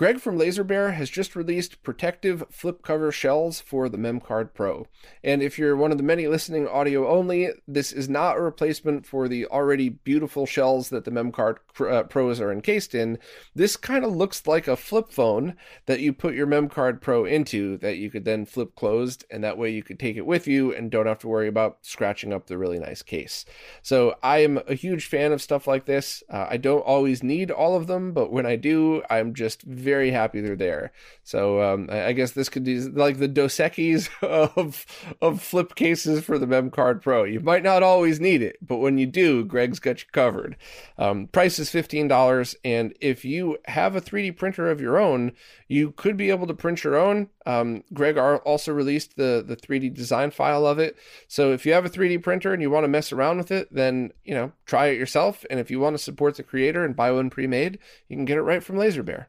Greg 0.00 0.18
from 0.18 0.38
Laser 0.38 0.64
Bear 0.64 0.92
has 0.92 1.10
just 1.10 1.36
released 1.36 1.82
protective 1.82 2.42
flip 2.50 2.80
cover 2.80 3.12
shells 3.12 3.60
for 3.60 3.86
the 3.86 3.98
MemCard 3.98 4.54
Pro. 4.54 4.86
And 5.22 5.42
if 5.42 5.58
you're 5.58 5.76
one 5.76 5.92
of 5.92 5.98
the 5.98 6.02
many 6.02 6.26
listening 6.26 6.66
audio 6.66 7.06
only, 7.06 7.50
this 7.68 7.92
is 7.92 8.08
not 8.08 8.38
a 8.38 8.40
replacement 8.40 9.04
for 9.04 9.28
the 9.28 9.44
already 9.48 9.90
beautiful 9.90 10.46
shells 10.46 10.88
that 10.88 11.04
the 11.04 11.10
MemCard 11.10 11.56
uh, 11.80 12.04
Pros 12.04 12.40
are 12.40 12.50
encased 12.50 12.94
in. 12.94 13.18
This 13.54 13.76
kind 13.76 14.02
of 14.02 14.16
looks 14.16 14.46
like 14.46 14.66
a 14.66 14.74
flip 14.74 15.12
phone 15.12 15.54
that 15.84 16.00
you 16.00 16.14
put 16.14 16.34
your 16.34 16.46
MemCard 16.46 17.02
Pro 17.02 17.26
into 17.26 17.76
that 17.76 17.98
you 17.98 18.10
could 18.10 18.24
then 18.24 18.46
flip 18.46 18.74
closed, 18.76 19.26
and 19.30 19.44
that 19.44 19.58
way 19.58 19.68
you 19.68 19.82
could 19.82 20.00
take 20.00 20.16
it 20.16 20.24
with 20.24 20.48
you 20.48 20.74
and 20.74 20.90
don't 20.90 21.08
have 21.08 21.18
to 21.18 21.28
worry 21.28 21.46
about 21.46 21.76
scratching 21.82 22.32
up 22.32 22.46
the 22.46 22.56
really 22.56 22.78
nice 22.78 23.02
case. 23.02 23.44
So 23.82 24.16
I 24.22 24.38
am 24.38 24.62
a 24.66 24.72
huge 24.72 25.04
fan 25.04 25.30
of 25.32 25.42
stuff 25.42 25.66
like 25.66 25.84
this. 25.84 26.22
Uh, 26.30 26.46
I 26.48 26.56
don't 26.56 26.80
always 26.80 27.22
need 27.22 27.50
all 27.50 27.76
of 27.76 27.86
them, 27.86 28.14
but 28.14 28.32
when 28.32 28.46
I 28.46 28.56
do, 28.56 29.02
I'm 29.10 29.34
just 29.34 29.60
very 29.60 29.89
very 29.90 30.12
happy 30.12 30.40
they're 30.40 30.54
there. 30.54 30.92
So 31.24 31.60
um, 31.62 31.88
I 31.90 32.12
guess 32.12 32.32
this 32.32 32.48
could 32.48 32.64
be 32.64 32.78
like 32.80 33.18
the 33.18 33.26
Dos 33.26 33.56
Equis 33.56 34.08
of 34.56 34.86
of 35.20 35.42
flip 35.42 35.74
cases 35.74 36.24
for 36.24 36.38
the 36.38 36.46
Mem 36.46 36.70
Card 36.70 37.02
Pro. 37.02 37.24
You 37.24 37.40
might 37.40 37.64
not 37.64 37.82
always 37.82 38.20
need 38.20 38.40
it, 38.40 38.56
but 38.62 38.76
when 38.76 38.98
you 38.98 39.06
do, 39.06 39.44
Greg's 39.44 39.80
got 39.80 40.00
you 40.00 40.06
covered. 40.12 40.56
Um, 40.96 41.26
price 41.26 41.58
is 41.58 41.70
fifteen 41.70 42.06
dollars, 42.06 42.54
and 42.64 42.94
if 43.00 43.24
you 43.24 43.58
have 43.66 43.96
a 43.96 44.00
3D 44.00 44.36
printer 44.36 44.70
of 44.70 44.80
your 44.80 44.98
own, 44.98 45.32
you 45.66 45.90
could 45.92 46.16
be 46.16 46.30
able 46.30 46.46
to 46.46 46.54
print 46.54 46.84
your 46.84 46.96
own. 46.96 47.28
Um, 47.46 47.82
Greg 47.92 48.16
also 48.16 48.72
released 48.72 49.16
the 49.16 49.44
the 49.46 49.56
3D 49.56 49.92
design 49.94 50.30
file 50.30 50.66
of 50.66 50.78
it. 50.78 50.96
So 51.26 51.52
if 51.52 51.66
you 51.66 51.72
have 51.72 51.84
a 51.84 51.90
3D 51.90 52.22
printer 52.22 52.52
and 52.52 52.62
you 52.62 52.70
want 52.70 52.84
to 52.84 52.88
mess 52.88 53.12
around 53.12 53.38
with 53.38 53.50
it, 53.50 53.68
then 53.72 54.12
you 54.24 54.34
know 54.34 54.52
try 54.66 54.86
it 54.86 54.98
yourself. 54.98 55.44
And 55.50 55.58
if 55.58 55.70
you 55.70 55.80
want 55.80 55.94
to 55.96 56.02
support 56.02 56.36
the 56.36 56.42
creator 56.42 56.84
and 56.84 56.94
buy 56.94 57.10
one 57.10 57.30
pre-made, 57.30 57.78
you 58.08 58.16
can 58.16 58.24
get 58.24 58.38
it 58.38 58.42
right 58.42 58.62
from 58.62 58.76
Laser 58.76 59.02
Bear. 59.02 59.28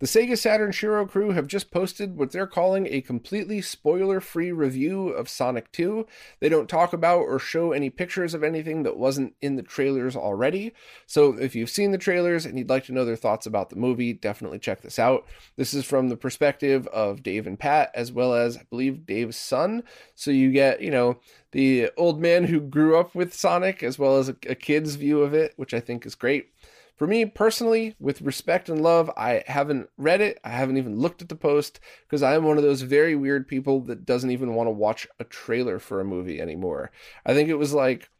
The 0.00 0.06
Sega 0.06 0.36
Saturn 0.36 0.72
Shiro 0.72 1.06
crew 1.06 1.30
have 1.30 1.46
just 1.46 1.70
posted 1.70 2.16
what 2.16 2.32
they're 2.32 2.48
calling 2.48 2.88
a 2.88 3.00
completely 3.00 3.60
spoiler 3.60 4.20
free 4.20 4.50
review 4.50 5.10
of 5.10 5.28
Sonic 5.28 5.70
2. 5.70 6.04
They 6.40 6.48
don't 6.48 6.68
talk 6.68 6.92
about 6.92 7.20
or 7.20 7.38
show 7.38 7.70
any 7.70 7.90
pictures 7.90 8.34
of 8.34 8.42
anything 8.42 8.82
that 8.82 8.96
wasn't 8.96 9.36
in 9.40 9.54
the 9.54 9.62
trailers 9.62 10.16
already. 10.16 10.72
So 11.06 11.38
if 11.38 11.54
you've 11.54 11.70
seen 11.70 11.92
the 11.92 11.98
trailers 11.98 12.44
and 12.44 12.58
you'd 12.58 12.68
like 12.68 12.84
to 12.86 12.92
know 12.92 13.04
their 13.04 13.14
thoughts 13.14 13.46
about 13.46 13.70
the 13.70 13.76
movie, 13.76 14.12
definitely 14.12 14.58
check 14.58 14.82
this 14.82 14.98
out. 14.98 15.26
This 15.54 15.72
is 15.72 15.84
from 15.84 16.08
the 16.08 16.16
perspective 16.16 16.88
of 16.88 17.22
Dave 17.22 17.46
and 17.46 17.58
Pat, 17.58 17.92
as 17.94 18.10
well 18.10 18.34
as, 18.34 18.56
I 18.56 18.64
believe, 18.68 19.06
Dave's 19.06 19.36
son. 19.36 19.84
So 20.16 20.32
you 20.32 20.50
get, 20.50 20.80
you 20.80 20.90
know, 20.90 21.20
the 21.52 21.92
old 21.96 22.20
man 22.20 22.44
who 22.44 22.58
grew 22.58 22.98
up 22.98 23.14
with 23.14 23.32
Sonic, 23.32 23.84
as 23.84 23.96
well 23.96 24.18
as 24.18 24.28
a, 24.28 24.36
a 24.48 24.56
kid's 24.56 24.96
view 24.96 25.22
of 25.22 25.34
it, 25.34 25.52
which 25.54 25.72
I 25.72 25.78
think 25.78 26.04
is 26.04 26.16
great. 26.16 26.48
For 26.96 27.06
me 27.06 27.24
personally, 27.24 27.96
with 27.98 28.22
respect 28.22 28.68
and 28.68 28.80
love, 28.80 29.10
I 29.16 29.42
haven't 29.46 29.90
read 29.98 30.20
it. 30.20 30.38
I 30.44 30.50
haven't 30.50 30.76
even 30.76 30.98
looked 30.98 31.22
at 31.22 31.28
the 31.28 31.34
post 31.34 31.80
because 32.06 32.22
I 32.22 32.34
am 32.34 32.44
one 32.44 32.56
of 32.56 32.62
those 32.62 32.82
very 32.82 33.16
weird 33.16 33.48
people 33.48 33.80
that 33.82 34.06
doesn't 34.06 34.30
even 34.30 34.54
want 34.54 34.68
to 34.68 34.72
watch 34.72 35.06
a 35.18 35.24
trailer 35.24 35.78
for 35.78 36.00
a 36.00 36.04
movie 36.04 36.40
anymore. 36.40 36.92
I 37.26 37.34
think 37.34 37.48
it 37.48 37.54
was 37.54 37.74
like 37.74 38.10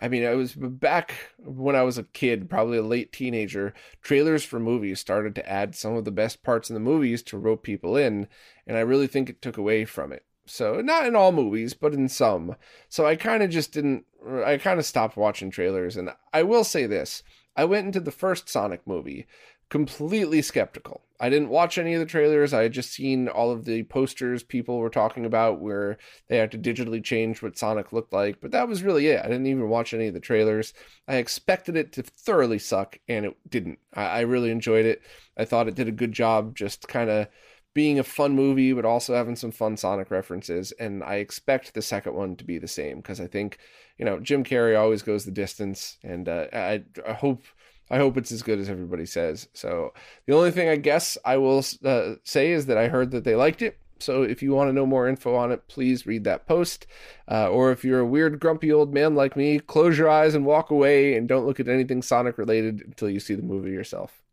I 0.00 0.08
mean, 0.08 0.26
I 0.26 0.34
was 0.34 0.54
back 0.54 1.14
when 1.38 1.74
I 1.74 1.82
was 1.82 1.96
a 1.96 2.02
kid, 2.02 2.50
probably 2.50 2.78
a 2.78 2.82
late 2.82 3.12
teenager. 3.12 3.72
Trailers 4.02 4.44
for 4.44 4.60
movies 4.60 5.00
started 5.00 5.34
to 5.36 5.48
add 5.48 5.74
some 5.74 5.94
of 5.94 6.04
the 6.04 6.10
best 6.10 6.42
parts 6.42 6.68
in 6.68 6.74
the 6.74 6.80
movies 6.80 7.22
to 7.24 7.38
rope 7.38 7.62
people 7.62 7.96
in, 7.96 8.28
and 8.66 8.76
I 8.76 8.80
really 8.80 9.06
think 9.06 9.30
it 9.30 9.40
took 9.40 9.56
away 9.56 9.84
from 9.84 10.12
it. 10.12 10.24
So, 10.44 10.80
not 10.80 11.06
in 11.06 11.16
all 11.16 11.32
movies, 11.32 11.74
but 11.74 11.94
in 11.94 12.08
some. 12.08 12.56
So, 12.88 13.06
I 13.06 13.16
kind 13.16 13.42
of 13.42 13.50
just 13.50 13.72
didn't, 13.72 14.04
I 14.44 14.58
kind 14.58 14.78
of 14.78 14.86
stopped 14.86 15.16
watching 15.16 15.50
trailers. 15.50 15.96
And 15.96 16.10
I 16.32 16.42
will 16.42 16.62
say 16.62 16.86
this 16.86 17.22
I 17.56 17.64
went 17.64 17.86
into 17.86 18.00
the 18.00 18.10
first 18.10 18.48
Sonic 18.48 18.86
movie 18.86 19.26
completely 19.68 20.42
skeptical. 20.42 21.02
I 21.18 21.30
didn't 21.30 21.48
watch 21.48 21.78
any 21.78 21.94
of 21.94 22.00
the 22.00 22.06
trailers. 22.06 22.52
I 22.52 22.62
had 22.62 22.72
just 22.72 22.92
seen 22.92 23.26
all 23.26 23.50
of 23.50 23.64
the 23.64 23.82
posters 23.84 24.42
people 24.42 24.78
were 24.78 24.90
talking 24.90 25.24
about 25.24 25.60
where 25.60 25.96
they 26.28 26.36
had 26.36 26.52
to 26.52 26.58
digitally 26.58 27.02
change 27.02 27.42
what 27.42 27.58
Sonic 27.58 27.92
looked 27.92 28.12
like, 28.12 28.40
but 28.40 28.50
that 28.52 28.68
was 28.68 28.82
really 28.82 29.08
it. 29.08 29.24
I 29.24 29.28
didn't 29.28 29.46
even 29.46 29.68
watch 29.68 29.94
any 29.94 30.08
of 30.08 30.14
the 30.14 30.20
trailers. 30.20 30.74
I 31.08 31.16
expected 31.16 31.74
it 31.74 31.92
to 31.94 32.02
thoroughly 32.02 32.58
suck, 32.58 32.98
and 33.08 33.26
it 33.26 33.36
didn't. 33.48 33.78
I, 33.94 34.04
I 34.04 34.20
really 34.20 34.50
enjoyed 34.50 34.86
it. 34.86 35.00
I 35.36 35.44
thought 35.46 35.68
it 35.68 35.74
did 35.74 35.88
a 35.88 35.92
good 35.92 36.12
job 36.12 36.54
just 36.54 36.86
kind 36.86 37.10
of 37.10 37.28
being 37.76 37.98
a 37.98 38.02
fun 38.02 38.34
movie, 38.34 38.72
but 38.72 38.86
also 38.86 39.14
having 39.14 39.36
some 39.36 39.52
fun 39.52 39.76
Sonic 39.76 40.10
references. 40.10 40.72
And 40.80 41.04
I 41.04 41.16
expect 41.16 41.74
the 41.74 41.82
second 41.82 42.14
one 42.14 42.34
to 42.36 42.44
be 42.44 42.58
the 42.58 42.66
same 42.66 42.96
because 42.96 43.20
I 43.20 43.26
think 43.26 43.58
you 43.98 44.04
know, 44.04 44.20
Jim 44.20 44.44
Carrey 44.44 44.78
always 44.78 45.02
goes 45.02 45.24
the 45.24 45.30
distance, 45.30 45.96
and 46.02 46.28
uh, 46.28 46.46
I, 46.52 46.82
I 47.06 47.12
hope 47.12 47.44
I 47.90 47.98
hope 47.98 48.16
it's 48.16 48.32
as 48.32 48.42
good 48.42 48.58
as 48.58 48.68
everybody 48.68 49.06
says. 49.06 49.48
So 49.54 49.94
the 50.26 50.34
only 50.34 50.50
thing 50.50 50.68
I 50.68 50.76
guess 50.76 51.16
I 51.24 51.36
will 51.36 51.64
uh, 51.84 52.14
say 52.24 52.50
is 52.50 52.66
that 52.66 52.78
I 52.78 52.88
heard 52.88 53.12
that 53.12 53.24
they 53.24 53.36
liked 53.36 53.62
it. 53.62 53.78
So 53.98 54.22
if 54.22 54.42
you 54.42 54.52
want 54.52 54.68
to 54.68 54.74
know 54.74 54.84
more 54.84 55.08
info 55.08 55.36
on 55.36 55.52
it, 55.52 55.68
please 55.68 56.04
read 56.04 56.24
that 56.24 56.46
post. 56.46 56.86
Uh, 57.30 57.48
or 57.48 57.72
if 57.72 57.84
you're 57.84 58.00
a 58.00 58.06
weird, 58.06 58.40
grumpy 58.40 58.70
old 58.72 58.92
man 58.92 59.14
like 59.14 59.36
me, 59.36 59.58
close 59.58 59.96
your 59.96 60.10
eyes 60.10 60.34
and 60.34 60.44
walk 60.44 60.70
away 60.70 61.14
and 61.14 61.28
don't 61.28 61.46
look 61.46 61.60
at 61.60 61.68
anything 61.68 62.02
Sonic 62.02 62.36
related 62.36 62.82
until 62.84 63.08
you 63.08 63.20
see 63.20 63.34
the 63.34 63.42
movie 63.42 63.70
yourself. 63.70 64.25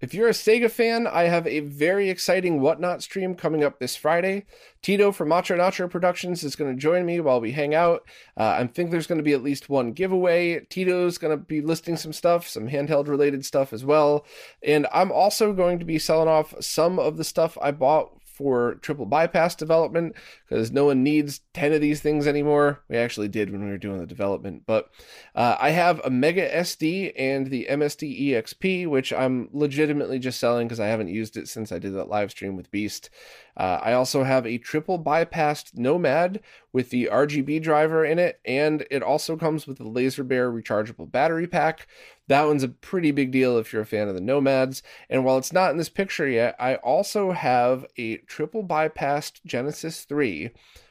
If 0.00 0.14
you're 0.14 0.28
a 0.28 0.32
Sega 0.32 0.70
fan, 0.70 1.08
I 1.08 1.24
have 1.24 1.44
a 1.48 1.58
very 1.58 2.08
exciting 2.08 2.60
Whatnot 2.60 3.02
stream 3.02 3.34
coming 3.34 3.64
up 3.64 3.80
this 3.80 3.96
Friday. 3.96 4.44
Tito 4.80 5.10
from 5.10 5.28
Macho 5.28 5.56
Nacho 5.56 5.90
Productions 5.90 6.44
is 6.44 6.54
going 6.54 6.72
to 6.72 6.80
join 6.80 7.04
me 7.04 7.18
while 7.18 7.40
we 7.40 7.50
hang 7.50 7.74
out. 7.74 8.06
Uh, 8.36 8.58
I 8.60 8.66
think 8.68 8.92
there's 8.92 9.08
going 9.08 9.18
to 9.18 9.24
be 9.24 9.32
at 9.32 9.42
least 9.42 9.68
one 9.68 9.92
giveaway. 9.92 10.60
Tito's 10.70 11.18
going 11.18 11.36
to 11.36 11.44
be 11.44 11.60
listing 11.60 11.96
some 11.96 12.12
stuff, 12.12 12.46
some 12.46 12.68
handheld 12.68 13.08
related 13.08 13.44
stuff 13.44 13.72
as 13.72 13.84
well. 13.84 14.24
And 14.62 14.86
I'm 14.92 15.10
also 15.10 15.52
going 15.52 15.80
to 15.80 15.84
be 15.84 15.98
selling 15.98 16.28
off 16.28 16.54
some 16.60 17.00
of 17.00 17.16
the 17.16 17.24
stuff 17.24 17.58
I 17.60 17.72
bought 17.72 18.17
for 18.38 18.76
triple 18.76 19.04
bypass 19.04 19.56
development 19.56 20.14
because 20.48 20.70
no 20.70 20.84
one 20.84 21.02
needs 21.02 21.40
10 21.54 21.72
of 21.72 21.80
these 21.80 22.00
things 22.00 22.24
anymore. 22.24 22.84
We 22.88 22.96
actually 22.96 23.26
did 23.26 23.50
when 23.50 23.64
we 23.64 23.70
were 23.70 23.78
doing 23.78 23.98
the 23.98 24.06
development, 24.06 24.62
but 24.64 24.90
uh, 25.34 25.56
I 25.58 25.70
have 25.70 26.00
a 26.04 26.10
Mega 26.10 26.48
SD 26.48 27.12
and 27.16 27.48
the 27.48 27.66
MSD 27.68 28.28
EXP, 28.28 28.86
which 28.86 29.12
I'm 29.12 29.48
legitimately 29.52 30.20
just 30.20 30.38
selling 30.38 30.68
because 30.68 30.78
I 30.78 30.86
haven't 30.86 31.08
used 31.08 31.36
it 31.36 31.48
since 31.48 31.72
I 31.72 31.80
did 31.80 31.94
that 31.94 32.08
live 32.08 32.30
stream 32.30 32.54
with 32.56 32.70
Beast. 32.70 33.10
Uh, 33.58 33.80
I 33.82 33.92
also 33.92 34.22
have 34.22 34.46
a 34.46 34.58
triple 34.58 35.02
bypassed 35.02 35.76
Nomad 35.76 36.40
with 36.72 36.90
the 36.90 37.08
RGB 37.10 37.60
driver 37.60 38.04
in 38.04 38.20
it, 38.20 38.40
and 38.44 38.86
it 38.88 39.02
also 39.02 39.36
comes 39.36 39.66
with 39.66 39.78
the 39.78 39.88
Laser 39.88 40.22
Bear 40.22 40.50
rechargeable 40.50 41.10
battery 41.10 41.48
pack. 41.48 41.88
That 42.28 42.46
one's 42.46 42.62
a 42.62 42.68
pretty 42.68 43.10
big 43.10 43.32
deal 43.32 43.58
if 43.58 43.72
you're 43.72 43.82
a 43.82 43.86
fan 43.86 44.06
of 44.06 44.14
the 44.14 44.20
Nomads. 44.20 44.82
And 45.10 45.24
while 45.24 45.38
it's 45.38 45.52
not 45.52 45.72
in 45.72 45.76
this 45.76 45.88
picture 45.88 46.28
yet, 46.28 46.54
I 46.60 46.76
also 46.76 47.32
have 47.32 47.84
a 47.96 48.18
triple 48.18 48.62
bypassed 48.62 49.40
Genesis 49.44 50.04
3 50.04 50.50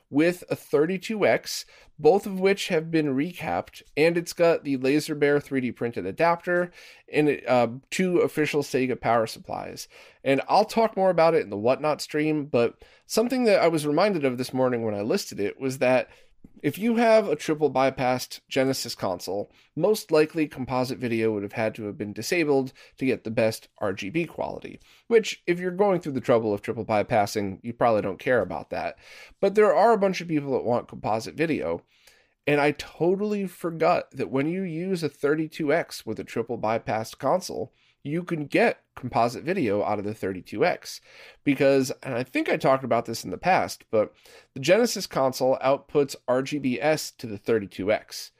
with 0.10 0.44
a 0.50 0.56
32X, 0.56 1.66
both 2.00 2.26
of 2.26 2.40
which 2.40 2.68
have 2.68 2.92
been 2.92 3.16
recapped, 3.16 3.82
and 3.96 4.18
it's 4.18 4.34
got 4.34 4.64
the 4.64 4.78
Laser 4.78 5.16
Bear 5.16 5.40
3D 5.40 5.76
printed 5.76 6.06
adapter 6.06 6.72
and 7.12 7.42
uh, 7.48 7.68
two 7.90 8.20
official 8.20 8.62
Sega 8.62 9.00
power 9.00 9.26
supplies. 9.26 9.88
And 10.24 10.42
I'll 10.48 10.66
talk 10.66 10.96
more 10.96 11.10
about 11.10 11.34
it 11.34 11.44
in 11.44 11.50
the 11.50 11.58
Whatnot 11.58 12.02
stream, 12.02 12.46
but 12.46 12.76
something 13.06 13.46
that 13.46 13.62
I 13.62 13.68
was 13.68 13.88
reminded 13.88 14.26
of 14.26 14.38
this 14.38 14.54
morning 14.54 14.84
when 14.84 14.94
I 14.94 15.02
listed 15.02 15.40
it 15.40 15.60
was 15.60 15.80
that 15.80 16.10
if 16.62 16.78
you 16.78 16.96
have 16.96 17.28
a 17.28 17.36
triple 17.36 17.72
bypassed 17.72 18.42
Genesis 18.50 18.96
console, 18.96 19.52
most 19.76 20.12
likely 20.12 20.48
composite 20.48 20.98
video 20.98 21.32
would 21.32 21.44
have 21.44 21.54
had 21.54 21.76
to 21.76 21.84
have 21.86 21.98
been 21.98 22.14
disabled 22.14 22.74
to 22.98 23.06
get 23.06 23.24
the 23.24 23.32
best 23.32 23.70
RGB 23.82 24.28
quality, 24.28 24.80
which, 25.08 25.44
if 25.46 25.60
you're 25.60 25.72
going 25.72 26.00
through 26.00 26.14
the 26.14 26.22
trouble 26.22 26.54
of 26.54 26.62
triple 26.62 26.86
bypassing, 26.86 27.60
you 27.62 27.74
probably 27.74 28.02
don't 28.02 28.20
care 28.20 28.42
about 28.42 28.70
that. 28.72 28.98
But 29.40 29.56
there 29.56 29.76
are 29.76 29.94
a 29.94 29.98
bunch 29.98 30.22
of 30.22 30.28
people 30.28 30.54
that 30.54 30.64
want 30.64 30.88
composite 30.88 31.36
video. 31.36 31.84
And 32.46 32.62
I 32.62 32.72
totally 32.72 33.46
forgot 33.46 34.10
that 34.12 34.32
when 34.32 34.48
you 34.48 34.64
use 34.64 35.04
a 35.04 35.10
32X 35.10 36.06
with 36.06 36.18
a 36.18 36.24
triple 36.24 36.58
bypassed 36.58 37.18
console, 37.18 37.74
you 38.08 38.24
can 38.24 38.46
get 38.46 38.82
composite 38.96 39.44
video 39.44 39.84
out 39.84 40.00
of 40.00 40.06
the 40.06 40.14
32X. 40.14 41.00
Because, 41.44 41.92
and 42.02 42.16
I 42.16 42.24
think 42.24 42.50
I 42.50 42.58
talked 42.58 42.84
about 42.84 43.06
this 43.06 43.24
in 43.24 43.32
the 43.32 43.38
past, 43.38 43.86
but 43.92 44.14
the 44.54 44.60
Genesis 44.60 45.08
console 45.08 45.58
outputs 45.64 46.16
RGBS 46.28 47.16
to 47.18 47.28
the 47.28 47.38
32X. 47.38 48.32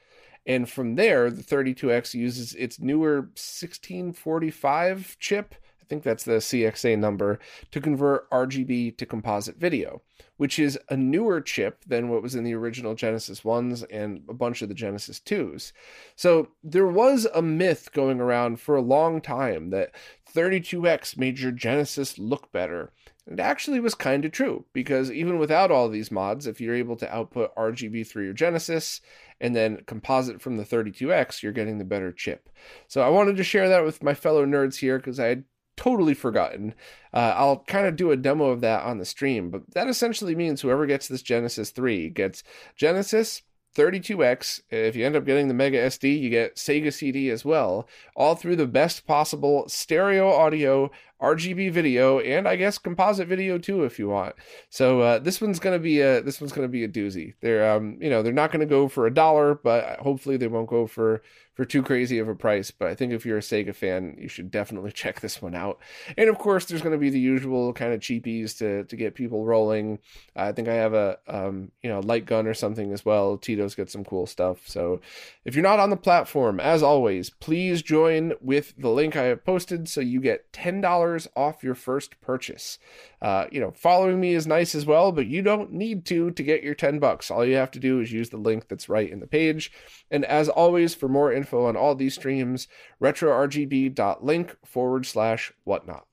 And 0.46 0.68
from 0.68 0.94
there, 0.94 1.30
the 1.30 1.42
32X 1.42 2.14
uses 2.14 2.54
its 2.54 2.80
newer 2.80 3.16
1645 3.16 5.16
chip 5.20 5.54
I 5.88 5.88
think 5.88 6.02
that's 6.02 6.24
the 6.24 6.32
CXA 6.32 6.98
number, 6.98 7.38
to 7.70 7.80
convert 7.80 8.28
RGB 8.28 8.98
to 8.98 9.06
composite 9.06 9.56
video, 9.56 10.02
which 10.38 10.58
is 10.58 10.78
a 10.88 10.96
newer 10.96 11.40
chip 11.40 11.84
than 11.86 12.08
what 12.08 12.22
was 12.22 12.34
in 12.34 12.44
the 12.44 12.54
original 12.54 12.94
Genesis 12.94 13.42
1s 13.42 13.84
and 13.90 14.22
a 14.28 14.32
bunch 14.32 14.62
of 14.62 14.68
the 14.68 14.74
Genesis 14.74 15.20
2s. 15.20 15.72
So 16.16 16.48
there 16.64 16.86
was 16.86 17.26
a 17.34 17.42
myth 17.42 17.90
going 17.92 18.20
around 18.20 18.60
for 18.60 18.76
a 18.76 18.80
long 18.80 19.20
time 19.20 19.70
that 19.70 19.94
32X 20.34 21.18
made 21.18 21.38
your 21.38 21.52
Genesis 21.52 22.18
look 22.18 22.50
better. 22.52 22.92
It 23.26 23.40
actually 23.40 23.80
was 23.80 23.94
kind 23.94 24.24
of 24.24 24.32
true 24.32 24.64
because 24.72 25.10
even 25.10 25.38
without 25.38 25.70
all 25.70 25.88
these 25.88 26.10
mods, 26.10 26.46
if 26.46 26.60
you're 26.60 26.74
able 26.74 26.96
to 26.96 27.14
output 27.14 27.54
RGB 27.56 28.06
through 28.06 28.24
your 28.24 28.32
Genesis 28.32 29.02
and 29.40 29.54
then 29.54 29.82
composite 29.86 30.40
from 30.40 30.56
the 30.56 30.64
32X, 30.64 31.42
you're 31.42 31.52
getting 31.52 31.78
the 31.78 31.84
better 31.84 32.10
chip. 32.10 32.48
So 32.86 33.02
I 33.02 33.10
wanted 33.10 33.36
to 33.36 33.44
share 33.44 33.68
that 33.68 33.84
with 33.84 34.02
my 34.02 34.14
fellow 34.14 34.46
nerds 34.46 34.76
here 34.76 34.98
because 34.98 35.20
I 35.20 35.26
had 35.26 35.44
totally 35.78 36.12
forgotten. 36.12 36.74
Uh, 37.14 37.32
I'll 37.36 37.60
kind 37.60 37.86
of 37.86 37.96
do 37.96 38.10
a 38.10 38.16
demo 38.16 38.46
of 38.46 38.60
that 38.60 38.82
on 38.82 38.98
the 38.98 39.04
stream, 39.04 39.48
but 39.48 39.62
that 39.74 39.88
essentially 39.88 40.34
means 40.34 40.60
whoever 40.60 40.84
gets 40.84 41.08
this 41.08 41.22
Genesis 41.22 41.70
3 41.70 42.10
gets 42.10 42.42
Genesis 42.76 43.42
32X. 43.76 44.60
If 44.70 44.96
you 44.96 45.06
end 45.06 45.14
up 45.14 45.24
getting 45.24 45.46
the 45.46 45.54
Mega 45.54 45.78
SD, 45.78 46.20
you 46.20 46.30
get 46.30 46.56
Sega 46.56 46.92
CD 46.92 47.30
as 47.30 47.44
well, 47.44 47.88
all 48.16 48.34
through 48.34 48.56
the 48.56 48.66
best 48.66 49.06
possible 49.06 49.68
stereo 49.68 50.30
audio 50.32 50.90
RGB 51.20 51.72
video, 51.72 52.20
and 52.20 52.46
I 52.46 52.56
guess 52.56 52.78
composite 52.78 53.28
video 53.28 53.58
too 53.58 53.84
if 53.84 53.98
you 53.98 54.08
want. 54.08 54.36
So 54.70 55.00
uh, 55.00 55.18
this 55.18 55.40
one's 55.40 55.58
gonna 55.58 55.78
be 55.78 56.00
a 56.00 56.22
this 56.22 56.40
one's 56.40 56.52
gonna 56.52 56.68
be 56.68 56.84
a 56.84 56.88
doozy. 56.88 57.34
They're 57.40 57.74
um 57.74 57.98
you 58.00 58.08
know 58.08 58.22
they're 58.22 58.32
not 58.32 58.52
gonna 58.52 58.66
go 58.66 58.88
for 58.88 59.06
a 59.06 59.14
dollar, 59.14 59.54
but 59.54 59.98
hopefully 59.98 60.36
they 60.36 60.46
won't 60.46 60.68
go 60.68 60.86
for 60.86 61.22
for 61.54 61.64
too 61.64 61.82
crazy 61.82 62.20
of 62.20 62.28
a 62.28 62.36
price. 62.36 62.70
But 62.70 62.86
I 62.86 62.94
think 62.94 63.12
if 63.12 63.26
you're 63.26 63.38
a 63.38 63.40
Sega 63.40 63.74
fan, 63.74 64.16
you 64.16 64.28
should 64.28 64.48
definitely 64.52 64.92
check 64.94 65.20
this 65.20 65.42
one 65.42 65.56
out. 65.56 65.80
And 66.16 66.28
of 66.28 66.38
course, 66.38 66.66
there's 66.66 66.82
gonna 66.82 66.98
be 66.98 67.10
the 67.10 67.18
usual 67.18 67.72
kind 67.72 67.92
of 67.92 68.00
cheapies 68.00 68.56
to 68.58 68.84
to 68.84 68.96
get 68.96 69.16
people 69.16 69.44
rolling. 69.44 69.98
I 70.36 70.52
think 70.52 70.68
I 70.68 70.74
have 70.74 70.94
a 70.94 71.18
um 71.26 71.72
you 71.82 71.90
know 71.90 71.98
light 71.98 72.26
gun 72.26 72.46
or 72.46 72.54
something 72.54 72.92
as 72.92 73.04
well. 73.04 73.36
Tito's 73.36 73.74
got 73.74 73.90
some 73.90 74.04
cool 74.04 74.26
stuff. 74.26 74.68
So 74.68 75.00
if 75.44 75.56
you're 75.56 75.64
not 75.64 75.80
on 75.80 75.90
the 75.90 75.96
platform, 75.96 76.60
as 76.60 76.80
always, 76.80 77.30
please 77.30 77.82
join 77.82 78.34
with 78.40 78.74
the 78.78 78.90
link 78.90 79.16
I 79.16 79.24
have 79.24 79.44
posted 79.44 79.88
so 79.88 80.00
you 80.00 80.20
get 80.20 80.52
ten 80.52 80.80
dollars 80.80 81.07
dollars 81.08 81.28
off 81.36 81.64
your 81.64 81.74
first 81.74 82.20
purchase. 82.20 82.78
Uh, 83.20 83.46
you 83.50 83.60
know, 83.60 83.70
following 83.72 84.20
me 84.20 84.34
is 84.34 84.46
nice 84.46 84.74
as 84.74 84.86
well, 84.86 85.12
but 85.12 85.26
you 85.26 85.42
don't 85.42 85.72
need 85.72 86.04
to 86.06 86.30
to 86.30 86.42
get 86.42 86.62
your 86.62 86.74
10 86.74 86.98
bucks. 86.98 87.30
All 87.30 87.44
you 87.44 87.56
have 87.56 87.70
to 87.72 87.78
do 87.78 88.00
is 88.00 88.12
use 88.12 88.30
the 88.30 88.36
link 88.36 88.68
that's 88.68 88.88
right 88.88 89.10
in 89.10 89.20
the 89.20 89.26
page. 89.26 89.72
And 90.10 90.24
as 90.24 90.48
always, 90.48 90.94
for 90.94 91.08
more 91.08 91.32
info 91.32 91.66
on 91.66 91.76
all 91.76 91.94
these 91.94 92.14
streams, 92.14 92.68
retrorgb.link 93.02 94.56
forward 94.64 95.06
slash 95.06 95.52
whatnot. 95.64 96.04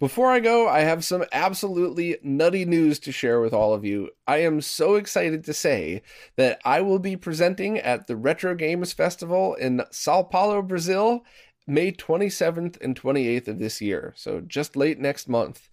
Before 0.00 0.30
I 0.30 0.40
go, 0.40 0.68
I 0.68 0.80
have 0.80 1.04
some 1.04 1.24
absolutely 1.32 2.18
nutty 2.22 2.64
news 2.64 2.98
to 3.00 3.12
share 3.12 3.40
with 3.40 3.54
all 3.54 3.72
of 3.72 3.84
you. 3.84 4.10
I 4.26 4.38
am 4.38 4.60
so 4.60 4.96
excited 4.96 5.44
to 5.44 5.54
say 5.54 6.02
that 6.36 6.60
I 6.64 6.80
will 6.80 6.98
be 6.98 7.16
presenting 7.16 7.78
at 7.78 8.06
the 8.06 8.16
Retro 8.16 8.54
Games 8.54 8.92
Festival 8.92 9.54
in 9.54 9.82
Sao 9.92 10.24
Paulo, 10.24 10.60
Brazil 10.62 11.24
May 11.66 11.92
27th 11.92 12.80
and 12.82 13.00
28th 13.00 13.48
of 13.48 13.58
this 13.58 13.80
year, 13.80 14.12
so 14.16 14.40
just 14.40 14.76
late 14.76 14.98
next 14.98 15.28
month. 15.28 15.68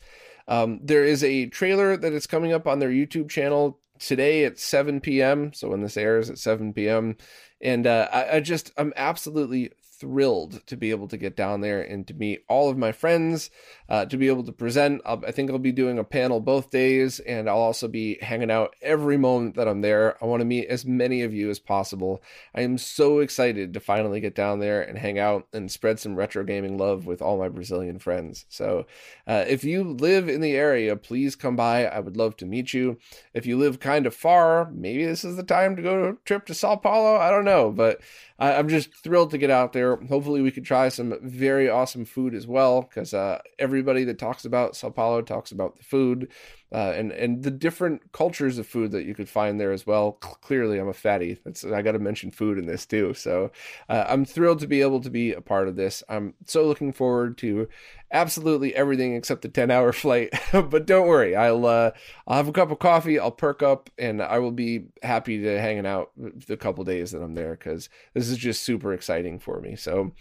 Um, 0.48 0.80
there 0.84 1.06
is 1.06 1.24
a 1.24 1.48
trailer 1.48 1.98
that 1.98 2.14
is 2.14 2.28
coming 2.28 2.54
up 2.54 2.68
on 2.68 2.80
their 2.80 2.90
YouTube 2.90 3.30
channel 3.30 3.80
today 4.00 4.46
at 4.46 4.60
7 4.60 5.00
p.m. 5.00 5.54
So 5.54 5.70
when 5.70 5.82
this 5.82 5.98
airs 5.98 6.30
at 6.30 6.38
7 6.38 6.74
p.m. 6.74 7.18
And 7.62 7.86
uh, 7.86 8.10
I, 8.12 8.38
I 8.38 8.40
just, 8.40 8.72
I'm 8.78 8.94
absolutely 8.96 9.72
thrilled 10.02 10.66
to 10.66 10.76
be 10.76 10.90
able 10.90 11.08
to 11.08 11.16
get 11.16 11.36
down 11.36 11.62
there 11.62 11.82
and 11.82 12.08
to 12.08 12.14
meet 12.16 12.44
all 12.50 12.70
of 12.70 12.78
my 12.78 12.92
friends, 12.92 13.52
uh, 13.88 14.04
to 14.06 14.18
be 14.18 14.28
able 14.28 14.44
to 14.44 14.52
present. 14.52 15.00
I'll, 15.06 15.24
i 15.26 15.32
think 15.32 15.52
I'll 15.52 15.60
be 15.60 15.72
doing 15.72 16.00
a 16.00 16.04
panel 16.04 16.40
both 16.40 16.72
days, 16.72 17.20
and 17.20 17.48
I'll 17.48 17.60
also 17.60 17.88
be 17.88 18.18
hanging 18.20 18.50
out 18.50 18.76
every 18.82 19.16
moment 19.16 19.56
that 19.56 19.68
I'm 19.68 19.82
there. 19.82 20.22
I 20.22 20.26
want 20.26 20.42
to 20.42 20.46
meet 20.46 20.68
as 20.68 20.86
many 20.86 21.22
of 21.22 21.34
you 21.34 21.52
as 21.52 21.60
possible. 21.60 22.22
I 22.56 22.62
am 22.62 22.80
so 22.80 23.20
excited 23.20 23.74
to 23.74 23.80
finally 23.80 24.20
get 24.20 24.34
down 24.34 24.60
there 24.60 24.82
and 24.82 24.98
hang 24.98 25.20
out 25.20 25.48
and 25.54 25.72
spread 25.72 26.00
some 26.00 26.16
retro 26.16 26.44
gaming 26.44 26.78
love 26.78 27.06
with 27.06 27.22
all 27.22 27.38
my 27.38 27.48
Brazilian 27.48 28.00
friends. 28.00 28.46
So, 28.50 28.88
uh, 29.28 29.46
if 29.48 29.64
you 29.64 29.84
live 29.84 30.28
in 30.28 30.42
the 30.42 30.56
area, 30.56 30.96
please 30.96 31.36
come 31.36 31.56
by. 31.56 31.86
I 31.86 32.00
would 32.00 32.18
love 32.18 32.36
to 32.38 32.46
meet 32.46 32.74
you. 32.74 32.98
If 33.36 33.46
you 33.46 33.58
live 33.58 33.80
kind 33.80 34.08
of 34.08 34.16
far, 34.16 34.72
maybe 34.72 35.06
this 35.06 35.24
is 35.24 35.36
the 35.36 35.44
time 35.44 35.76
to 35.76 35.82
go 35.82 36.10
a 36.10 36.14
trip 36.26 36.48
to 36.48 36.56
Sao 36.56 36.76
Paulo. 36.76 37.18
I 37.18 37.30
don't 37.30 37.46
know, 37.46 37.72
but 37.72 38.02
I, 38.42 38.54
am 38.54 38.70
just 38.70 38.96
thrilled 38.96 39.30
to 39.32 39.38
get 39.38 39.52
out 39.52 39.72
there. 39.72 39.91
Hopefully, 39.98 40.42
we 40.42 40.52
can 40.52 40.64
try 40.64 40.90
some 40.90 41.18
very 41.22 41.70
awesome 41.70 42.06
food 42.06 42.34
as 42.34 42.48
well, 42.48 42.82
because 42.82 43.14
uh, 43.14 43.40
everybody 43.60 44.04
that 44.06 44.20
talks 44.20 44.46
about 44.46 44.76
Sao 44.76 44.90
Paulo 44.90 45.22
talks 45.22 45.52
about 45.52 45.78
the 45.78 45.84
food 45.84 46.30
uh, 46.74 46.94
and 46.96 47.12
and 47.12 47.44
the 47.44 47.52
different 47.52 48.12
cultures 48.12 48.58
of 48.58 48.68
food 48.68 48.92
that 48.92 49.06
you 49.06 49.14
could 49.14 49.30
find 49.30 49.60
there 49.60 49.72
as 49.72 49.86
well. 49.86 50.14
Clearly, 50.14 50.80
I'm 50.80 50.88
a 50.88 50.94
fatty. 50.94 51.40
That's 51.44 51.64
I 51.64 51.82
got 51.82 51.94
to 51.94 52.00
mention 52.00 52.32
food 52.32 52.58
in 52.58 52.66
this 52.66 52.86
too. 52.86 53.14
So 53.14 53.52
uh, 53.90 54.06
I'm 54.08 54.26
thrilled 54.26 54.60
to 54.60 54.68
be 54.68 54.82
able 54.82 55.02
to 55.02 55.10
be 55.10 55.34
a 55.34 55.42
part 55.42 55.68
of 55.68 55.76
this. 55.76 56.04
I'm 56.10 56.34
so 56.46 56.66
looking 56.66 56.94
forward 56.94 57.38
to 57.40 57.68
absolutely 58.12 58.76
everything 58.76 59.16
except 59.16 59.42
the 59.42 59.50
10 59.50 59.72
hour 59.72 59.92
flight. 59.94 60.34
but 60.52 60.86
don't 60.86 61.08
worry, 61.08 61.36
I'll 61.36 61.66
uh, 61.66 61.92
I'll 62.28 62.38
have 62.38 62.48
a 62.48 62.54
cup 62.54 62.72
of 62.72 62.80
coffee. 62.80 63.20
I'll 63.20 63.32
perk 63.32 63.64
up, 63.64 63.90
and 63.98 64.22
I 64.22 64.40
will 64.40 64.52
be 64.52 64.88
happy 65.04 65.42
to 65.42 65.60
hanging 65.60 65.86
out 65.86 66.12
the 66.16 66.58
couple 66.58 66.84
days 66.84 67.12
that 67.12 67.22
I'm 67.22 67.36
there 67.36 67.52
because 67.52 67.90
this 68.14 68.30
is 68.30 68.38
just 68.38 68.64
super 68.64 68.94
exciting 68.94 69.40
for 69.40 69.60
me. 69.60 69.76
So. 69.76 70.12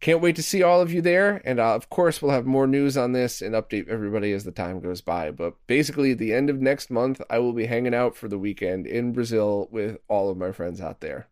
Can't 0.00 0.20
wait 0.20 0.34
to 0.34 0.42
see 0.42 0.64
all 0.64 0.80
of 0.80 0.92
you 0.92 1.00
there. 1.00 1.40
And 1.44 1.60
uh, 1.60 1.76
of 1.76 1.88
course, 1.88 2.20
we'll 2.20 2.32
have 2.32 2.44
more 2.44 2.66
news 2.66 2.96
on 2.96 3.12
this 3.12 3.40
and 3.40 3.54
update 3.54 3.86
everybody 3.86 4.32
as 4.32 4.42
the 4.42 4.50
time 4.50 4.80
goes 4.80 5.00
by. 5.00 5.30
But 5.30 5.54
basically, 5.68 6.10
at 6.10 6.18
the 6.18 6.34
end 6.34 6.50
of 6.50 6.60
next 6.60 6.90
month, 6.90 7.22
I 7.30 7.38
will 7.38 7.52
be 7.52 7.66
hanging 7.66 7.94
out 7.94 8.16
for 8.16 8.26
the 8.26 8.36
weekend 8.36 8.84
in 8.84 9.12
Brazil 9.12 9.68
with 9.70 9.98
all 10.08 10.28
of 10.28 10.36
my 10.36 10.50
friends 10.50 10.80
out 10.80 11.02
there. 11.02 11.28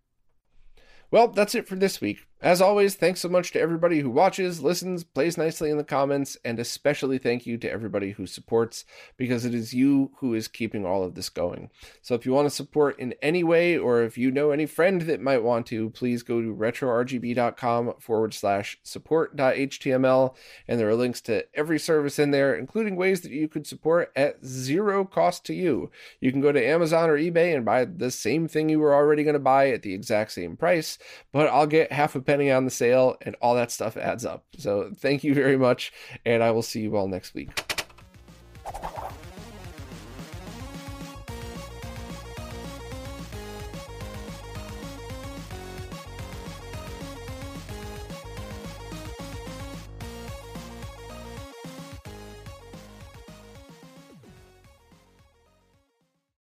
Well, 1.11 1.26
that's 1.26 1.57
it 1.57 1.66
for 1.66 1.74
this 1.74 2.01
week. 2.01 2.28
As 2.43 2.62
always, 2.62 2.95
thanks 2.95 3.20
so 3.20 3.28
much 3.28 3.53
to 3.53 3.61
everybody 3.61 4.01
who 4.01 4.09
watches, 4.09 4.62
listens, 4.62 5.05
plays 5.05 5.36
nicely 5.36 5.68
in 5.68 5.76
the 5.76 5.84
comments, 5.84 6.38
and 6.43 6.59
especially 6.59 7.18
thank 7.18 7.45
you 7.45 7.59
to 7.59 7.70
everybody 7.70 8.12
who 8.12 8.26
supports 8.26 8.86
because 9.18 9.45
it 9.45 9.55
is 9.55 9.74
you 9.74 10.12
who 10.20 10.32
is 10.32 10.49
keeping 10.49 10.86
all 10.86 11.05
of 11.05 11.14
this 11.14 11.28
going. 11.28 11.68
So 12.01 12.14
if 12.14 12.24
you 12.24 12.32
want 12.32 12.47
to 12.47 12.55
support 12.55 12.99
in 12.99 13.14
any 13.20 13.45
way, 13.45 13.76
or 13.76 14.03
if 14.03 14.16
you 14.16 14.30
know 14.30 14.53
any 14.53 14.64
friend 14.64 15.03
that 15.03 15.20
might 15.20 15.43
want 15.43 15.66
to, 15.66 15.91
please 15.91 16.22
go 16.22 16.41
to 16.41 16.55
retrorgb.com 16.55 17.95
forward 17.99 18.32
slash 18.32 18.78
support.html, 18.82 20.34
and 20.66 20.80
there 20.80 20.88
are 20.88 20.95
links 20.95 21.20
to 21.22 21.45
every 21.55 21.78
service 21.78 22.18
in 22.18 22.30
there, 22.30 22.55
including 22.55 22.97
ways 22.97 23.20
that 23.20 23.32
you 23.32 23.49
could 23.49 23.66
support 23.66 24.11
at 24.16 24.43
zero 24.47 25.05
cost 25.05 25.45
to 25.45 25.53
you. 25.53 25.91
You 26.20 26.32
can 26.32 26.41
go 26.41 26.53
to 26.53 26.66
Amazon 26.66 27.11
or 27.11 27.18
eBay 27.18 27.55
and 27.55 27.66
buy 27.66 27.84
the 27.84 28.11
same 28.11 28.49
thing 28.49 28.70
you 28.70 28.80
were 28.80 28.95
already 28.95 29.24
going 29.24 29.34
to 29.34 29.38
buy 29.38 29.68
at 29.68 29.82
the 29.82 29.93
exact 29.93 30.32
same 30.32 30.57
price, 30.57 30.97
but 31.32 31.47
I'll 31.49 31.66
get 31.66 31.93
half 31.93 32.16
a 32.16 32.30
depending 32.31 32.53
on 32.53 32.64
the 32.64 32.70
sale, 32.70 33.16
and 33.22 33.35
all 33.43 33.57
that 33.57 33.72
stuff 33.72 33.97
adds 33.97 34.24
up. 34.24 34.45
So 34.57 34.93
thank 34.95 35.24
you 35.24 35.35
very 35.35 35.57
much, 35.57 35.93
and 36.24 36.45
I 36.45 36.53
will 36.53 36.62
see 36.62 36.81
you 36.81 36.97
all 36.97 37.09
next 37.09 37.35
week. 37.35 37.51